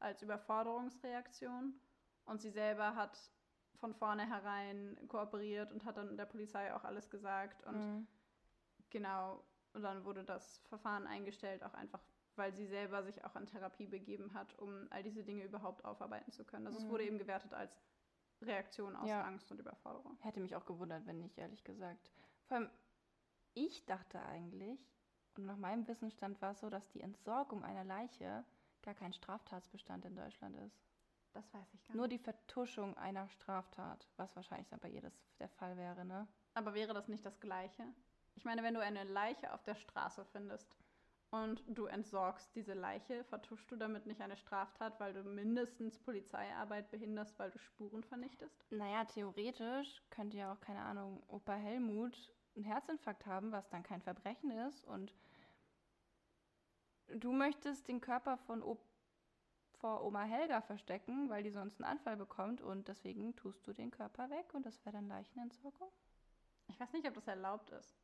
als 0.00 0.22
Überforderungsreaktion. 0.22 1.80
Und 2.24 2.42
sie 2.42 2.50
selber 2.50 2.94
hat 2.94 3.18
von 3.78 3.94
vornherein 3.94 4.98
kooperiert 5.08 5.72
und 5.72 5.84
hat 5.84 5.96
dann 5.96 6.16
der 6.16 6.26
Polizei 6.26 6.74
auch 6.74 6.84
alles 6.84 7.10
gesagt. 7.10 7.64
Und 7.64 7.76
mhm. 7.76 8.06
genau, 8.90 9.42
und 9.72 9.82
dann 9.82 10.04
wurde 10.04 10.24
das 10.24 10.58
Verfahren 10.68 11.06
eingestellt, 11.06 11.62
auch 11.62 11.74
einfach, 11.74 12.00
weil 12.36 12.52
sie 12.54 12.66
selber 12.66 13.02
sich 13.02 13.24
auch 13.24 13.36
in 13.36 13.46
Therapie 13.46 13.86
begeben 13.86 14.34
hat, 14.34 14.58
um 14.58 14.86
all 14.90 15.02
diese 15.02 15.22
Dinge 15.22 15.44
überhaupt 15.44 15.84
aufarbeiten 15.84 16.32
zu 16.32 16.44
können. 16.44 16.66
Also 16.66 16.78
mhm. 16.78 16.84
es 16.84 16.90
wurde 16.90 17.04
eben 17.04 17.18
gewertet 17.18 17.54
als 17.54 17.80
Reaktion 18.42 18.94
aus 18.96 19.08
ja. 19.08 19.22
Angst 19.24 19.50
und 19.50 19.60
Überforderung. 19.60 20.16
Hätte 20.20 20.40
mich 20.40 20.54
auch 20.54 20.64
gewundert, 20.64 21.06
wenn 21.06 21.18
nicht, 21.18 21.38
ehrlich 21.38 21.64
gesagt. 21.64 22.10
Vor 22.46 22.58
allem, 22.58 22.70
ich 23.54 23.84
dachte 23.86 24.20
eigentlich, 24.22 24.78
und 25.36 25.46
nach 25.46 25.56
meinem 25.56 25.86
Wissensstand 25.86 26.40
war 26.40 26.52
es 26.52 26.60
so, 26.60 26.70
dass 26.70 26.88
die 26.88 27.00
Entsorgung 27.00 27.64
einer 27.64 27.84
Leiche 27.84 28.44
gar 28.82 28.94
kein 28.94 29.12
Straftatsbestand 29.12 30.04
in 30.04 30.16
Deutschland 30.16 30.56
ist. 30.56 30.80
Das 31.32 31.52
weiß 31.52 31.74
ich 31.74 31.82
gar 31.84 31.88
nicht. 31.88 31.96
Nur 31.96 32.08
die 32.08 32.18
Vertuschung 32.18 32.96
einer 32.96 33.28
Straftat, 33.28 34.08
was 34.16 34.34
wahrscheinlich 34.34 34.68
dann 34.68 34.80
bei 34.80 34.88
ihr 34.88 35.02
das 35.02 35.14
der 35.38 35.48
Fall 35.48 35.76
wäre, 35.76 36.04
ne? 36.04 36.26
Aber 36.54 36.74
wäre 36.74 36.94
das 36.94 37.08
nicht 37.08 37.24
das 37.24 37.38
Gleiche? 37.40 37.84
Ich 38.34 38.44
meine, 38.44 38.62
wenn 38.62 38.74
du 38.74 38.80
eine 38.80 39.04
Leiche 39.04 39.52
auf 39.52 39.62
der 39.62 39.74
Straße 39.74 40.24
findest 40.24 40.76
und 41.30 41.62
du 41.68 41.86
entsorgst 41.86 42.54
diese 42.54 42.72
Leiche, 42.74 43.24
vertuschst 43.24 43.70
du 43.70 43.76
damit 43.76 44.06
nicht 44.06 44.20
eine 44.20 44.36
Straftat, 44.36 44.98
weil 44.98 45.12
du 45.12 45.22
mindestens 45.22 45.98
Polizeiarbeit 45.98 46.90
behinderst, 46.90 47.38
weil 47.38 47.50
du 47.50 47.58
Spuren 47.58 48.02
vernichtest? 48.02 48.64
Naja, 48.70 49.04
theoretisch 49.04 50.02
könnte 50.10 50.38
ja 50.38 50.52
auch, 50.52 50.60
keine 50.60 50.82
Ahnung, 50.82 51.22
Opa 51.28 51.54
Helmut 51.54 52.32
einen 52.54 52.64
Herzinfarkt 52.64 53.26
haben, 53.26 53.52
was 53.52 53.68
dann 53.68 53.82
kein 53.82 54.02
Verbrechen 54.02 54.50
ist. 54.50 54.84
Und 54.84 55.14
du 57.08 57.32
möchtest 57.32 57.88
den 57.88 58.00
Körper 58.00 58.36
von 58.36 58.62
o 58.62 58.78
vor 59.78 60.04
Oma 60.04 60.22
Helga 60.24 60.60
verstecken, 60.60 61.28
weil 61.30 61.42
die 61.42 61.50
sonst 61.50 61.80
einen 61.80 61.90
Anfall 61.90 62.16
bekommt 62.16 62.60
und 62.60 62.88
deswegen 62.88 63.34
tust 63.36 63.66
du 63.66 63.72
den 63.72 63.90
Körper 63.90 64.28
weg 64.30 64.52
und 64.54 64.66
das 64.66 64.84
wäre 64.84 64.94
dann 64.96 65.08
Leichenentsorgung? 65.08 65.90
Ich 66.68 66.78
weiß 66.78 66.92
nicht, 66.92 67.06
ob 67.08 67.14
das 67.14 67.26
erlaubt 67.26 67.70
ist. 67.70 67.96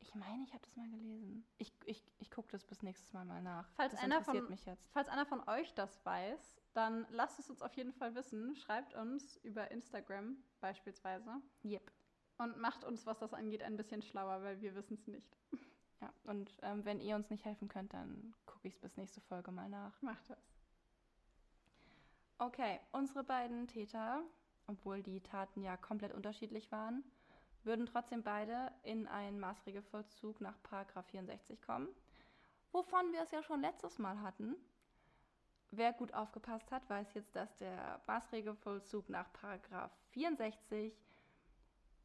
Ich 0.00 0.14
meine, 0.16 0.42
ich 0.42 0.52
habe 0.52 0.62
das 0.64 0.74
mal 0.76 0.88
gelesen. 0.90 1.46
Ich, 1.58 1.72
ich, 1.84 2.02
ich 2.18 2.30
gucke 2.30 2.48
das 2.50 2.64
bis 2.64 2.82
nächstes 2.82 3.12
Mal 3.12 3.24
mal 3.24 3.40
nach. 3.40 3.70
Falls 3.74 3.92
das 3.92 4.02
einer 4.02 4.18
interessiert 4.18 4.44
von- 4.44 4.50
mich 4.50 4.64
jetzt. 4.64 4.90
Falls 4.92 5.08
einer 5.08 5.26
von 5.26 5.46
euch 5.48 5.72
das 5.74 6.04
weiß, 6.04 6.60
dann 6.74 7.06
lasst 7.10 7.38
es 7.38 7.48
uns 7.50 7.62
auf 7.62 7.72
jeden 7.74 7.92
Fall 7.92 8.14
wissen. 8.14 8.56
Schreibt 8.56 8.94
uns 8.94 9.36
über 9.38 9.70
Instagram 9.70 10.36
beispielsweise 10.60 11.40
Yep. 11.64 11.92
und 12.38 12.56
macht 12.58 12.82
uns, 12.84 13.06
was 13.06 13.18
das 13.20 13.32
angeht, 13.32 13.62
ein 13.62 13.76
bisschen 13.76 14.02
schlauer, 14.02 14.42
weil 14.42 14.60
wir 14.60 14.74
wissen 14.74 14.94
es 14.94 15.06
nicht. 15.06 15.36
Ja, 16.02 16.12
und 16.24 16.50
ähm, 16.62 16.84
wenn 16.84 17.00
ihr 17.00 17.14
uns 17.14 17.30
nicht 17.30 17.44
helfen 17.44 17.68
könnt, 17.68 17.94
dann 17.94 18.34
gucke 18.44 18.66
ich 18.66 18.74
es 18.74 18.80
bis 18.80 18.96
nächste 18.96 19.20
Folge 19.20 19.52
mal 19.52 19.68
nach. 19.68 20.02
Macht 20.02 20.28
das. 20.28 20.38
Okay, 22.38 22.80
unsere 22.90 23.22
beiden 23.22 23.68
Täter, 23.68 24.20
obwohl 24.66 25.00
die 25.00 25.20
Taten 25.20 25.62
ja 25.62 25.76
komplett 25.76 26.12
unterschiedlich 26.12 26.72
waren, 26.72 27.04
würden 27.62 27.86
trotzdem 27.86 28.24
beide 28.24 28.72
in 28.82 29.06
einen 29.06 29.38
Maßregelvollzug 29.38 30.40
nach 30.40 30.60
Paragraph 30.64 31.06
64 31.06 31.62
kommen, 31.62 31.88
wovon 32.72 33.12
wir 33.12 33.22
es 33.22 33.30
ja 33.30 33.44
schon 33.44 33.60
letztes 33.60 34.00
Mal 34.00 34.20
hatten. 34.22 34.56
Wer 35.70 35.92
gut 35.92 36.12
aufgepasst 36.14 36.72
hat, 36.72 36.90
weiß 36.90 37.14
jetzt, 37.14 37.36
dass 37.36 37.56
der 37.58 38.00
Maßregelvollzug 38.08 39.08
nach 39.08 39.32
Paragraph 39.32 39.92
64 40.10 40.92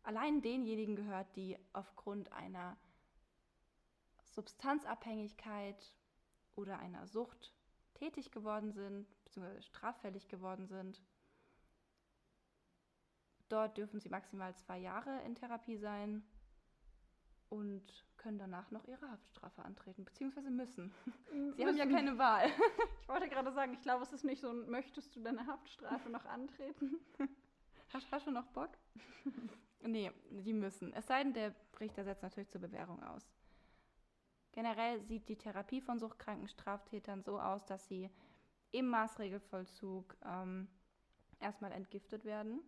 allein 0.03 0.43
denjenigen 0.43 0.95
gehört, 0.95 1.35
die 1.35 1.57
aufgrund 1.73 2.31
einer 2.31 2.77
Substanzabhängigkeit 4.37 5.95
oder 6.55 6.77
einer 6.77 7.07
Sucht 7.07 7.55
tätig 7.95 8.31
geworden 8.31 8.71
sind, 8.71 9.07
beziehungsweise 9.23 9.63
straffällig 9.63 10.27
geworden 10.27 10.67
sind. 10.67 11.01
Dort 13.49 13.77
dürfen 13.77 13.99
sie 13.99 14.09
maximal 14.09 14.55
zwei 14.55 14.77
Jahre 14.77 15.21
in 15.23 15.33
Therapie 15.33 15.77
sein 15.77 16.23
und 17.49 18.05
können 18.17 18.37
danach 18.37 18.69
noch 18.69 18.85
ihre 18.85 19.09
Haftstrafe 19.09 19.63
antreten, 19.63 20.05
beziehungsweise 20.05 20.51
müssen. 20.51 20.93
Sie 21.55 21.65
haben 21.65 21.77
ja 21.77 21.87
keine 21.87 22.19
Wahl. 22.19 22.47
Ich 23.01 23.07
wollte 23.07 23.29
gerade 23.29 23.51
sagen, 23.53 23.73
ich 23.73 23.81
glaube, 23.81 24.03
es 24.03 24.13
ist 24.13 24.23
nicht 24.23 24.41
so, 24.41 24.53
möchtest 24.53 25.15
du 25.15 25.21
deine 25.21 25.47
Haftstrafe 25.47 26.09
noch 26.09 26.25
antreten? 26.25 26.99
Hast, 27.89 28.11
hast 28.11 28.27
du 28.27 28.31
noch 28.31 28.45
Bock? 28.47 28.77
nee, 29.81 30.11
die 30.29 30.53
müssen. 30.53 30.93
Es 30.93 31.07
sei 31.07 31.23
denn, 31.23 31.33
der 31.33 31.55
Richter 31.79 32.03
setzt 32.03 32.21
natürlich 32.21 32.49
zur 32.49 32.61
Bewährung 32.61 33.01
aus. 33.01 33.25
Generell 34.57 34.99
sieht 35.01 35.29
die 35.29 35.35
Therapie 35.35 35.81
von 35.81 35.99
suchtkranken 35.99 36.47
Straftätern 36.47 37.21
so 37.21 37.39
aus, 37.39 37.63
dass 37.67 37.87
sie 37.87 38.09
im 38.71 38.87
Maßregelvollzug 38.87 40.17
ähm, 40.25 40.67
erstmal 41.39 41.71
entgiftet 41.71 42.25
werden. 42.25 42.61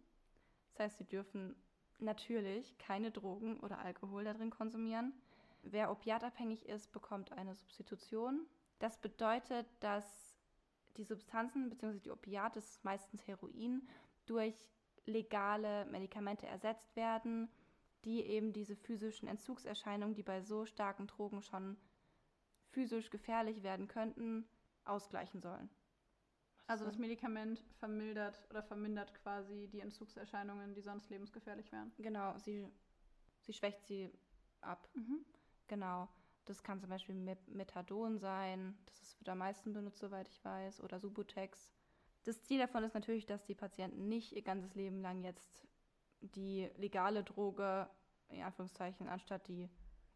Das 0.68 0.82
heißt, 0.82 0.98
sie 1.00 1.06
dürfen 1.06 1.56
natürlich 1.98 2.78
keine 2.78 3.10
Drogen 3.10 3.60
oder 3.62 3.80
Alkohol 3.80 4.24
da 4.24 4.36
drin 4.36 4.52
konsumieren. 4.52 5.14
Wer 5.64 5.90
opiatabhängig 5.90 6.70
ist, 6.70 6.92
bekommt 6.92 7.32
eine 7.32 7.56
Substitution. 7.56 8.46
Das 8.78 9.02
bedeutet, 9.02 9.66
dass 9.80 10.38
die 10.96 11.04
Substanzen 11.04 11.72
bzw. 11.72 11.98
die 12.02 12.12
Opiate, 12.12 12.60
das 12.60 12.70
ist 12.70 12.86
meistens 12.86 13.26
Heroin, 13.26 13.90
durch 14.28 14.70
legale 15.08 15.86
Medikamente 15.86 16.46
ersetzt 16.46 16.96
werden, 16.96 17.50
die 18.06 18.24
eben 18.26 18.54
diese 18.54 18.76
physischen 18.76 19.28
Entzugserscheinungen, 19.28 20.16
die 20.16 20.24
bei 20.24 20.41
so 20.41 20.66
starken 20.66 21.08
Drogen 21.08 21.41
schon 21.41 21.78
physisch 22.72 23.10
gefährlich 23.10 23.64
werden 23.64 23.88
könnten, 23.88 24.47
ausgleichen 24.86 25.41
sollen. 25.41 25.70
Also 26.68 26.86
das 26.86 27.00
Medikament 27.00 27.64
vermildert 27.80 28.45
oder 28.52 28.62
vermindert 28.62 29.14
quasi 29.16 29.68
die 29.72 29.80
Entzugserscheinungen, 29.80 30.76
die 30.76 30.82
sonst 30.82 31.10
lebensgefährlich 31.10 31.72
wären. 31.72 31.91
Genau, 31.97 32.38
sie, 32.38 32.68
sie 33.41 33.54
schwächt 33.54 33.88
sie 33.88 34.12
ab. 34.62 34.88
Genau. 35.68 36.08
Das 36.45 36.64
kann 36.64 36.80
zum 36.80 36.89
Beispiel 36.89 37.16
Met- 37.16 37.47
Methadon 37.47 38.18
sein, 38.18 38.78
das 38.86 39.02
ist, 39.02 39.20
wird 39.20 39.30
am 39.30 39.38
meisten 39.39 39.74
benutzt, 39.74 40.00
soweit 40.00 40.28
ich 40.28 40.43
weiß, 40.43 40.82
oder 40.82 41.00
Subutex. 41.00 41.72
Das 42.24 42.43
Ziel 42.43 42.60
davon 42.60 42.84
ist 42.84 42.93
natürlich, 42.93 43.26
dass 43.26 43.45
die 43.45 43.56
Patienten 43.56 44.08
nicht 44.08 44.32
ihr 44.34 44.41
ganzes 44.41 44.76
Leben 44.76 45.02
lang 45.02 45.24
jetzt 45.24 45.68
die 46.22 46.70
legale 46.78 47.24
Droge, 47.24 47.89
in 48.30 48.41
Anführungszeichen, 48.41 49.07
anstatt 49.07 49.47
die 49.47 49.70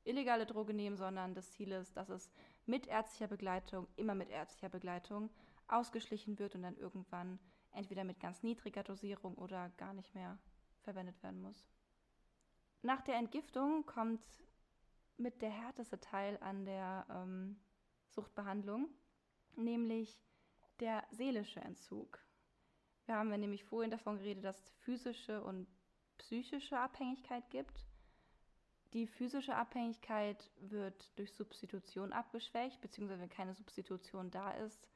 illegale 0.04 0.46
Droge 0.46 0.74
nehmen, 0.74 0.98
sondern 0.98 1.34
das 1.34 1.52
Ziel 1.52 1.72
ist, 1.72 1.96
dass 1.96 2.10
es 2.10 2.32
mit 2.66 2.88
ärztlicher 2.88 3.28
Begleitung, 3.28 3.88
immer 3.96 4.16
mit 4.16 4.30
ärztlicher 4.30 4.70
Begleitung, 4.70 5.30
ausgeschlichen 5.68 6.38
wird 6.40 6.56
und 6.56 6.64
dann 6.64 6.78
irgendwann 6.78 7.40
entweder 7.72 8.04
mit 8.04 8.20
ganz 8.20 8.44
niedriger 8.44 8.84
Dosierung 8.84 9.36
oder 9.36 9.70
gar 9.78 9.94
nicht 9.94 10.14
mehr 10.14 10.38
verwendet 10.82 11.22
werden 11.24 11.42
muss. 11.42 11.66
Nach 12.82 13.02
der 13.02 13.16
Entgiftung 13.16 13.86
kommt 13.86 14.22
mit 15.18 15.42
der 15.42 15.52
härteste 15.52 16.00
Teil 16.00 16.38
an 16.42 16.66
der 16.66 17.06
ähm, 17.10 17.60
Suchtbehandlung, 18.10 18.90
nämlich 19.56 20.22
der 20.80 21.04
seelische 21.12 21.62
Entzug. 21.62 22.20
Wir 23.06 23.16
haben 23.16 23.30
nämlich 23.30 23.64
vorhin 23.64 23.92
davon 23.92 24.18
geredet, 24.18 24.44
dass 24.44 24.70
physische 24.80 25.42
und 25.44 25.68
psychische 26.24 26.80
Abhängigkeit 26.80 27.50
gibt. 27.50 27.86
Die 28.94 29.08
physische 29.08 29.56
Abhängigkeit 29.56 30.50
wird 30.58 31.18
durch 31.18 31.34
Substitution 31.34 32.14
abgeschwächt, 32.14 32.80
beziehungsweise 32.80 33.22
wenn 33.22 33.30
keine 33.30 33.54
Substitution 33.54 34.32
da 34.32 34.52
ist, 34.52 34.88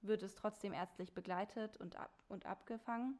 wird 0.00 0.22
es 0.22 0.34
trotzdem 0.34 0.72
ärztlich 0.72 1.12
begleitet 1.12 1.76
und, 1.76 1.96
ab 1.96 2.12
und 2.28 2.46
abgefangen. 2.46 3.18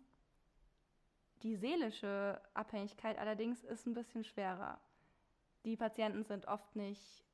Die 1.42 1.56
seelische 1.56 2.40
Abhängigkeit 2.54 3.18
allerdings 3.18 3.62
ist 3.64 3.86
ein 3.86 3.94
bisschen 3.94 4.24
schwerer. 4.24 4.80
Die 5.64 5.76
Patienten 5.76 6.24
sind 6.24 6.46
oft 6.46 6.76
nicht 6.76 7.24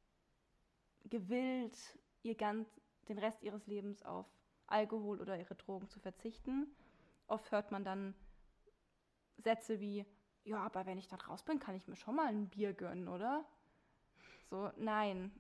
gewillt, 1.05 1.77
ihr 2.23 2.35
ganz, 2.35 2.69
den 3.09 3.19
Rest 3.19 3.43
ihres 3.43 3.67
Lebens 3.67 4.03
auf 4.03 4.27
Alkohol 4.67 5.21
oder 5.21 5.39
ihre 5.39 5.55
Drogen 5.55 5.89
zu 5.89 6.01
verzichten. 6.01 6.67
Oft 7.27 7.53
hört 7.53 7.71
man 7.71 7.85
dann 7.85 8.15
Sätze 9.39 9.81
wie, 9.81 10.07
ja, 10.45 10.59
aber 10.59 10.87
wenn 10.87 10.99
ich 10.99 11.09
da 11.09 11.17
raus 11.17 11.43
bin, 11.43 11.59
kann 11.59 11.75
ich 11.75 11.89
mir 11.89 11.97
schon 11.97 12.17
mal 12.17 12.27
ein 12.27 12.49
Bier 12.49 12.73
gönnen, 12.73 13.09
oder? 13.09 13.45
So, 14.51 14.71
nein, 14.77 15.33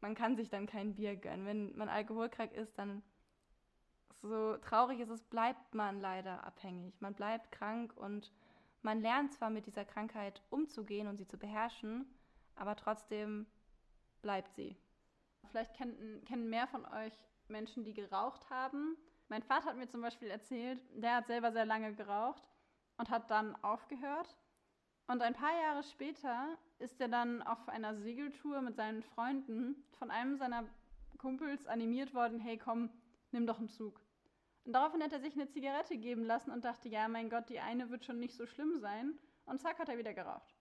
man 0.00 0.14
kann 0.14 0.36
sich 0.36 0.48
dann 0.48 0.66
kein 0.66 0.94
Bier 0.94 1.16
gönnen. 1.16 1.46
Wenn 1.46 1.76
man 1.76 1.88
alkoholkrank 1.88 2.52
ist, 2.52 2.78
dann, 2.78 3.02
so 4.22 4.56
traurig 4.58 5.00
es 5.00 5.10
ist, 5.10 5.28
bleibt 5.28 5.74
man 5.74 6.00
leider 6.00 6.44
abhängig. 6.44 7.00
Man 7.00 7.14
bleibt 7.14 7.52
krank 7.52 7.92
und 7.96 8.32
man 8.82 9.00
lernt 9.00 9.32
zwar 9.34 9.50
mit 9.50 9.66
dieser 9.66 9.84
Krankheit 9.84 10.42
umzugehen 10.50 11.08
und 11.08 11.16
sie 11.16 11.26
zu 11.26 11.36
beherrschen, 11.36 12.06
aber 12.54 12.76
trotzdem 12.76 13.46
bleibt 14.22 14.54
sie. 14.54 14.76
Vielleicht 15.50 15.74
kennen, 15.74 16.24
kennen 16.24 16.48
mehr 16.48 16.66
von 16.66 16.84
euch 16.86 17.14
Menschen, 17.48 17.84
die 17.84 17.94
geraucht 17.94 18.48
haben. 18.50 18.96
Mein 19.28 19.42
Vater 19.42 19.66
hat 19.66 19.76
mir 19.76 19.88
zum 19.88 20.00
Beispiel 20.00 20.28
erzählt, 20.28 20.80
der 20.94 21.16
hat 21.16 21.26
selber 21.26 21.52
sehr 21.52 21.66
lange 21.66 21.94
geraucht 21.94 22.42
und 22.96 23.10
hat 23.10 23.30
dann 23.30 23.54
aufgehört. 23.62 24.36
Und 25.06 25.20
ein 25.20 25.34
paar 25.34 25.54
Jahre 25.62 25.82
später 25.82 26.56
ist 26.78 27.00
er 27.00 27.08
dann 27.08 27.42
auf 27.42 27.68
einer 27.68 27.94
Segeltour 27.94 28.62
mit 28.62 28.76
seinen 28.76 29.02
Freunden 29.02 29.84
von 29.98 30.10
einem 30.10 30.36
seiner 30.36 30.64
Kumpels 31.18 31.66
animiert 31.66 32.14
worden, 32.14 32.38
hey 32.40 32.58
komm, 32.58 32.90
nimm 33.30 33.46
doch 33.46 33.58
einen 33.58 33.68
Zug. 33.68 34.00
Und 34.64 34.72
daraufhin 34.72 35.02
hat 35.02 35.12
er 35.12 35.20
sich 35.20 35.34
eine 35.34 35.48
Zigarette 35.48 35.98
geben 35.98 36.24
lassen 36.24 36.50
und 36.50 36.64
dachte, 36.64 36.88
ja, 36.88 37.06
mein 37.08 37.28
Gott, 37.28 37.50
die 37.50 37.60
eine 37.60 37.90
wird 37.90 38.04
schon 38.04 38.18
nicht 38.18 38.34
so 38.34 38.46
schlimm 38.46 38.78
sein. 38.78 39.18
Und 39.44 39.60
zack, 39.60 39.78
hat 39.78 39.90
er 39.90 39.98
wieder 39.98 40.14
geraucht. 40.14 40.54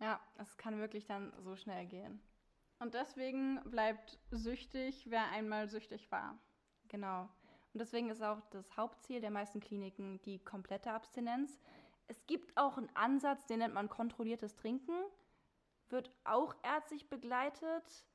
Ja, 0.00 0.20
es 0.36 0.56
kann 0.56 0.78
wirklich 0.78 1.04
dann 1.04 1.32
so 1.42 1.54
schnell 1.56 1.86
gehen. 1.86 2.22
Und 2.78 2.94
deswegen 2.94 3.60
bleibt 3.70 4.18
süchtig, 4.30 5.08
wer 5.10 5.30
einmal 5.30 5.68
süchtig 5.68 6.10
war. 6.10 6.38
Genau. 6.88 7.28
Und 7.74 7.80
deswegen 7.80 8.08
ist 8.08 8.22
auch 8.22 8.40
das 8.50 8.76
Hauptziel 8.76 9.20
der 9.20 9.32
meisten 9.32 9.58
Kliniken 9.58 10.22
die 10.22 10.38
komplette 10.38 10.92
Abstinenz. 10.92 11.58
Es 12.06 12.24
gibt 12.26 12.56
auch 12.56 12.78
einen 12.78 12.94
Ansatz, 12.94 13.46
den 13.46 13.58
nennt 13.58 13.74
man 13.74 13.88
kontrolliertes 13.88 14.54
Trinken. 14.54 14.94
Wird 15.88 16.08
auch 16.22 16.54
ärztlich 16.62 17.08
begleitet. 17.08 18.06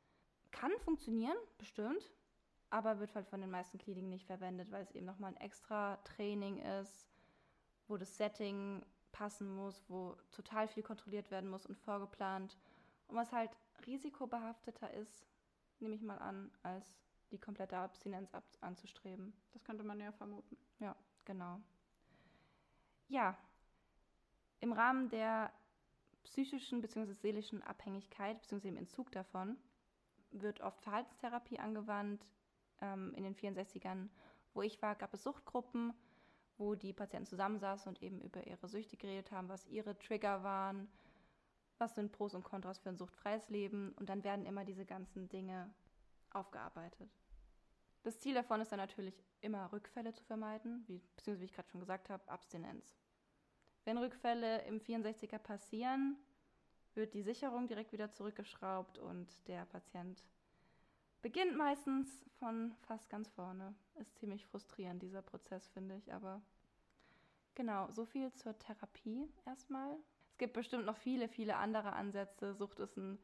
Kann 0.52 0.72
funktionieren, 0.80 1.36
bestimmt. 1.58 2.10
Aber 2.70 3.00
wird 3.00 3.14
halt 3.16 3.28
von 3.28 3.42
den 3.42 3.52
meisten 3.52 3.78
Kliniken 3.78 4.10
nicht 4.10 4.28
verwendet, 4.28 4.72
weil 4.72 4.84
es 4.84 4.92
eben 4.92 5.06
nochmal 5.06 5.32
ein 5.32 5.42
extra 5.42 5.98
Training 6.06 6.60
ist, 6.80 7.10
wo 7.90 7.98
das 7.98 8.16
Setting 8.16 8.86
passen 9.12 9.54
muss, 9.54 9.84
wo 9.90 10.16
total 10.32 10.70
viel 10.70 10.84
kontrolliert 10.84 11.32
werden 11.32 11.50
muss 11.50 11.66
und 11.66 11.76
vorgeplant. 11.76 12.58
Und 13.08 13.18
was 13.18 13.34
halt 13.34 13.52
risikobehafteter 13.86 14.94
ist, 14.94 15.28
nehme 15.80 15.96
ich 15.96 16.02
mal 16.02 16.20
an, 16.20 16.50
als 16.64 16.96
die 17.32 17.38
komplette 17.38 17.78
Abstinenz 17.78 18.34
ab 18.34 18.44
anzustreben. 18.62 19.34
Das 19.54 19.64
könnte 19.64 19.84
man 19.84 20.00
ja 20.00 20.12
vermuten. 20.12 20.58
Ja, 20.80 20.96
genau. 21.26 21.60
Ja, 23.08 23.38
im 24.60 24.74
Rahmen 24.74 25.10
der 25.10 25.52
psychischen 26.24 26.82
bzw. 26.82 27.14
seelischen 27.14 27.64
Abhängigkeit 27.64 28.42
bzw. 28.42 28.68
dem 28.68 28.78
Entzug 28.78 29.12
davon 29.12 29.58
wird 30.32 30.62
oft 30.62 30.82
Verhaltenstherapie 30.82 31.60
angewandt. 31.60 32.26
Ähm, 32.82 33.14
in 33.16 33.24
den 33.24 33.36
64ern, 33.36 34.10
wo 34.54 34.62
ich 34.62 34.82
war, 34.82 34.96
gab 34.96 35.14
es 35.14 35.24
Suchtgruppen, 35.24 35.94
wo 36.58 36.76
die 36.76 36.94
Patienten 36.94 37.26
zusammensaßen 37.26 37.90
und 37.90 38.02
eben 38.04 38.22
über 38.22 38.46
ihre 38.46 38.68
Süchte 38.68 38.98
geredet 38.98 39.32
haben, 39.32 39.50
was 39.50 39.68
ihre 39.68 39.98
Trigger 39.98 40.44
waren, 40.44 40.90
was 41.78 41.96
sind 41.96 42.12
Pros 42.12 42.36
und 42.36 42.44
Kontras 42.44 42.80
für 42.80 42.90
ein 42.90 42.98
suchtfreies 42.98 43.50
Leben. 43.50 43.94
Und 43.94 44.10
dann 44.10 44.24
werden 44.24 44.46
immer 44.46 44.66
diese 44.66 44.86
ganzen 44.86 45.30
Dinge 45.30 45.74
aufgearbeitet. 46.32 47.10
Das 48.04 48.20
Ziel 48.20 48.34
davon 48.34 48.62
ist 48.62 48.72
dann 48.72 48.80
natürlich 48.80 49.24
immer 49.42 49.72
Rückfälle 49.72 50.14
zu 50.14 50.24
vermeiden, 50.24 50.84
wie, 50.88 51.00
beziehungsweise 51.16 51.42
wie 51.42 51.46
ich 51.46 51.54
gerade 51.54 51.70
schon 51.70 51.82
gesagt 51.82 52.10
habe, 52.10 52.30
Abstinenz. 52.30 52.98
Wenn 53.84 53.98
Rückfälle 53.98 54.64
im 54.66 54.80
64er 54.80 55.40
passieren, 55.40 56.18
wird 56.94 57.14
die 57.14 57.24
Sicherung 57.24 57.68
direkt 57.68 57.92
wieder 57.92 58.12
zurückgeschraubt 58.12 58.98
und 58.98 59.48
der 59.48 59.66
Patient 59.66 60.24
beginnt 61.22 61.58
meistens 61.58 62.26
von 62.40 62.76
fast 62.88 63.10
ganz 63.10 63.30
vorne. 63.30 63.76
Ist 63.96 64.18
ziemlich 64.18 64.46
frustrierend, 64.46 65.04
dieser 65.04 65.22
Prozess, 65.22 65.68
finde 65.70 65.96
ich, 65.96 66.14
aber 66.14 66.42
genau, 67.56 67.92
so 67.92 68.06
viel 68.06 68.32
zur 68.34 68.58
Therapie 68.58 69.28
erstmal. 69.46 69.98
Es 70.32 70.38
gibt 70.38 70.54
bestimmt 70.54 70.86
noch 70.86 70.98
viele, 70.98 71.28
viele 71.28 71.58
andere 71.58 71.94
Ansätze. 71.94 72.54
Sucht 72.54 72.80
ist 72.80 72.96
ein 72.98 73.20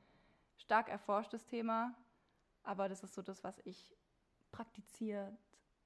stark 0.57 0.89
erforschtes 0.89 1.45
Thema, 1.45 1.95
aber 2.63 2.89
das 2.89 3.03
ist 3.03 3.13
so 3.13 3.21
das, 3.21 3.43
was 3.43 3.59
ich 3.65 3.95
praktiziert 4.55 5.37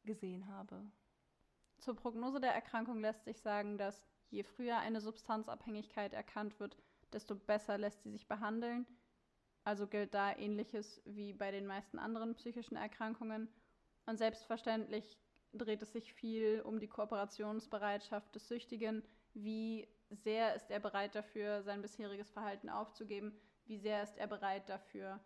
gesehen 0.04 0.48
habe. 0.48 0.86
Zur 1.80 1.96
Prognose 1.96 2.40
der 2.40 2.54
Erkrankung 2.54 3.02
lässt 3.02 3.26
sich 3.26 3.40
sagen, 3.40 3.78
dass 3.78 4.06
je 4.30 4.44
früher 4.44 4.78
eine 4.78 5.02
Substanzabhängigkeit 5.02 6.14
erkannt 6.14 6.60
wird, 6.60 6.78
desto 7.12 7.36
besser 7.36 7.78
lässt 7.78 8.04
sie 8.04 8.12
sich 8.12 8.28
behandeln. 8.28 8.86
Also 9.64 9.88
gilt 9.88 10.14
da 10.14 10.36
ähnliches 10.36 11.02
wie 11.06 11.34
bei 11.34 11.52
den 11.52 11.66
meisten 11.66 12.00
anderen 12.00 12.36
psychischen 12.36 12.76
Erkrankungen. 12.76 13.50
Und 14.06 14.18
selbstverständlich 14.18 15.18
dreht 15.54 15.82
es 15.82 15.94
sich 15.94 16.14
viel 16.14 16.62
um 16.62 16.80
die 16.80 16.88
Kooperationsbereitschaft 16.88 18.36
des 18.36 18.48
Süchtigen. 18.48 19.04
Wie 19.34 19.88
sehr 20.10 20.56
ist 20.56 20.70
er 20.70 20.80
bereit 20.80 21.16
dafür, 21.16 21.64
sein 21.64 21.82
bisheriges 21.82 22.30
Verhalten 22.30 22.70
aufzugeben? 22.70 23.40
Wie 23.66 23.78
sehr 23.78 24.04
ist 24.04 24.18
er 24.18 24.28
bereit 24.28 24.70
dafür, 24.70 25.20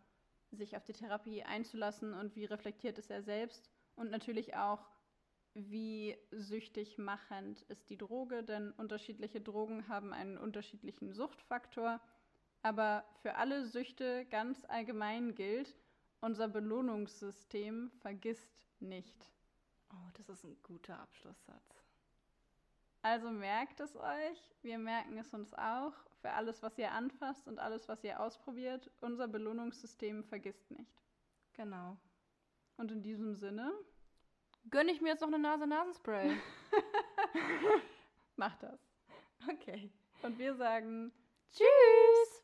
sich 0.56 0.76
auf 0.78 0.86
die 0.86 0.93
Therapie 0.93 1.43
einzulassen? 1.43 2.14
Und 2.14 2.36
wie 2.36 2.45
reflektiert 2.45 2.97
ist 2.97 3.12
er 3.12 3.24
selbst? 3.24 3.70
Und 3.95 4.12
natürlich 4.12 4.56
auch, 4.56 4.89
wie 5.54 6.18
süchtig 6.32 6.97
machend 6.97 7.62
ist 7.64 7.89
die 7.89 7.97
Droge, 7.97 8.43
denn 8.43 8.72
unterschiedliche 8.72 9.39
Drogen 9.39 9.88
haben 9.88 10.14
einen 10.14 10.38
unterschiedlichen 10.38 11.14
Suchtfaktor. 11.14 12.01
Aber 12.64 13.06
für 13.22 13.36
alle 13.36 13.66
Süchte 13.66 14.26
ganz 14.26 14.66
allgemein 14.66 15.36
gilt, 15.36 15.76
unser 16.22 16.47
Belohnungssystem 16.47 17.91
vergisst 17.99 18.68
nicht. 18.80 19.32
Oh, 19.91 20.10
das 20.14 20.30
ist 20.30 20.43
ein 20.45 20.58
guter 20.64 20.99
Abschlusssatz. 20.99 21.83
Also 23.04 23.32
merkt 23.32 23.82
es 23.82 23.97
euch, 23.97 24.56
wir 24.62 24.78
merken 24.78 25.18
es 25.18 25.34
uns 25.34 25.54
auch. 25.54 25.91
Für 26.22 26.32
alles, 26.32 26.64
was 26.64 26.78
ihr 26.78 26.93
anfasst 26.93 27.49
und 27.49 27.60
alles, 27.60 27.89
was 27.89 28.01
ihr 28.06 28.22
ausprobiert, 28.22 28.89
unser 29.01 29.28
Belohnungssystem 29.28 30.24
vergisst 30.24 30.72
nicht. 30.72 31.04
Genau. 31.51 31.97
Und 32.78 32.93
in 32.93 33.01
diesem 33.01 33.36
Sinne 33.36 33.74
gönne 34.72 34.93
ich 34.93 35.01
mir 35.01 35.10
jetzt 35.10 35.20
noch 35.20 35.28
eine 35.28 35.38
Nase-Nasenspray. 35.38 36.32
Mach 38.38 38.56
das. 38.56 38.80
Okay. 39.49 39.91
Und 40.22 40.39
wir 40.39 40.56
sagen 40.56 41.12
Tschüss. 41.51 42.41